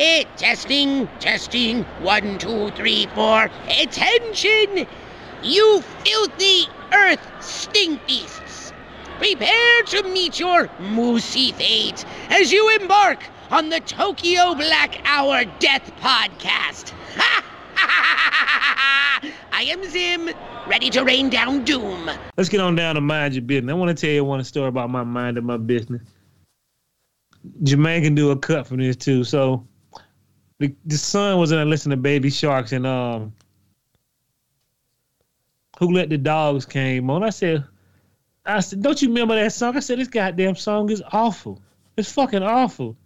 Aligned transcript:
It 0.00 0.28
testing, 0.36 1.08
testing. 1.18 1.82
One, 2.02 2.38
two, 2.38 2.70
three, 2.70 3.06
four. 3.16 3.50
Attention! 3.82 4.86
You 5.42 5.82
filthy 6.04 6.68
earth 6.92 7.20
stink 7.40 8.06
beasts! 8.06 8.72
Prepare 9.18 9.82
to 9.86 10.04
meet 10.04 10.38
your 10.38 10.68
moosey 10.78 11.52
fate 11.52 12.04
as 12.30 12.52
you 12.52 12.70
embark 12.80 13.24
on 13.50 13.70
the 13.70 13.80
Tokyo 13.80 14.54
Black 14.54 15.00
Hour 15.04 15.44
Death 15.58 15.90
Podcast. 16.00 16.92
I 19.50 19.62
am 19.62 19.82
Zim, 19.82 20.30
ready 20.68 20.90
to 20.90 21.02
rain 21.02 21.28
down 21.28 21.64
doom. 21.64 22.08
Let's 22.36 22.48
get 22.48 22.60
on 22.60 22.76
down 22.76 22.94
to 22.94 23.00
mind 23.00 23.34
your 23.34 23.42
business. 23.42 23.72
I 23.72 23.74
want 23.74 23.98
to 23.98 24.00
tell 24.00 24.14
you 24.14 24.24
one 24.24 24.44
story 24.44 24.68
about 24.68 24.90
my 24.90 25.02
mind 25.02 25.38
and 25.38 25.44
my 25.44 25.56
business. 25.56 26.02
Jermaine 27.64 28.04
can 28.04 28.14
do 28.14 28.30
a 28.30 28.36
cut 28.36 28.64
from 28.68 28.76
this 28.76 28.94
too. 28.94 29.24
So 29.24 29.66
the, 30.58 30.74
the 30.84 30.98
son 30.98 31.38
was 31.38 31.52
in 31.52 31.58
there 31.58 31.66
listening 31.66 31.98
to 31.98 32.02
Baby 32.02 32.30
Sharks 32.30 32.72
and 32.72 32.86
um 32.86 33.32
Who 35.78 35.92
Let 35.92 36.10
the 36.10 36.18
Dogs 36.18 36.66
came 36.66 37.10
on. 37.10 37.22
I 37.22 37.30
said, 37.30 37.64
I 38.44 38.60
said, 38.60 38.82
don't 38.82 39.00
you 39.00 39.08
remember 39.08 39.36
that 39.36 39.52
song? 39.52 39.76
I 39.76 39.80
said, 39.80 39.98
this 39.98 40.08
goddamn 40.08 40.56
song 40.56 40.90
is 40.90 41.02
awful. 41.12 41.62
It's 41.96 42.10
fucking 42.12 42.42
awful. 42.42 42.96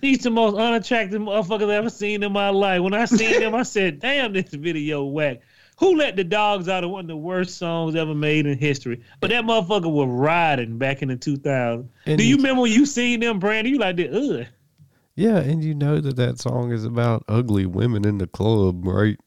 He's 0.00 0.18
the 0.18 0.30
most 0.30 0.56
unattractive 0.56 1.20
motherfuckers 1.20 1.64
I've 1.64 1.70
ever 1.70 1.90
seen 1.90 2.22
in 2.22 2.32
my 2.32 2.50
life. 2.50 2.80
When 2.80 2.94
I 2.94 3.06
seen 3.06 3.40
him, 3.40 3.54
I 3.54 3.64
said, 3.64 3.98
damn, 4.00 4.32
this 4.32 4.54
video 4.54 5.04
whack. 5.04 5.40
Who 5.78 5.96
Let 5.96 6.14
the 6.14 6.24
Dogs 6.24 6.68
Out 6.68 6.84
of 6.84 6.90
one 6.90 7.00
of 7.02 7.08
the 7.08 7.16
worst 7.16 7.56
songs 7.56 7.96
ever 7.96 8.14
made 8.14 8.46
in 8.46 8.58
history? 8.58 9.00
But 9.18 9.30
that 9.30 9.44
motherfucker 9.44 9.90
was 9.90 10.08
riding 10.08 10.78
back 10.78 11.02
in 11.02 11.08
the 11.08 11.16
2000s. 11.16 11.88
And 12.06 12.18
Do 12.18 12.24
you 12.24 12.36
remember 12.36 12.62
when 12.62 12.72
you 12.72 12.84
seen 12.84 13.20
them, 13.20 13.38
Brandon? 13.38 13.72
You 13.72 13.80
like 13.80 13.96
that, 13.96 14.12
ugh. 14.14 14.46
Yeah, 15.20 15.36
and 15.38 15.62
you 15.62 15.74
know 15.74 16.00
that 16.00 16.16
that 16.16 16.38
song 16.38 16.72
is 16.72 16.84
about 16.84 17.24
ugly 17.28 17.66
women 17.66 18.06
in 18.06 18.16
the 18.16 18.26
club, 18.26 18.86
right? 18.86 19.18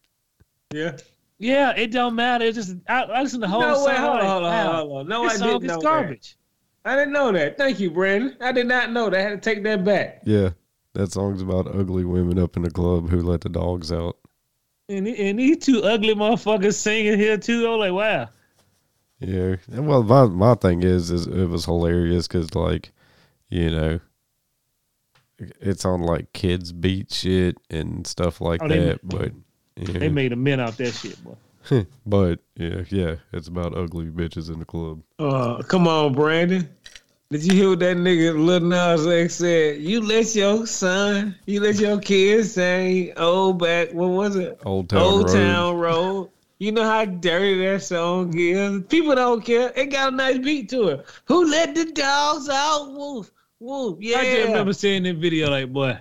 Yeah. 0.74 0.98
Yeah, 1.38 1.72
it 1.76 1.92
don't 1.92 2.16
matter. 2.16 2.46
It's 2.46 2.56
just, 2.56 2.78
I, 2.88 3.04
I 3.04 3.22
listen 3.22 3.42
to 3.42 3.46
the 3.46 3.52
whole 3.52 3.62
No 3.62 3.76
song. 3.76 3.86
way. 3.86 3.96
Hold 3.98 4.14
like, 4.16 4.24
on, 4.24 4.30
hold 4.30 4.44
on, 4.44 4.76
hold 4.76 5.00
on. 5.02 5.08
No, 5.08 5.24
this 5.24 5.34
I 5.34 5.36
song 5.38 5.48
didn't 5.50 5.64
is 5.64 5.68
know 5.68 5.76
that. 5.76 5.84
garbage. 5.84 6.38
I 6.86 6.96
didn't 6.96 7.14
know 7.14 7.32
that. 7.32 7.58
Thank 7.58 7.80
you, 7.80 7.92
Brandon. 7.92 8.36
I 8.42 8.52
did 8.52 8.66
not 8.66 8.92
know 8.92 9.10
that. 9.12 9.20
I 9.20 9.22
had 9.22 9.44
to 9.44 9.50
take 9.54 9.64
that 9.66 9.84
back. 9.84 10.22
Yeah, 10.26 10.50
that 10.94 11.12
song's 11.12 11.42
about 11.44 11.68
ugly 11.76 12.06
women 12.06 12.40
up 12.40 12.58
in 12.58 12.64
the 12.64 12.72
club 12.72 13.10
who 13.10 13.22
let 13.22 13.42
the 13.42 13.50
dogs 13.50 13.92
out. 13.92 14.18
And, 14.90 15.08
and 15.08 15.38
these 15.38 15.60
two 15.60 15.84
ugly 15.84 16.16
motherfuckers 16.16 16.74
singing 16.74 17.20
here 17.20 17.38
too. 17.38 17.72
I'm 17.72 17.80
like, 17.80 17.94
wow. 17.94 18.30
Yeah. 19.20 19.56
And 19.72 19.88
Well, 19.88 20.02
my 20.04 20.26
my 20.26 20.56
thing 20.56 20.82
is, 20.82 21.12
is 21.12 21.28
it 21.28 21.46
was 21.50 21.66
hilarious 21.66 22.28
because 22.28 22.54
like, 22.56 22.92
you 23.50 23.70
know, 23.70 24.00
it's 25.60 25.86
on 25.86 26.02
like 26.02 26.32
kids 26.34 26.72
beat 26.72 27.12
shit 27.12 27.58
and 27.70 28.06
stuff 28.08 28.42
like 28.42 28.62
Oh, 28.64 28.68
they- 28.68 28.80
that. 28.80 29.00
But 29.08 29.32
yeah, 29.76 30.00
They 30.00 30.10
made 30.10 30.32
a 30.34 30.36
mint 30.36 30.62
out 30.62 30.78
that 30.78 30.92
shit, 30.94 31.18
boy. 31.24 31.36
but 32.06 32.40
yeah, 32.56 32.84
yeah, 32.90 33.16
it's 33.32 33.48
about 33.48 33.76
ugly 33.78 34.06
bitches 34.08 34.52
in 34.54 34.60
the 34.60 34.66
club. 34.66 35.02
Uh, 35.18 35.62
come 35.64 35.88
on, 35.88 36.14
Brandon. 36.14 36.68
Did 37.32 37.46
you 37.46 37.54
hear 37.54 37.70
what 37.70 37.80
that 37.80 37.98
nigga 37.98 38.36
Lil 38.46 38.60
Nas 38.60 39.08
X 39.08 39.36
said? 39.36 39.82
You 39.82 40.02
let 40.02 40.36
your 40.36 40.68
son, 40.68 41.36
you 41.48 41.62
let 41.62 41.80
your 41.80 42.00
kids 42.00 42.54
sing 42.54 43.14
old 43.18 43.58
back, 43.60 43.92
what 43.94 44.10
was 44.10 44.36
it? 44.36 44.60
Old 44.66 44.90
Town 44.90 45.02
Old 45.02 45.24
Road. 45.26 45.34
Town 45.34 45.76
Road. 45.78 46.30
You 46.60 46.72
know 46.74 46.84
how 46.84 47.06
dirty 47.06 47.66
that 47.66 47.82
song 47.82 48.32
is. 48.38 48.84
People 48.88 49.16
don't 49.16 49.44
care. 49.44 49.74
It 49.76 49.88
got 49.88 50.14
a 50.14 50.16
nice 50.16 50.38
beat 50.38 50.70
to 50.70 50.90
it. 50.90 51.06
Who 51.26 51.50
let 51.50 51.74
the 51.74 51.86
dogs 51.86 52.50
out? 52.50 52.92
Woof, 52.94 53.32
woof. 53.64 53.98
Yeah. 54.02 54.18
I 54.18 54.24
just 54.24 54.48
remember 54.48 54.74
seeing 54.74 55.04
that 55.04 55.16
video 55.16 55.50
like, 55.50 55.72
boy, 55.72 55.98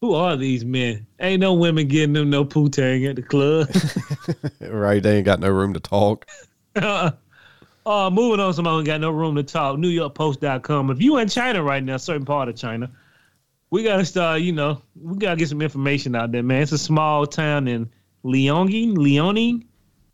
who 0.00 0.14
are 0.14 0.36
these 0.36 0.64
men? 0.64 1.06
Ain't 1.20 1.40
no 1.40 1.54
women 1.54 1.86
getting 1.86 2.12
them 2.12 2.28
no 2.28 2.44
poo-tang 2.44 3.06
at 3.06 3.16
the 3.16 3.22
club. 3.22 3.68
right? 4.60 5.02
They 5.02 5.18
ain't 5.18 5.24
got 5.24 5.40
no 5.40 5.48
room 5.48 5.74
to 5.74 5.80
talk. 5.80 6.26
uh, 6.76 7.10
moving 7.86 8.40
on, 8.40 8.52
somebody 8.52 8.78
who 8.78 8.84
got 8.84 9.00
no 9.00 9.10
room 9.10 9.36
to 9.36 9.44
talk. 9.44 9.76
NewYorkPost.com. 9.78 10.90
If 10.90 11.00
you 11.00 11.18
in 11.18 11.28
China 11.28 11.62
right 11.62 11.82
now, 11.82 11.96
certain 11.98 12.24
part 12.24 12.48
of 12.48 12.56
China, 12.56 12.90
we 13.70 13.84
gotta 13.84 14.04
start. 14.04 14.42
You 14.42 14.52
know, 14.52 14.82
we 15.00 15.18
gotta 15.18 15.36
get 15.36 15.48
some 15.48 15.62
information 15.62 16.16
out 16.16 16.32
there, 16.32 16.42
man. 16.42 16.62
It's 16.62 16.72
a 16.72 16.78
small 16.78 17.26
town 17.26 17.68
in 17.68 17.88
Liaoning, 18.24 18.96
Liaoning, 18.96 19.64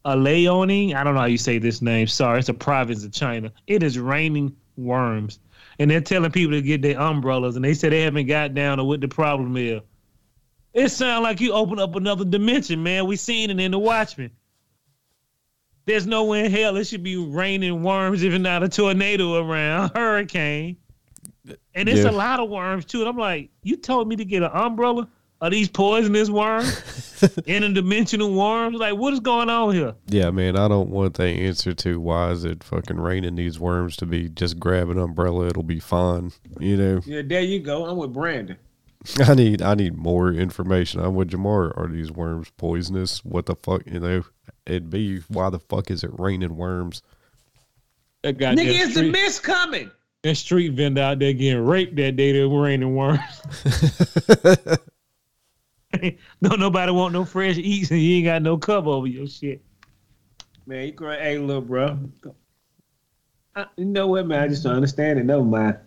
uh, 0.04 0.14
Liaoning. 0.14 0.94
I 0.94 1.02
don't 1.02 1.14
know 1.14 1.20
how 1.20 1.26
you 1.26 1.38
say 1.38 1.58
this 1.58 1.82
name. 1.82 2.06
Sorry, 2.06 2.38
it's 2.38 2.48
a 2.48 2.54
province 2.54 3.04
of 3.04 3.12
China. 3.12 3.50
It 3.66 3.82
is 3.82 3.98
raining 3.98 4.54
worms, 4.76 5.40
and 5.78 5.90
they're 5.90 6.00
telling 6.00 6.30
people 6.30 6.52
to 6.52 6.62
get 6.62 6.82
their 6.82 6.98
umbrellas, 7.00 7.56
and 7.56 7.64
they 7.64 7.74
said 7.74 7.92
they 7.92 8.02
haven't 8.02 8.26
got 8.26 8.54
down 8.54 8.78
to 8.78 8.84
what 8.84 9.00
the 9.00 9.08
problem 9.08 9.56
is. 9.56 9.80
It 10.74 10.90
sounds 10.90 11.22
like 11.22 11.40
you 11.40 11.52
open 11.52 11.78
up 11.78 11.94
another 11.96 12.24
dimension, 12.24 12.82
man. 12.82 13.06
We 13.06 13.16
seen 13.16 13.50
it 13.50 13.58
in 13.58 13.70
the 13.70 13.78
Watchmen. 13.78 14.30
There's 15.86 16.06
nowhere 16.06 16.44
in 16.44 16.52
hell 16.52 16.76
it 16.76 16.84
should 16.84 17.02
be 17.02 17.16
raining 17.16 17.82
worms, 17.82 18.22
even 18.22 18.42
not 18.42 18.62
a 18.62 18.68
tornado 18.68 19.36
around, 19.36 19.92
hurricane. 19.94 20.76
And 21.74 21.88
it's 21.88 22.04
Yeah. 22.04 22.10
a 22.10 22.12
lot 22.12 22.40
of 22.40 22.50
worms 22.50 22.84
too. 22.84 23.00
And 23.00 23.08
I'm 23.08 23.16
like, 23.16 23.50
you 23.62 23.76
told 23.76 24.06
me 24.06 24.16
to 24.16 24.24
get 24.24 24.42
an 24.42 24.50
umbrella? 24.52 25.08
Are 25.40 25.50
these 25.50 25.68
poisonous 25.68 26.30
worms? 26.30 26.66
Interdimensional 27.46 28.34
worms? 28.34 28.76
Like, 28.78 28.96
what 28.96 29.12
is 29.12 29.20
going 29.20 29.48
on 29.48 29.72
here? 29.72 29.94
Yeah, 30.08 30.30
man, 30.30 30.56
I 30.56 30.66
don't 30.66 30.90
want 30.90 31.14
the 31.14 31.24
answer 31.24 31.72
to 31.74 32.00
why 32.00 32.30
is 32.30 32.44
it 32.44 32.64
fucking 32.64 32.98
raining 32.98 33.36
these 33.36 33.60
worms 33.60 33.96
to 33.98 34.06
be 34.06 34.28
just 34.30 34.58
grab 34.58 34.88
an 34.90 34.98
umbrella, 34.98 35.46
it'll 35.46 35.62
be 35.62 35.78
fine. 35.78 36.32
You 36.58 36.76
know, 36.76 37.00
Yeah, 37.06 37.22
there 37.24 37.42
you 37.42 37.60
go. 37.60 37.86
I'm 37.86 37.96
with 37.98 38.12
Brandon. 38.12 38.56
I 39.20 39.34
need 39.34 39.62
I 39.62 39.74
need 39.74 39.96
more 39.96 40.32
information. 40.32 41.00
I'm 41.00 41.14
with 41.14 41.30
Jamar. 41.30 41.72
Are 41.78 41.86
these 41.86 42.10
worms 42.10 42.50
poisonous? 42.56 43.24
What 43.24 43.46
the 43.46 43.54
fuck? 43.54 43.82
You 43.86 44.00
know, 44.00 44.24
it'd 44.66 44.90
be 44.90 45.20
why 45.28 45.50
the 45.50 45.60
fuck 45.60 45.92
is 45.92 46.02
it 46.02 46.10
raining 46.18 46.56
worms? 46.56 47.02
That 48.22 48.38
goddamn 48.38 48.66
Nigga, 48.66 48.74
it's 48.74 48.86
the 48.88 48.92
street, 48.94 49.12
mist 49.12 49.42
coming. 49.44 49.90
that 50.22 50.34
street 50.34 50.70
vendor 50.70 51.00
out 51.00 51.20
there 51.20 51.32
getting 51.32 51.64
raped 51.64 51.94
that 51.94 52.16
day 52.16 52.32
that 52.32 52.48
raining 52.48 52.96
worms. 52.96 53.20
Don't 56.42 56.60
nobody 56.60 56.92
want 56.92 57.12
no 57.12 57.24
fresh 57.24 57.56
eats 57.56 57.90
and 57.90 58.00
you 58.00 58.16
ain't 58.16 58.26
got 58.26 58.42
no 58.42 58.58
cover 58.58 58.90
over 58.90 59.06
your 59.06 59.26
shit. 59.26 59.62
Man, 60.66 60.86
you 60.86 60.92
cry. 60.92 61.16
Hey, 61.18 61.38
look, 61.38 61.66
bro. 61.66 61.98
I, 63.56 63.66
you 63.76 63.86
know 63.86 64.06
what, 64.08 64.26
man? 64.26 64.42
I 64.42 64.48
just 64.48 64.62
don't 64.62 64.74
understand 64.76 65.18
it. 65.18 65.24
Never 65.24 65.42
mind. 65.44 65.78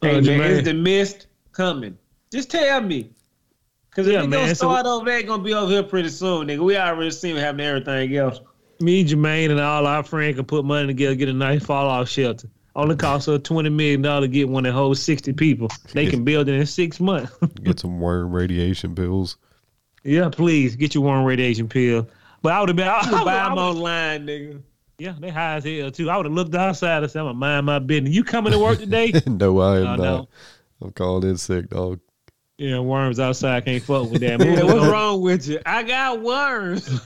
Hey, 0.00 0.10
Uh, 0.10 0.12
man, 0.20 0.22
Jermaine. 0.24 0.50
is 0.50 0.62
the 0.64 0.74
mist 0.74 1.26
coming? 1.52 1.98
Just 2.32 2.50
tell 2.50 2.80
me. 2.80 3.10
Because 3.90 4.06
if 4.08 4.20
we 4.22 4.26
man, 4.28 4.48
so- 4.48 4.54
start 4.68 4.86
over 4.86 5.04
there, 5.04 5.22
gonna 5.22 5.42
be 5.42 5.54
over 5.54 5.70
here 5.72 5.82
pretty 5.82 6.08
soon, 6.08 6.46
nigga. 6.48 6.60
We 6.60 6.76
already 6.76 7.10
seen 7.10 7.36
it 7.36 7.40
happening 7.40 7.66
everything 7.66 8.16
else. 8.16 8.40
me, 8.80 9.04
Jermaine, 9.04 9.50
and 9.50 9.60
all 9.60 9.86
our 9.86 10.02
friends 10.02 10.36
can 10.36 10.44
put 10.44 10.64
money 10.64 10.86
together, 10.88 11.14
get 11.14 11.28
a 11.28 11.32
nice 11.32 11.64
fallout 11.64 12.08
shelter. 12.08 12.48
Only 12.76 12.96
costs 12.96 13.28
us 13.28 13.40
twenty 13.44 13.70
million 13.70 14.02
dollars 14.02 14.24
to 14.24 14.28
get 14.32 14.48
one 14.48 14.64
that 14.64 14.72
holds 14.72 15.00
sixty 15.00 15.32
people. 15.32 15.68
They 15.92 16.06
can 16.06 16.24
build 16.24 16.48
it 16.48 16.54
in 16.54 16.66
six 16.66 16.98
months. 16.98 17.32
Get 17.62 17.78
some 17.80 18.00
worm 18.00 18.32
radiation 18.32 18.94
pills. 18.96 19.36
yeah, 20.02 20.28
please 20.28 20.74
get 20.76 20.94
your 20.94 21.04
worm 21.04 21.24
radiation 21.24 21.68
pill. 21.68 22.08
But 22.42 22.52
I 22.52 22.60
would 22.60 22.68
have 22.70 22.76
been. 22.76 22.88
I, 22.88 22.98
I, 23.20 23.24
buy 23.24 23.34
them 23.48 23.58
online, 23.58 24.26
nigga. 24.26 24.60
yeah, 24.98 25.14
they 25.20 25.30
high 25.30 25.54
as 25.56 25.64
hell 25.64 25.90
too. 25.92 26.10
I 26.10 26.16
would 26.16 26.26
have 26.26 26.32
looked 26.34 26.54
outside 26.54 27.02
and 27.04 27.10
said, 27.12 27.20
"I'm 27.20 27.26
gonna 27.26 27.38
mind 27.38 27.66
my 27.66 27.78
business." 27.78 28.12
You 28.12 28.24
coming 28.24 28.52
to 28.52 28.58
work 28.58 28.80
today? 28.80 29.12
no, 29.26 29.60
I 29.60 29.76
am 29.78 29.82
Oh, 29.86 29.96
not. 29.96 29.98
no. 29.98 30.28
I'm 30.82 30.90
calling 30.92 31.30
in 31.30 31.36
sick, 31.36 31.70
dog. 31.70 32.00
yeah, 32.58 32.80
worms 32.80 33.20
outside 33.20 33.64
can't 33.64 33.82
fuck 33.84 34.10
with 34.10 34.20
that. 34.22 34.40
Moving 34.40 34.66
what's 34.66 34.86
wrong 34.86 35.20
with 35.22 35.46
you? 35.46 35.60
I 35.64 35.84
got 35.84 36.20
worms. 36.22 37.00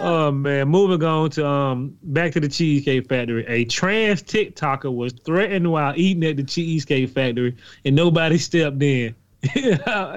Oh 0.00 0.30
man, 0.32 0.68
moving 0.68 1.02
on 1.06 1.30
to 1.30 1.46
um 1.46 1.96
back 2.02 2.32
to 2.32 2.40
the 2.40 2.48
Cheesecake 2.48 3.08
Factory. 3.08 3.44
A 3.46 3.64
trans 3.64 4.22
TikToker 4.22 4.92
was 4.94 5.12
threatened 5.24 5.70
while 5.70 5.92
eating 5.96 6.24
at 6.24 6.36
the 6.36 6.44
Cheesecake 6.44 7.10
Factory, 7.10 7.56
and 7.84 7.94
nobody 7.96 8.38
stepped 8.38 8.82
in. 8.82 9.14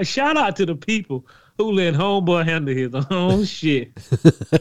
Shout 0.04 0.38
out 0.38 0.56
to 0.58 0.66
the 0.66 0.76
people 0.76 1.26
who 1.58 1.72
let 1.72 1.94
homeboy 1.94 2.44
handle 2.46 2.76
his 2.76 2.94
own 3.12 3.46
shit. 3.46 3.92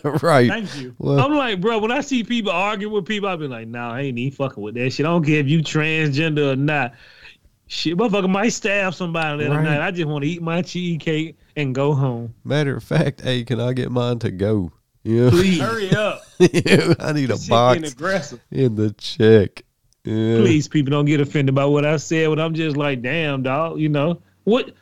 right. 0.22 0.48
Thank 0.48 0.76
you. 0.80 0.94
Well- 0.98 1.18
I'm 1.20 1.34
like, 1.34 1.60
bro, 1.60 1.78
when 1.78 1.90
I 1.90 2.00
see 2.00 2.22
people 2.22 2.52
arguing 2.52 2.92
with 2.94 3.04
people, 3.04 3.28
I 3.28 3.36
be 3.36 3.48
like, 3.48 3.66
nah, 3.66 3.92
I 3.94 4.02
ain't 4.02 4.18
even 4.18 4.36
fucking 4.36 4.62
with 4.62 4.74
that 4.76 4.90
shit. 4.92 5.04
I 5.04 5.08
don't 5.08 5.24
care 5.24 5.40
if 5.40 5.48
you 5.48 5.60
transgender 5.60 6.52
or 6.52 6.56
not. 6.56 6.94
Shit, 7.66 7.96
motherfucker 7.96 8.30
might 8.30 8.50
stab 8.50 8.94
somebody 8.94 9.38
later 9.38 9.54
Right. 9.56 9.64
night. 9.64 9.80
I 9.80 9.90
just 9.90 10.06
want 10.06 10.22
to 10.22 10.30
eat 10.30 10.40
my 10.42 10.62
cheesecake 10.62 11.36
and 11.56 11.74
go 11.74 11.94
home. 11.94 12.32
Matter 12.44 12.76
of 12.76 12.84
fact, 12.84 13.22
hey, 13.22 13.42
can 13.42 13.58
I 13.58 13.72
get 13.72 13.90
mine 13.90 14.18
to 14.20 14.30
go? 14.30 14.70
Yeah. 15.04 15.30
Please, 15.30 15.60
Hurry 15.60 15.90
up. 15.94 16.22
I 16.40 17.12
need 17.12 17.30
a 17.30 17.38
box 17.48 17.92
aggressive. 17.92 18.40
in 18.50 18.74
the 18.74 18.92
check. 18.92 19.62
Yeah. 20.04 20.36
please, 20.38 20.68
people 20.68 20.90
don't 20.90 21.06
get 21.06 21.20
offended 21.20 21.54
by 21.54 21.64
what 21.64 21.86
I 21.86 21.96
said. 21.96 22.28
But 22.28 22.40
I'm 22.40 22.52
just 22.54 22.76
like, 22.76 23.00
damn, 23.00 23.42
dog, 23.42 23.78
you 23.78 23.88
know 23.88 24.20
what? 24.44 24.72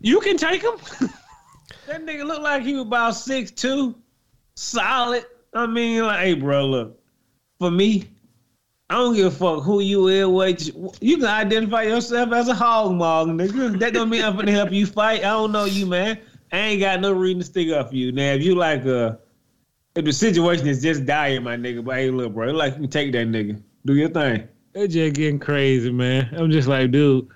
You 0.00 0.20
can 0.20 0.36
take 0.36 0.62
him. 0.62 0.74
That 1.86 2.04
nigga 2.04 2.26
looked 2.26 2.42
like 2.42 2.64
he 2.64 2.74
was 2.74 2.82
about 2.82 3.14
six 3.14 3.50
two, 3.50 3.96
solid. 4.56 5.24
I 5.54 5.66
mean, 5.66 6.02
like, 6.02 6.20
hey, 6.20 6.34
bro, 6.34 6.66
look, 6.66 7.00
for 7.58 7.70
me, 7.70 8.06
I 8.90 8.96
don't 8.96 9.14
give 9.14 9.24
a 9.26 9.30
fuck 9.30 9.62
who 9.62 9.80
you 9.80 10.08
is. 10.08 10.26
What 10.26 10.66
you, 10.66 10.92
you 11.00 11.16
can 11.16 11.24
identify 11.24 11.84
yourself 11.84 12.30
as 12.32 12.48
a 12.48 12.54
hog 12.54 12.92
mog, 12.92 13.28
nigga. 13.28 13.78
That 13.78 13.94
don't 13.94 14.10
mean 14.10 14.22
I'm 14.22 14.36
gonna 14.36 14.52
help 14.52 14.70
you 14.70 14.84
fight. 14.84 15.20
I 15.20 15.30
don't 15.30 15.50
know 15.50 15.64
you, 15.64 15.86
man. 15.86 16.18
I 16.52 16.58
ain't 16.58 16.80
got 16.80 17.00
no 17.00 17.12
reason 17.12 17.40
to 17.40 17.44
stick 17.44 17.70
up 17.70 17.90
for 17.90 17.96
you. 17.96 18.12
Now, 18.12 18.32
if 18.32 18.42
you 18.42 18.54
like 18.54 18.84
uh 18.86 19.16
if 19.94 20.04
the 20.04 20.12
situation 20.12 20.66
is 20.68 20.80
just 20.80 21.04
dying, 21.06 21.42
my 21.42 21.56
nigga, 21.56 21.84
but 21.84 21.96
hey, 21.96 22.10
look, 22.10 22.34
bro, 22.34 22.52
like 22.52 22.78
you 22.78 22.86
take 22.86 23.12
that 23.12 23.26
nigga. 23.26 23.60
Do 23.84 23.94
your 23.94 24.10
thing. 24.10 24.46
It's 24.74 24.94
just 24.94 25.14
getting 25.14 25.38
crazy, 25.38 25.90
man. 25.90 26.28
I'm 26.36 26.50
just 26.50 26.68
like, 26.68 26.90
dude. 26.90 27.28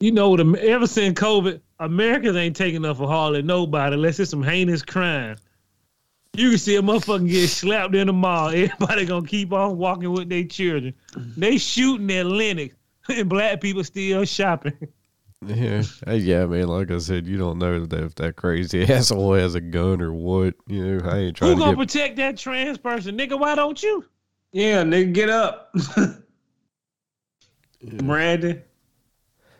You 0.00 0.12
know? 0.12 0.34
Ever 0.34 0.86
since 0.86 1.18
COVID, 1.18 1.60
Americans 1.80 2.36
ain't 2.36 2.56
taking 2.56 2.84
up 2.84 2.98
for 2.98 3.06
hardly 3.06 3.42
nobody 3.42 3.94
unless 3.94 4.20
it's 4.20 4.30
some 4.30 4.42
heinous 4.42 4.82
crime. 4.82 5.36
You 6.36 6.50
can 6.50 6.58
see 6.58 6.76
a 6.76 6.82
motherfucker 6.82 7.28
get 7.28 7.48
slapped 7.48 7.94
in 7.94 8.08
the 8.08 8.12
mall. 8.12 8.48
Everybody 8.54 9.06
gonna 9.06 9.26
keep 9.26 9.52
on 9.52 9.78
walking 9.78 10.12
with 10.12 10.28
their 10.28 10.44
children. 10.44 10.92
They 11.36 11.58
shooting 11.58 12.10
at 12.10 12.26
Lenox, 12.26 12.74
and 13.08 13.28
black 13.28 13.60
people 13.60 13.84
still 13.84 14.24
shopping. 14.24 14.76
Yeah, 15.46 15.82
Hey, 16.06 16.18
yeah, 16.18 16.46
man. 16.46 16.68
Like 16.68 16.90
I 16.90 16.98
said, 16.98 17.26
you 17.26 17.36
don't 17.36 17.58
know 17.58 17.84
that 17.84 18.04
if 18.04 18.14
that 18.16 18.36
crazy 18.36 18.82
asshole 18.92 19.34
has 19.34 19.54
a 19.54 19.60
gun 19.60 20.00
or 20.00 20.12
what. 20.12 20.54
You 20.66 20.98
know, 20.98 21.08
I 21.10 21.18
ain't 21.18 21.36
trying 21.36 21.52
Who 21.52 21.58
gonna 21.58 21.76
get. 21.76 21.88
protect 21.88 22.16
that 22.16 22.36
trans 22.36 22.78
person, 22.78 23.16
nigga? 23.18 23.38
Why 23.38 23.54
don't 23.54 23.82
you? 23.82 24.04
Yeah, 24.52 24.82
nigga, 24.82 25.12
get 25.12 25.30
up. 25.30 25.74
Brandon, 27.82 28.62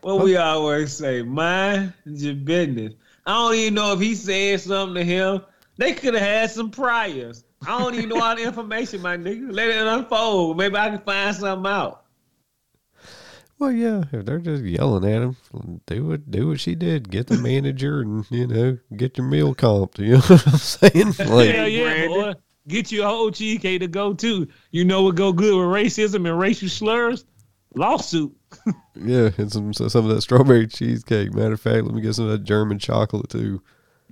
what 0.01 0.23
we 0.23 0.37
always 0.37 0.93
say, 0.93 1.23
mind 1.23 1.93
your 2.07 2.35
business. 2.35 2.95
I 3.27 3.33
don't 3.33 3.55
even 3.55 3.75
know 3.75 3.93
if 3.93 4.01
he 4.01 4.15
said 4.15 4.61
something 4.61 4.95
to 4.95 5.05
him. 5.05 5.43
They 5.77 5.93
could 5.93 6.15
have 6.15 6.23
had 6.23 6.51
some 6.51 6.71
priors. 6.71 7.45
I 7.67 7.79
don't 7.79 7.95
even 7.95 8.11
know 8.11 8.21
all 8.23 8.37
the 8.37 8.43
information, 8.43 9.03
my 9.03 9.17
nigga. 9.17 9.51
Let 9.51 9.69
it 9.69 9.87
unfold. 9.87 10.57
Maybe 10.57 10.77
I 10.77 10.91
can 10.91 11.01
find 11.01 11.35
something 11.35 11.71
out. 11.71 12.04
Well, 13.59 13.73
yeah, 13.73 14.05
if 14.13 14.25
they're 14.27 14.41
just 14.41 14.65
yelling 14.65 15.05
at 15.05 15.23
him, 15.23 15.81
do 15.87 16.07
what 16.07 16.31
do 16.31 16.49
what 16.49 16.61
she 16.61 16.75
did. 16.75 17.11
Get 17.11 17.29
the 17.29 17.39
manager 17.39 18.01
and 18.01 18.27
you 18.31 18.47
know 18.47 18.79
get 18.97 19.17
your 19.17 19.27
meal 19.27 19.55
comped. 19.55 19.99
You 20.05 20.15
know 20.15 20.21
what 20.21 20.47
I'm 20.47 20.59
saying? 20.59 21.07
Like, 21.31 21.55
Hell 21.55 21.69
yeah, 21.69 21.85
Brandon. 21.85 22.09
boy. 22.09 22.35
Get 22.67 22.91
you 22.91 23.03
a 23.03 23.07
whole 23.07 23.31
cheesecake 23.31 23.81
to 23.81 23.87
go 23.89 24.15
to. 24.15 24.49
You 24.71 24.85
know 24.85 25.03
what 25.03 25.15
go 25.17 25.33
good 25.33 25.55
with 25.55 25.67
racism 25.67 26.29
and 26.29 26.39
racial 26.39 26.69
slurs? 26.69 27.25
Lawsuit. 27.75 28.35
yeah, 28.95 29.31
and 29.37 29.53
some 29.53 29.73
some 29.73 30.09
of 30.09 30.15
that 30.15 30.23
strawberry 30.23 30.67
cheesecake. 30.67 31.33
Matter 31.35 31.55
of 31.55 31.61
fact, 31.61 31.85
let 31.85 31.95
me 31.95 32.01
get 32.01 32.15
some 32.15 32.25
of 32.27 32.31
that 32.33 32.45
German 32.45 32.79
chocolate 32.79 33.29
too. 33.29 33.63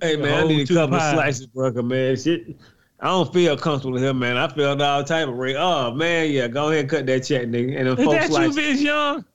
Hey 0.01 0.17
man, 0.17 0.43
I 0.43 0.47
need 0.47 0.69
a 0.69 0.73
couple 0.73 0.97
pies. 0.97 1.09
of 1.09 1.15
slices, 1.15 1.47
brother, 1.47 1.83
man. 1.83 2.15
Shit. 2.15 2.57
I 3.03 3.07
don't 3.07 3.33
feel 3.33 3.57
comfortable 3.57 3.97
here, 3.97 4.13
man. 4.13 4.37
I 4.37 4.47
feel 4.47 4.81
all 4.81 5.03
type 5.03 5.27
of 5.27 5.35
rate. 5.35 5.57
Oh 5.57 5.91
man, 5.93 6.31
yeah, 6.31 6.47
go 6.47 6.69
ahead 6.69 6.79
and 6.79 6.89
cut 6.89 7.05
that 7.07 7.25
check, 7.25 7.47
nigga. 7.47 7.77
And 7.77 7.87
then 7.89 7.99
Is 7.99 8.05
folks 8.05 8.29
that 8.29 8.31
like 8.31 8.47
you, 8.47 8.53
Vince 8.53 8.81
Young? 8.81 9.25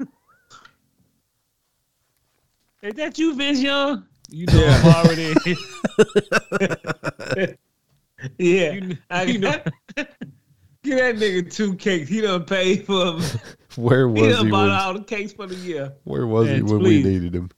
Is 2.80 2.94
that 2.94 3.18
you, 3.18 3.34
Vince 3.34 3.60
Young? 3.60 4.06
You 4.30 4.46
know 4.46 4.54
Yeah. 4.54 4.82
I'm 4.84 5.06
already. 5.06 5.34
Yeah. 8.36 8.72
You, 8.72 8.98
I, 9.10 9.22
you 9.22 9.38
know, 9.38 9.62
Give 10.82 10.98
that 10.98 11.16
nigga 11.16 11.52
two 11.52 11.74
cakes. 11.76 12.08
He 12.08 12.20
done 12.20 12.44
paid 12.44 12.86
for 12.86 13.04
them. 13.04 13.22
Where 13.76 14.08
He 14.08 14.22
was 14.22 14.36
done 14.36 14.46
he 14.46 14.50
bought 14.50 14.62
when, 14.62 14.70
all 14.70 14.94
the 14.94 15.04
cakes 15.04 15.32
for 15.32 15.46
the 15.46 15.54
year. 15.54 15.92
Where 16.04 16.26
was 16.26 16.48
he 16.48 16.62
when 16.62 16.80
please. 16.80 17.04
we 17.04 17.10
needed 17.12 17.34
him? 17.34 17.50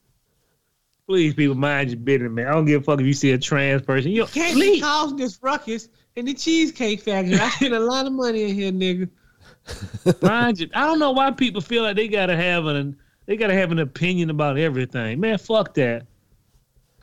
Please, 1.11 1.35
people, 1.35 1.57
mind 1.57 1.91
your 1.91 1.99
business, 1.99 2.31
man. 2.31 2.47
I 2.47 2.53
don't 2.53 2.67
give 2.67 2.83
a 2.83 2.85
fuck 2.85 3.01
if 3.01 3.07
you 3.07 3.13
see 3.13 3.33
a 3.33 3.39
trans 3.39 3.83
person. 3.83 4.13
You 4.13 4.27
Can't 4.27 4.55
please. 4.55 4.77
be 4.77 4.81
causing 4.81 5.17
this 5.17 5.41
ruckus 5.43 5.89
in 6.15 6.25
the 6.25 6.33
Cheesecake 6.33 7.01
Factory. 7.01 7.35
I 7.35 7.49
spent 7.51 7.75
a 7.75 7.81
lot 7.81 8.07
of 8.07 8.13
money 8.13 8.45
in 8.45 8.55
here, 8.55 8.71
nigga. 8.71 10.23
Mind 10.23 10.61
you, 10.61 10.69
I 10.73 10.87
don't 10.87 11.01
know 11.01 11.11
why 11.11 11.33
people 11.33 11.61
feel 11.63 11.83
like 11.83 11.97
they 11.97 12.07
gotta 12.07 12.37
have 12.37 12.67
an 12.67 12.97
they 13.27 13.37
gotta 13.37 13.55
have 13.55 13.73
an 13.73 13.81
opinion 13.81 14.31
about 14.31 14.57
everything. 14.57 15.19
Man, 15.19 15.37
fuck 15.37 15.75
that. 15.75 16.07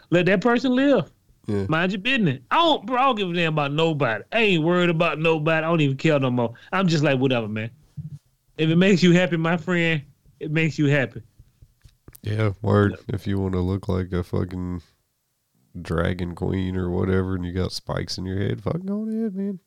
Let 0.09 0.25
that 0.27 0.39
person 0.39 0.73
live. 0.73 1.11
Yeah. 1.45 1.65
Mind 1.67 1.91
your 1.91 1.99
business. 1.99 2.39
I 2.49 2.55
don't, 2.55 2.85
bro. 2.85 2.97
I 2.97 3.01
don't 3.07 3.15
give 3.17 3.29
a 3.29 3.33
damn 3.33 3.53
about 3.55 3.73
nobody. 3.73 4.23
I 4.31 4.39
ain't 4.39 4.63
worried 4.63 4.89
about 4.89 5.19
nobody. 5.19 5.65
I 5.65 5.69
don't 5.69 5.81
even 5.81 5.97
care 5.97 6.17
no 6.17 6.31
more. 6.31 6.53
I'm 6.71 6.87
just 6.87 7.03
like 7.03 7.19
whatever, 7.19 7.49
man. 7.49 7.71
If 8.57 8.69
it 8.69 8.77
makes 8.77 9.03
you 9.03 9.11
happy, 9.11 9.35
my 9.35 9.57
friend, 9.57 10.01
it 10.39 10.49
makes 10.49 10.79
you 10.79 10.85
happy. 10.85 11.23
Yeah, 12.27 12.51
word. 12.61 12.97
If 13.07 13.25
you 13.25 13.39
want 13.39 13.53
to 13.53 13.61
look 13.61 13.87
like 13.87 14.11
a 14.11 14.23
fucking 14.23 14.81
dragon 15.81 16.35
queen 16.35 16.75
or 16.75 16.89
whatever, 16.89 17.35
and 17.35 17.45
you 17.45 17.53
got 17.53 17.71
spikes 17.71 18.17
in 18.17 18.25
your 18.25 18.37
head, 18.39 18.61
fucking 18.61 18.85
go 18.85 19.07
ahead, 19.07 19.35
man. 19.35 19.59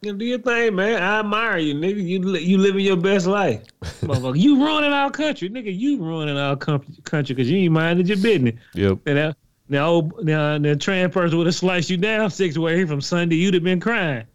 You 0.00 0.14
do 0.14 0.24
your 0.24 0.38
thing, 0.38 0.74
man. 0.74 1.00
I 1.00 1.20
admire 1.20 1.58
you, 1.58 1.74
nigga. 1.74 2.02
You 2.04 2.36
you 2.36 2.58
living 2.58 2.84
your 2.84 2.96
best 2.96 3.26
life. 3.26 3.62
Motherfucker, 3.82 4.36
you 4.36 4.56
ruining 4.56 4.92
our 4.92 5.10
country, 5.12 5.48
nigga. 5.48 5.78
You 5.78 6.02
ruining 6.02 6.36
our 6.36 6.56
com- 6.56 6.84
country 7.04 7.36
because 7.36 7.48
you 7.48 7.58
ain't 7.58 7.72
minded 7.72 8.08
your 8.08 8.18
business. 8.18 8.56
Yep. 8.74 8.98
And 9.06 9.14
now, 9.14 9.34
now, 9.68 9.86
old- 9.88 10.24
now, 10.24 10.58
the 10.58 10.74
trans 10.74 11.12
person 11.12 11.38
would 11.38 11.46
have 11.46 11.54
sliced 11.54 11.88
you 11.88 11.96
down 11.98 12.30
six 12.30 12.58
ways 12.58 12.88
from 12.88 13.00
Sunday. 13.00 13.36
You'd 13.36 13.54
have 13.54 13.62
been 13.62 13.78
crying. 13.78 14.26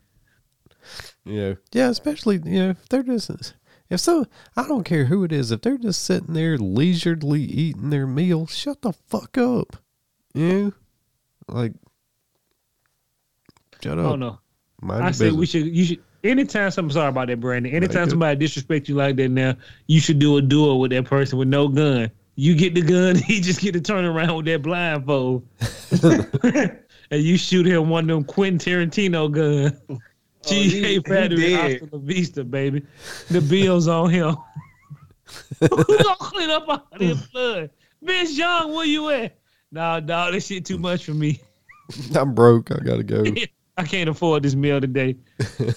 Yeah. 1.26 1.56
Yeah, 1.74 1.90
especially, 1.90 2.40
you 2.46 2.60
know, 2.60 2.70
if 2.70 2.88
they're 2.88 3.04
just, 3.04 3.30
if 3.90 4.00
so, 4.00 4.26
I 4.56 4.68
don't 4.68 4.84
care 4.84 5.06
who 5.06 5.24
it 5.24 5.32
is, 5.32 5.52
if 5.52 5.62
they're 5.62 5.78
just 5.78 6.04
sitting 6.04 6.34
there 6.34 6.58
leisurely 6.58 7.42
eating 7.42 7.90
their 7.90 8.08
meal, 8.08 8.48
shut 8.48 8.82
the 8.82 8.94
fuck 8.94 9.38
up. 9.38 9.78
You 10.34 10.48
know? 10.48 10.74
Like, 11.48 11.74
shut 13.82 13.98
oh, 13.98 14.06
up. 14.06 14.12
Oh 14.12 14.16
no. 14.16 14.40
Mind 14.82 15.04
I 15.04 15.12
say 15.12 15.32
we 15.32 15.46
should. 15.46 15.76
You 15.76 15.86
should. 15.86 16.04
Anytime 16.24 16.72
something. 16.72 16.94
Sorry 16.94 17.10
about 17.10 17.28
that, 17.28 17.40
Brandon. 17.40 17.74
Anytime 17.74 18.10
somebody 18.10 18.38
disrespect 18.38 18.90
you 18.90 18.96
like 18.96 19.16
that, 19.16 19.30
now 19.30 19.56
you 19.88 20.00
should 20.00 20.20
do 20.20 20.38
a 20.38 20.42
duel 20.42 20.80
with 20.80 20.92
that 20.92 21.06
person 21.06 21.38
with 21.38 21.48
no 21.48 21.68
gun. 21.68 22.12
You 22.36 22.56
get 22.56 22.76
the 22.76 22.82
gun, 22.82 23.16
he 23.28 23.40
just 23.40 23.62
get 23.62 23.74
to 23.74 23.82
turn 23.82 24.06
around 24.06 24.36
with 24.36 24.46
that 24.46 24.62
blindfold, 24.62 25.48
and 27.12 27.24
you 27.24 27.38
shoot 27.38 27.66
him 27.66 27.90
one 27.90 28.10
of 28.10 28.16
them 28.16 28.24
Quentin 28.26 28.60
Tarantino 28.60 29.32
gun. 29.32 30.00
Oh, 30.48 30.50
Cheesecake 30.50 30.86
he- 30.86 30.94
he 30.94 31.00
Factory, 31.02 31.36
did. 31.38 31.82
hasta 31.82 31.96
la 31.96 32.00
vista, 32.00 32.44
baby. 32.44 32.84
The 33.30 33.42
bills 33.42 33.88
on 33.88 34.10
him. 34.10 34.36
Who 35.60 35.68
gonna 35.70 36.16
clean 36.20 36.50
up 36.50 36.66
all 36.68 36.88
this 36.98 37.26
blood? 37.28 37.70
Vince 38.02 38.38
Young, 38.38 38.74
where 38.74 38.86
you 38.86 39.10
at? 39.10 39.38
Nah, 39.72 40.00
dog, 40.00 40.34
this 40.34 40.48
shit 40.48 40.66
too 40.66 40.78
much 40.78 41.04
for 41.06 41.14
me. 41.14 41.42
I'm 42.16 42.34
broke. 42.34 42.72
I 42.72 42.78
gotta 42.84 43.04
go. 43.04 43.24
I 43.78 43.84
can't 43.84 44.10
afford 44.10 44.44
this 44.44 44.56
meal 44.56 44.80
today. 44.82 45.18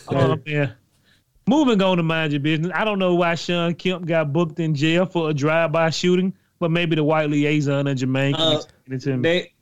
oh 0.09 0.39
man. 0.47 0.75
Moving 1.49 1.83
on 1.83 1.97
to 1.97 2.03
mind 2.03 2.33
your 2.33 2.41
business. 2.41 2.71
I 2.75 2.85
don't 2.85 2.99
know 2.99 3.15
why 3.17 3.35
Shawn 3.35 3.75
Kemp 3.75 4.07
got 4.07 4.33
booked 4.33 4.61
in 4.61 4.75
jail 4.75 5.05
for 5.05 5.31
a 5.31 5.35
drive-by 5.35 5.91
shooting, 5.91 6.33
but 6.61 6.71
maybe 6.71 6.95
the 6.95 7.03
white 7.03 7.29
liaison 7.29 7.89
and 7.89 7.99
Jermaine 7.99 8.35
can 8.37 8.41
Uh, 8.41 8.57
explain 8.57 8.97
it 8.97 9.01
to 9.03 9.17
me. 9.17 9.23
They 9.23 9.53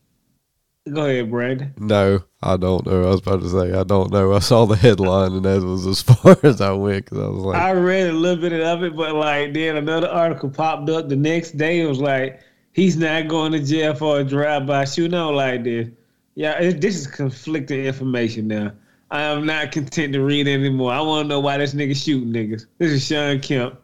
go 0.93 1.07
ahead, 1.07 1.31
Brandon. 1.31 1.75
No, 1.79 2.21
I 2.43 2.57
don't 2.57 2.87
know. 2.87 3.05
I 3.05 3.11
was 3.11 3.21
about 3.21 3.41
to 3.43 3.49
say 3.49 3.73
I 3.73 3.85
don't 3.85 4.11
know. 4.11 4.33
I 4.33 4.39
saw 4.39 4.67
the 4.67 4.77
headline 4.77 5.33
and 5.33 5.45
that 5.45 5.63
was 5.63 5.87
as 5.87 6.03
far 6.03 6.37
as 6.43 6.61
I 6.61 6.73
went 6.73 7.05
because 7.05 7.19
I 7.19 7.29
was 7.29 7.45
like, 7.45 7.61
I 7.61 7.73
read 7.73 8.09
a 8.09 8.13
little 8.13 8.41
bit 8.41 8.53
of 8.61 8.83
it, 8.83 8.97
but 8.97 9.15
like 9.15 9.55
then 9.55 9.77
another 9.77 10.09
article 10.09 10.51
popped 10.51 10.89
up 10.91 11.09
the 11.09 11.17
next 11.17 11.57
day. 11.57 11.81
It 11.81 11.87
was 11.87 12.01
like 12.01 12.41
he's 12.73 12.97
not 12.97 13.29
going 13.29 13.53
to 13.53 13.65
jail 13.65 13.95
for 13.95 14.21
a 14.21 14.25
drive-by 14.25 14.85
shooting. 14.85 15.15
I 15.15 15.19
don't 15.19 15.35
like 15.35 15.65
this. 15.65 15.89
Yeah, 16.35 16.61
it, 16.61 16.81
this 16.81 16.97
is 16.97 17.07
conflicting 17.07 17.85
information 17.85 18.47
now. 18.47 18.73
I 19.11 19.23
am 19.23 19.47
not 19.47 19.73
content 19.73 20.13
to 20.13 20.23
read 20.23 20.47
anymore. 20.47 20.93
I 20.93 21.01
want 21.01 21.25
to 21.25 21.29
know 21.29 21.41
why 21.41 21.57
this 21.57 21.75
nigga 21.75 21.97
shooting 21.97 22.33
niggas. 22.33 22.67
This 22.79 22.93
is 22.93 23.07
Shawn 23.07 23.41
Kemp. 23.41 23.81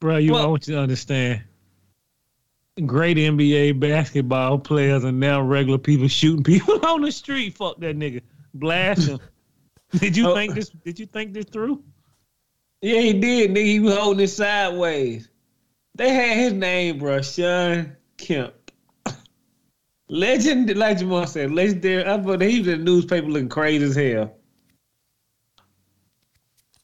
Bro, 0.00 0.18
you 0.18 0.36
I 0.36 0.46
want 0.46 0.68
you 0.68 0.74
to 0.74 0.80
understand. 0.80 1.42
Great 2.86 3.16
NBA 3.16 3.80
basketball 3.80 4.58
players 4.58 5.04
are 5.04 5.12
now 5.12 5.40
regular 5.40 5.78
people 5.78 6.08
shooting 6.08 6.44
people 6.44 6.84
on 6.86 7.02
the 7.02 7.10
street. 7.12 7.54
Fuck 7.54 7.78
that 7.80 7.96
nigga. 7.98 8.22
Blast 8.54 9.08
him. 9.08 9.18
did 9.98 10.16
you 10.16 10.30
Oh. 10.30 10.34
think 10.34 10.54
this 10.54 10.70
did 10.70 10.98
you 10.98 11.06
think 11.06 11.32
this 11.32 11.46
through? 11.46 11.82
Yeah, 12.80 13.00
he 13.00 13.12
did, 13.14 13.50
nigga. 13.50 13.64
He 13.64 13.80
was 13.80 13.96
holding 13.96 14.24
it 14.24 14.28
sideways. 14.28 15.28
They 15.96 16.10
had 16.10 16.36
his 16.36 16.52
name, 16.52 16.98
bro. 16.98 17.20
Shawn 17.22 17.96
Kemp. 18.16 18.54
Legend, 20.08 20.74
like 20.76 20.98
Jamal 20.98 21.26
said, 21.26 21.50
legendary. 21.50 22.04
I 22.06 22.22
thought 22.22 22.40
he 22.40 22.60
was 22.60 22.68
in 22.68 22.78
the 22.78 22.84
newspaper 22.84 23.26
looking 23.26 23.48
crazy 23.48 23.84
as 23.84 23.96
hell. 23.96 24.34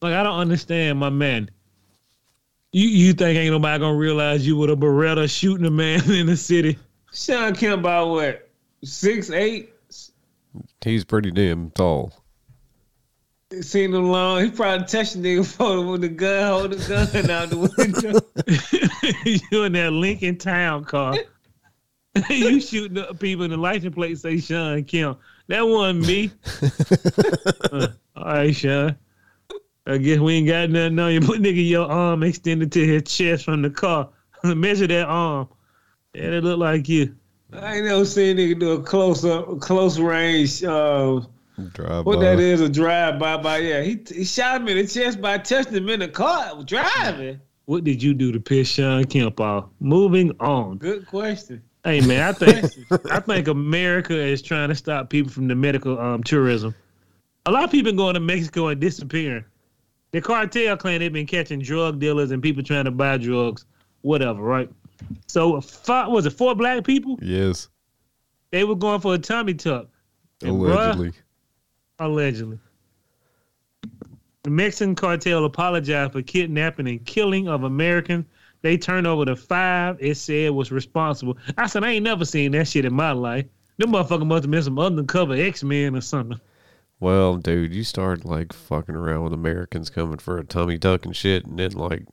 Like 0.03 0.15
I 0.15 0.23
don't 0.23 0.39
understand, 0.39 0.99
my 0.99 1.11
man. 1.11 1.51
You 2.75 2.89
you 2.89 3.13
think 3.13 3.39
ain't 3.39 3.53
nobody 3.53 3.79
gonna 3.79 3.97
realize 3.97 4.45
you 4.45 4.57
with 4.57 4.69
a 4.69 4.75
Beretta 4.75 5.31
shooting 5.31 5.65
a 5.65 5.71
man 5.71 6.11
in 6.11 6.27
the 6.27 6.37
city? 6.37 6.77
Shawn 7.13 7.55
Kemp 7.55 7.79
about 7.83 8.09
what? 8.09 8.49
Six, 8.83 9.31
eight? 9.31 9.73
he's 10.81 11.05
pretty 11.05 11.31
damn 11.31 11.71
tall. 11.71 12.13
Seen 13.61 13.95
him 13.95 14.11
long. 14.11 14.43
He 14.43 14.51
probably 14.51 14.89
touched 14.89 15.15
the 15.15 15.21
nigga 15.21 15.47
for 15.47 15.87
with 15.93 16.01
the 16.01 16.09
gun, 16.09 16.47
holding 16.51 16.79
the 16.81 17.09
gun 17.13 17.31
out 17.31 17.51
the 17.51 17.59
window. 19.23 19.51
you 19.53 19.63
in 19.63 19.73
that 19.75 19.93
Lincoln 19.93 20.37
Town 20.37 20.85
car. 20.85 21.17
you 22.29 22.61
shooting 22.61 22.99
up 22.99 23.21
people 23.21 23.45
in 23.45 23.53
the 23.53 23.57
license 23.57 23.95
plate 23.95 24.19
say 24.19 24.39
Shawn 24.39 24.83
Kemp. 24.83 25.21
That 25.47 25.63
wasn't 25.63 26.09
me. 26.09 26.33
Uh, 27.71 27.87
all 28.17 28.25
right, 28.25 28.55
Shawn. 28.55 28.97
I 29.87 29.99
guess 29.99 30.19
we 30.19 30.35
ain't 30.35 30.47
got 30.47 30.71
nothing 30.71 30.99
on 30.99 31.13
you. 31.13 31.21
Put 31.23 31.43
nigga 31.43 31.69
your 31.69 31.87
arm 31.87 32.23
extended 32.23 32.73
to 32.73 32.87
his 32.87 33.03
chest 33.05 33.45
from 33.45 33.63
the 33.63 33.71
car. 33.71 34.09
Measure 34.45 34.87
that 34.87 35.07
arm. 35.07 35.49
Yeah, 36.15 36.23
it 36.23 36.45
look 36.45 36.59
like 36.59 36.89
you. 36.89 37.15
I 37.53 37.77
ain't 37.77 37.87
never 37.87 38.05
seen 38.05 38.37
nigga 38.37 38.59
do 38.59 38.73
a 38.73 38.83
close 38.83 39.25
up, 39.25 39.61
close 39.61 39.99
range. 39.99 40.65
Uh, 40.65 41.21
Drive 41.73 42.05
what 42.05 42.17
by. 42.17 42.25
that 42.25 42.41
is 42.41 42.61
a 42.61 42.69
drive 42.69 43.19
by 43.21 43.37
by. 43.37 43.59
Yeah, 43.59 43.83
he 43.83 44.03
he 44.13 44.25
shot 44.25 44.61
him 44.61 44.69
in 44.69 44.77
the 44.79 44.87
chest 44.87 45.21
by 45.21 45.39
touching 45.39 45.75
him 45.75 45.89
in 45.89 46.01
the 46.01 46.09
car 46.09 46.61
driving. 46.65 47.41
What 47.67 47.85
did 47.85 48.03
you 48.03 48.13
do 48.13 48.33
to 48.33 48.41
piss 48.41 48.69
Shawn 48.69 49.05
Kemp 49.05 49.39
off? 49.39 49.67
Moving 49.79 50.33
on. 50.41 50.79
Good 50.79 51.07
question. 51.07 51.63
Hey 51.85 52.01
man, 52.01 52.23
I 52.23 52.33
think 52.33 52.73
I 53.11 53.21
think 53.21 53.47
America 53.47 54.19
is 54.19 54.43
trying 54.43 54.69
to 54.71 54.75
stop 54.75 55.11
people 55.11 55.31
from 55.31 55.47
the 55.47 55.55
medical 55.55 55.99
um 55.99 56.25
tourism. 56.25 56.75
A 57.47 57.53
lot 57.53 57.63
of 57.63 57.71
people 57.71 57.93
going 57.93 58.15
to 58.15 58.21
Mexico 58.21 58.69
and 58.69 58.81
disappearing. 58.81 59.45
The 60.15 60.21
cartel 60.21 60.77
claim 60.77 61.01
they've 61.01 61.13
been 61.13 61.27
catching 61.27 61.59
drug 61.59 61.99
dealers 61.99 62.31
and 62.31 62.41
people 62.41 62.63
trying 62.63 62.85
to 62.85 62.93
buy 62.93 63.17
drugs, 63.17 63.65
whatever, 64.03 64.41
right? 64.41 64.71
So, 65.27 65.61
five, 65.61 66.09
was 66.09 66.25
it 66.25 66.31
four 66.31 66.55
black 66.55 66.85
people? 66.85 67.19
Yes, 67.21 67.67
They 68.53 68.63
were 68.63 68.77
going 68.77 69.01
for 69.01 69.15
a 69.15 69.19
tummy 69.19 69.55
tuck. 69.55 69.89
And 70.41 70.53
bruh, 70.53 70.93
allegedly. 70.93 71.13
allegedly. 71.99 72.59
The 74.45 74.51
Mexican 74.51 74.95
cartel 74.95 75.45
apologized 75.47 76.13
for 76.13 76.23
kidnapping 76.23 76.87
and 76.87 77.05
killing 77.05 77.49
of 77.49 77.65
Americans. 77.65 78.27
They 78.63 78.79
turned 78.79 79.09
over 79.09 79.25
the 79.25 79.35
five 79.35 79.97
it 79.99 80.15
said 80.15 80.53
was 80.53 80.71
responsible. 80.71 81.39
I 81.59 81.67
said, 81.67 81.83
I 81.83 81.91
ain't 81.91 82.05
never 82.05 82.25
seen 82.25 82.53
that 82.53 82.69
shit 82.69 82.85
in 82.85 82.95
my 82.95 83.11
life. 83.11 83.47
Them 83.79 83.91
motherfucker 83.91 84.25
must 84.25 84.45
have 84.45 84.51
been 84.53 84.63
some 84.63 84.79
undercover 84.79 85.35
X 85.35 85.65
Men 85.65 85.97
or 85.97 86.01
something. 86.01 86.39
Well, 87.05 87.37
dude, 87.37 87.75
you 87.75 87.85
start 87.85 88.25
like 88.25 88.55
fucking 88.55 88.95
around 88.95 89.25
with 89.25 89.35
Americans 89.35 89.91
coming 89.91 90.17
for 90.17 90.39
a 90.39 90.43
tummy 90.43 90.79
tuck 90.79 91.05
and 91.05 91.15
shit, 91.15 91.45
and 91.45 91.59
then 91.59 91.73
like, 91.73 92.07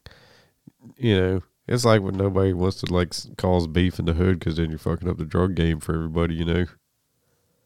you 0.98 1.18
know, 1.18 1.42
it's 1.66 1.86
like 1.86 2.02
when 2.02 2.18
nobody 2.18 2.52
wants 2.52 2.82
to 2.82 2.94
like 2.94 3.14
cause 3.38 3.68
beef 3.68 4.00
in 4.00 4.06
the 4.06 4.12
hood 4.12 4.40
because 4.40 4.58
then 4.58 4.70
you're 4.70 4.78
fucking 4.78 5.08
up 5.08 5.18
the 5.18 5.24
drug 5.24 5.56
game 5.56 5.80
for 5.80 5.96
everybody, 5.96 6.36
you 6.36 6.44
know. 6.44 6.66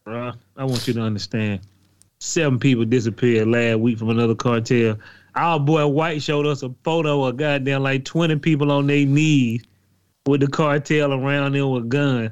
Bruh, 0.06 0.36
I 0.56 0.62
want 0.62 0.86
you 0.86 0.94
to 0.94 1.00
understand. 1.00 1.62
Seven 2.20 2.60
people 2.60 2.84
disappeared 2.84 3.48
last 3.48 3.80
week 3.80 3.98
from 3.98 4.10
another 4.10 4.36
cartel. 4.36 4.96
Our 5.34 5.58
boy 5.58 5.84
White 5.88 6.22
showed 6.22 6.46
us 6.46 6.62
a 6.62 6.72
photo 6.84 7.24
of 7.24 7.38
goddamn 7.38 7.82
like 7.82 8.04
20 8.04 8.36
people 8.36 8.70
on 8.70 8.86
their 8.86 9.04
knees 9.04 9.64
with 10.26 10.42
the 10.42 10.46
cartel 10.46 11.12
around 11.12 11.54
them 11.56 11.70
with 11.70 11.88
guns. 11.88 12.30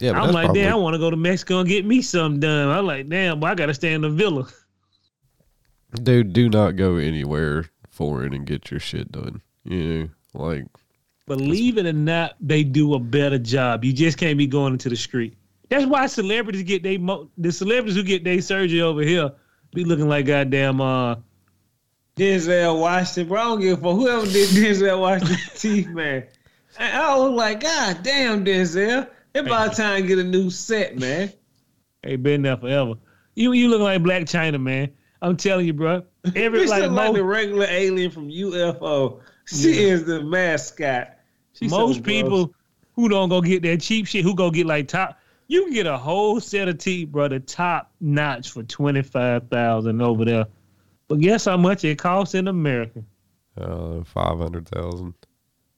Yeah, 0.00 0.12
I'm 0.12 0.32
like, 0.32 0.46
probably, 0.46 0.62
damn, 0.62 0.74
I 0.74 0.76
want 0.76 0.94
to 0.94 0.98
go 0.98 1.10
to 1.10 1.16
Mexico 1.16 1.60
and 1.60 1.68
get 1.68 1.84
me 1.84 2.02
something 2.02 2.40
done. 2.40 2.68
I'm 2.68 2.86
like, 2.86 3.08
damn, 3.08 3.40
but 3.40 3.50
I 3.50 3.54
got 3.54 3.66
to 3.66 3.74
stay 3.74 3.92
in 3.92 4.02
the 4.02 4.10
villa. 4.10 4.46
dude, 6.02 6.32
do 6.32 6.48
not 6.48 6.76
go 6.76 6.96
anywhere 6.96 7.66
foreign 7.90 8.32
and 8.32 8.46
get 8.46 8.70
your 8.70 8.80
shit 8.80 9.10
done. 9.10 9.42
You 9.64 10.10
know, 10.34 10.40
like, 10.40 10.64
Believe 11.28 11.76
it 11.76 11.84
or 11.84 11.92
not, 11.92 12.36
they 12.40 12.64
do 12.64 12.94
a 12.94 12.98
better 12.98 13.38
job. 13.38 13.84
You 13.84 13.92
just 13.92 14.16
can't 14.16 14.38
be 14.38 14.46
going 14.46 14.72
into 14.72 14.88
the 14.88 14.96
street. 14.96 15.36
That's 15.68 15.84
why 15.84 16.06
celebrities 16.06 16.62
get 16.62 16.82
they 16.82 16.96
mo- 16.96 17.28
the 17.36 17.52
celebrities 17.52 17.96
who 17.96 18.02
get 18.02 18.24
their 18.24 18.40
surgery 18.40 18.80
over 18.80 19.02
here 19.02 19.30
be 19.74 19.84
looking 19.84 20.08
like 20.08 20.24
goddamn 20.24 20.80
uh 20.80 21.16
Denzel 22.16 22.80
Washington, 22.80 23.28
bro. 23.28 23.40
I 23.40 23.44
don't 23.44 23.60
give 23.60 23.78
a 23.78 23.82
fuck. 23.82 23.96
Whoever 23.96 24.26
did 24.26 24.48
Denzel 24.48 25.00
Washington's 25.00 25.52
teeth, 25.60 25.88
man. 25.88 26.24
I, 26.78 26.92
I 26.92 27.16
was 27.18 27.32
like, 27.32 27.60
God 27.60 28.02
damn, 28.02 28.44
Denzel. 28.44 29.08
It's 29.34 29.46
about 29.46 29.74
time 29.74 30.02
to 30.02 30.08
get 30.08 30.18
a 30.18 30.24
new 30.24 30.50
set, 30.50 30.98
man. 30.98 31.32
They 32.02 32.16
been 32.16 32.42
there 32.42 32.56
forever. 32.56 32.94
You 33.34 33.52
you 33.52 33.68
look 33.68 33.80
like 33.80 34.02
Blac 34.02 34.22
Chyna, 34.22 34.60
man. 34.60 34.90
I'm 35.20 35.36
telling 35.36 35.66
you, 35.66 35.72
bro. 35.72 36.04
Every 36.36 36.60
Bitch 36.60 36.68
like, 36.68 36.82
look 36.82 36.92
like 36.92 37.08
mo- 37.08 37.12
the 37.12 37.24
regular 37.24 37.66
alien 37.68 38.10
from 38.10 38.28
UFO. 38.28 39.20
She 39.46 39.84
is 39.84 40.04
the 40.04 40.22
mascot. 40.22 41.18
She's 41.54 41.70
most 41.70 42.02
gross. 42.02 42.06
people 42.06 42.54
who 42.94 43.08
don't 43.08 43.28
go 43.28 43.40
get 43.40 43.62
that 43.62 43.80
cheap 43.80 44.06
shit, 44.06 44.24
who 44.24 44.34
go 44.34 44.50
get 44.50 44.66
like 44.66 44.88
top, 44.88 45.18
you 45.46 45.64
can 45.64 45.72
get 45.72 45.86
a 45.86 45.96
whole 45.96 46.40
set 46.40 46.68
of 46.68 46.78
teeth, 46.78 47.08
bro, 47.08 47.28
the 47.28 47.40
top 47.40 47.90
notch 48.00 48.50
for 48.50 48.62
twenty 48.62 49.02
five 49.02 49.48
thousand 49.48 50.00
over 50.02 50.24
there. 50.24 50.46
But 51.08 51.20
guess 51.20 51.46
how 51.46 51.56
much 51.56 51.84
it 51.84 51.98
costs 51.98 52.34
in 52.34 52.48
America? 52.48 53.02
uh, 53.60 54.04
five 54.04 54.38
hundred 54.38 54.68
thousand. 54.68 55.14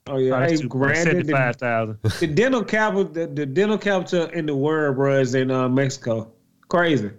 Oh 0.06 0.16
yeah, 0.18 0.46
hey, 0.46 0.56
granted, 0.62 1.26
the, 1.26 1.32
five 1.32 1.56
thousand. 1.56 1.98
the 2.20 2.26
dental 2.26 2.64
capital, 2.64 3.04
the, 3.04 3.26
the 3.26 3.46
dental 3.46 3.78
capital 3.78 4.26
in 4.30 4.46
the 4.46 4.54
world, 4.56 4.96
bro, 4.96 5.20
is 5.20 5.34
in 5.34 5.50
uh, 5.50 5.68
Mexico. 5.68 6.32
Crazy, 6.68 7.10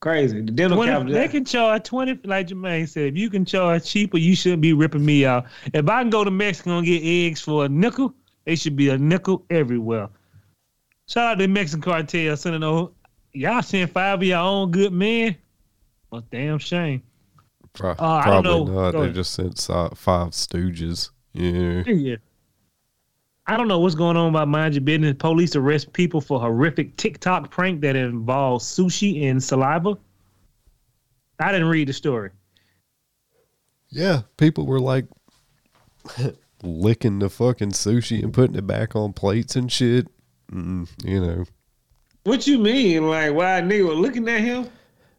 crazy. 0.00 0.42
The 0.42 0.52
dental 0.52 0.84
capital. 0.84 1.12
They 1.12 1.28
can 1.28 1.44
charge 1.44 1.84
twenty, 1.84 2.18
like 2.24 2.48
Jermaine 2.48 2.88
said. 2.88 3.08
If 3.08 3.16
you 3.16 3.30
can 3.30 3.44
charge 3.44 3.84
cheaper, 3.86 4.18
you 4.18 4.36
shouldn't 4.36 4.62
be 4.62 4.72
ripping 4.72 5.04
me 5.04 5.24
out. 5.24 5.46
If 5.72 5.88
I 5.88 6.02
can 6.02 6.10
go 6.10 6.22
to 6.22 6.30
Mexico 6.30 6.78
and 6.78 6.86
get 6.86 7.02
eggs 7.02 7.40
for 7.40 7.64
a 7.64 7.68
nickel, 7.68 8.14
they 8.44 8.56
should 8.56 8.76
be 8.76 8.90
a 8.90 8.98
nickel 8.98 9.44
everywhere. 9.50 10.08
Shout 11.08 11.24
out 11.32 11.34
to 11.38 11.46
the 11.46 11.48
Mexican 11.52 11.82
cartel 11.82 12.36
sending 12.36 12.62
over. 12.62 12.92
Y'all 13.32 13.62
send 13.62 13.90
five 13.90 14.18
of 14.18 14.22
your 14.22 14.38
own 14.38 14.70
good 14.70 14.92
men. 14.92 15.36
Well, 16.10 16.24
damn 16.30 16.58
shame. 16.58 17.02
Pro- 17.72 17.90
Uh, 17.92 17.94
I 17.98 18.24
don't 18.30 18.42
probably 18.44 18.72
know. 18.72 18.82
not. 18.82 18.90
Go 18.92 18.98
They 18.98 19.04
ahead. 19.06 19.14
just 19.14 19.32
sent 19.34 19.58
five 19.96 20.30
stooges. 20.30 21.10
Yeah. 21.36 21.82
Yeah. 21.86 22.16
I 23.48 23.56
don't 23.56 23.68
know 23.68 23.78
what's 23.78 23.94
going 23.94 24.16
on 24.16 24.30
about 24.30 24.48
mind 24.48 24.74
your 24.74 24.80
business. 24.80 25.14
Police 25.18 25.54
arrest 25.54 25.92
people 25.92 26.20
for 26.20 26.40
horrific 26.40 26.96
TikTok 26.96 27.50
prank 27.50 27.80
that 27.82 27.94
involves 27.94 28.64
sushi 28.64 29.30
and 29.30 29.42
saliva. 29.42 29.96
I 31.38 31.52
didn't 31.52 31.68
read 31.68 31.88
the 31.88 31.92
story. 31.92 32.30
Yeah, 33.90 34.22
people 34.36 34.66
were 34.66 34.80
like 34.80 35.06
licking 36.62 37.20
the 37.20 37.30
fucking 37.30 37.70
sushi 37.70 38.22
and 38.22 38.32
putting 38.32 38.56
it 38.56 38.66
back 38.66 38.96
on 38.96 39.12
plates 39.12 39.54
and 39.54 39.70
shit. 39.70 40.08
Mm, 40.50 40.88
you 41.04 41.20
know, 41.20 41.44
what 42.24 42.46
you 42.46 42.58
mean? 42.58 43.08
Like, 43.08 43.32
why 43.32 43.58
a 43.58 43.62
nigga 43.62 43.96
looking 43.96 44.28
at 44.28 44.40
him? 44.40 44.68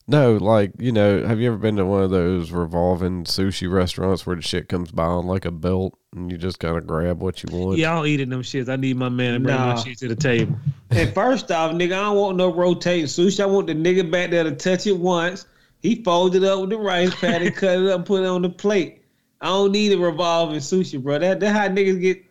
No, 0.09 0.37
like 0.37 0.71
you 0.79 0.93
know, 0.93 1.25
have 1.25 1.41
you 1.41 1.47
ever 1.47 1.57
been 1.57 1.75
to 1.75 1.85
one 1.85 2.01
of 2.01 2.11
those 2.11 2.51
revolving 2.51 3.25
sushi 3.25 3.69
restaurants 3.69 4.25
where 4.25 4.37
the 4.37 4.41
shit 4.41 4.69
comes 4.69 4.89
by 4.89 5.03
on 5.03 5.27
like 5.27 5.43
a 5.43 5.51
belt 5.51 5.97
and 6.15 6.31
you 6.31 6.37
just 6.37 6.59
kind 6.59 6.77
of 6.77 6.87
grab 6.87 7.21
what 7.21 7.43
you 7.43 7.49
want? 7.51 7.77
Y'all 7.77 8.05
eating 8.05 8.29
them 8.29 8.41
shits. 8.41 8.69
I 8.69 8.77
need 8.77 8.95
my 8.95 9.09
man 9.09 9.33
to 9.33 9.39
bring 9.41 9.55
my 9.55 9.75
shit 9.75 9.97
to 9.97 10.07
the 10.07 10.15
table. 10.15 10.57
And 10.91 11.13
first 11.13 11.51
off, 11.51 11.73
nigga, 11.73 11.87
I 11.87 12.03
don't 12.03 12.17
want 12.17 12.37
no 12.37 12.53
rotating 12.53 13.05
sushi. 13.05 13.41
I 13.41 13.45
want 13.45 13.67
the 13.67 13.73
nigga 13.73 14.09
back 14.09 14.29
there 14.29 14.45
to 14.45 14.55
touch 14.55 14.87
it 14.87 14.97
once. 14.97 15.45
He 15.81 16.01
folded 16.03 16.43
it 16.43 16.47
up 16.47 16.61
with 16.61 16.69
the 16.69 16.77
rice 16.77 17.13
patty, 17.13 17.51
cut 17.51 17.77
it 17.77 17.89
up, 17.89 18.05
put 18.05 18.23
it 18.23 18.27
on 18.27 18.41
the 18.41 18.49
plate. 18.49 19.03
I 19.41 19.47
don't 19.47 19.73
need 19.73 19.91
a 19.91 19.97
revolving 19.97 20.59
sushi, 20.59 21.03
bro. 21.03 21.19
That 21.19 21.41
that's 21.41 21.57
how 21.57 21.67
niggas 21.67 22.01
get. 22.01 22.23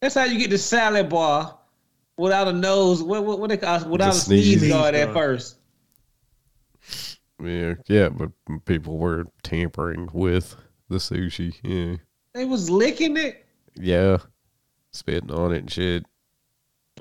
That's 0.00 0.14
how 0.14 0.24
you 0.24 0.38
get 0.38 0.50
the 0.50 0.58
salad 0.58 1.08
bar 1.08 1.58
without 2.16 2.46
a 2.46 2.52
nose. 2.52 3.02
What 3.02 3.24
what, 3.24 3.40
what 3.40 3.50
they 3.50 3.56
call 3.56 3.82
it? 3.82 3.88
without 3.88 4.10
a 4.10 4.12
sneeze. 4.12 4.60
sneeze 4.60 4.72
guard 4.72 4.94
at 4.94 5.12
first. 5.12 5.57
Yeah, 7.42 7.74
yeah. 7.86 8.08
But 8.08 8.30
people 8.64 8.98
were 8.98 9.26
tampering 9.42 10.08
with 10.12 10.56
the 10.88 10.96
sushi. 10.96 11.54
Yeah, 11.62 11.96
They 12.34 12.44
was 12.44 12.70
licking 12.70 13.16
it. 13.16 13.46
yeah, 13.76 14.18
spitting 14.92 15.30
on 15.30 15.52
it 15.52 15.58
and 15.58 15.70
shit. 15.70 16.04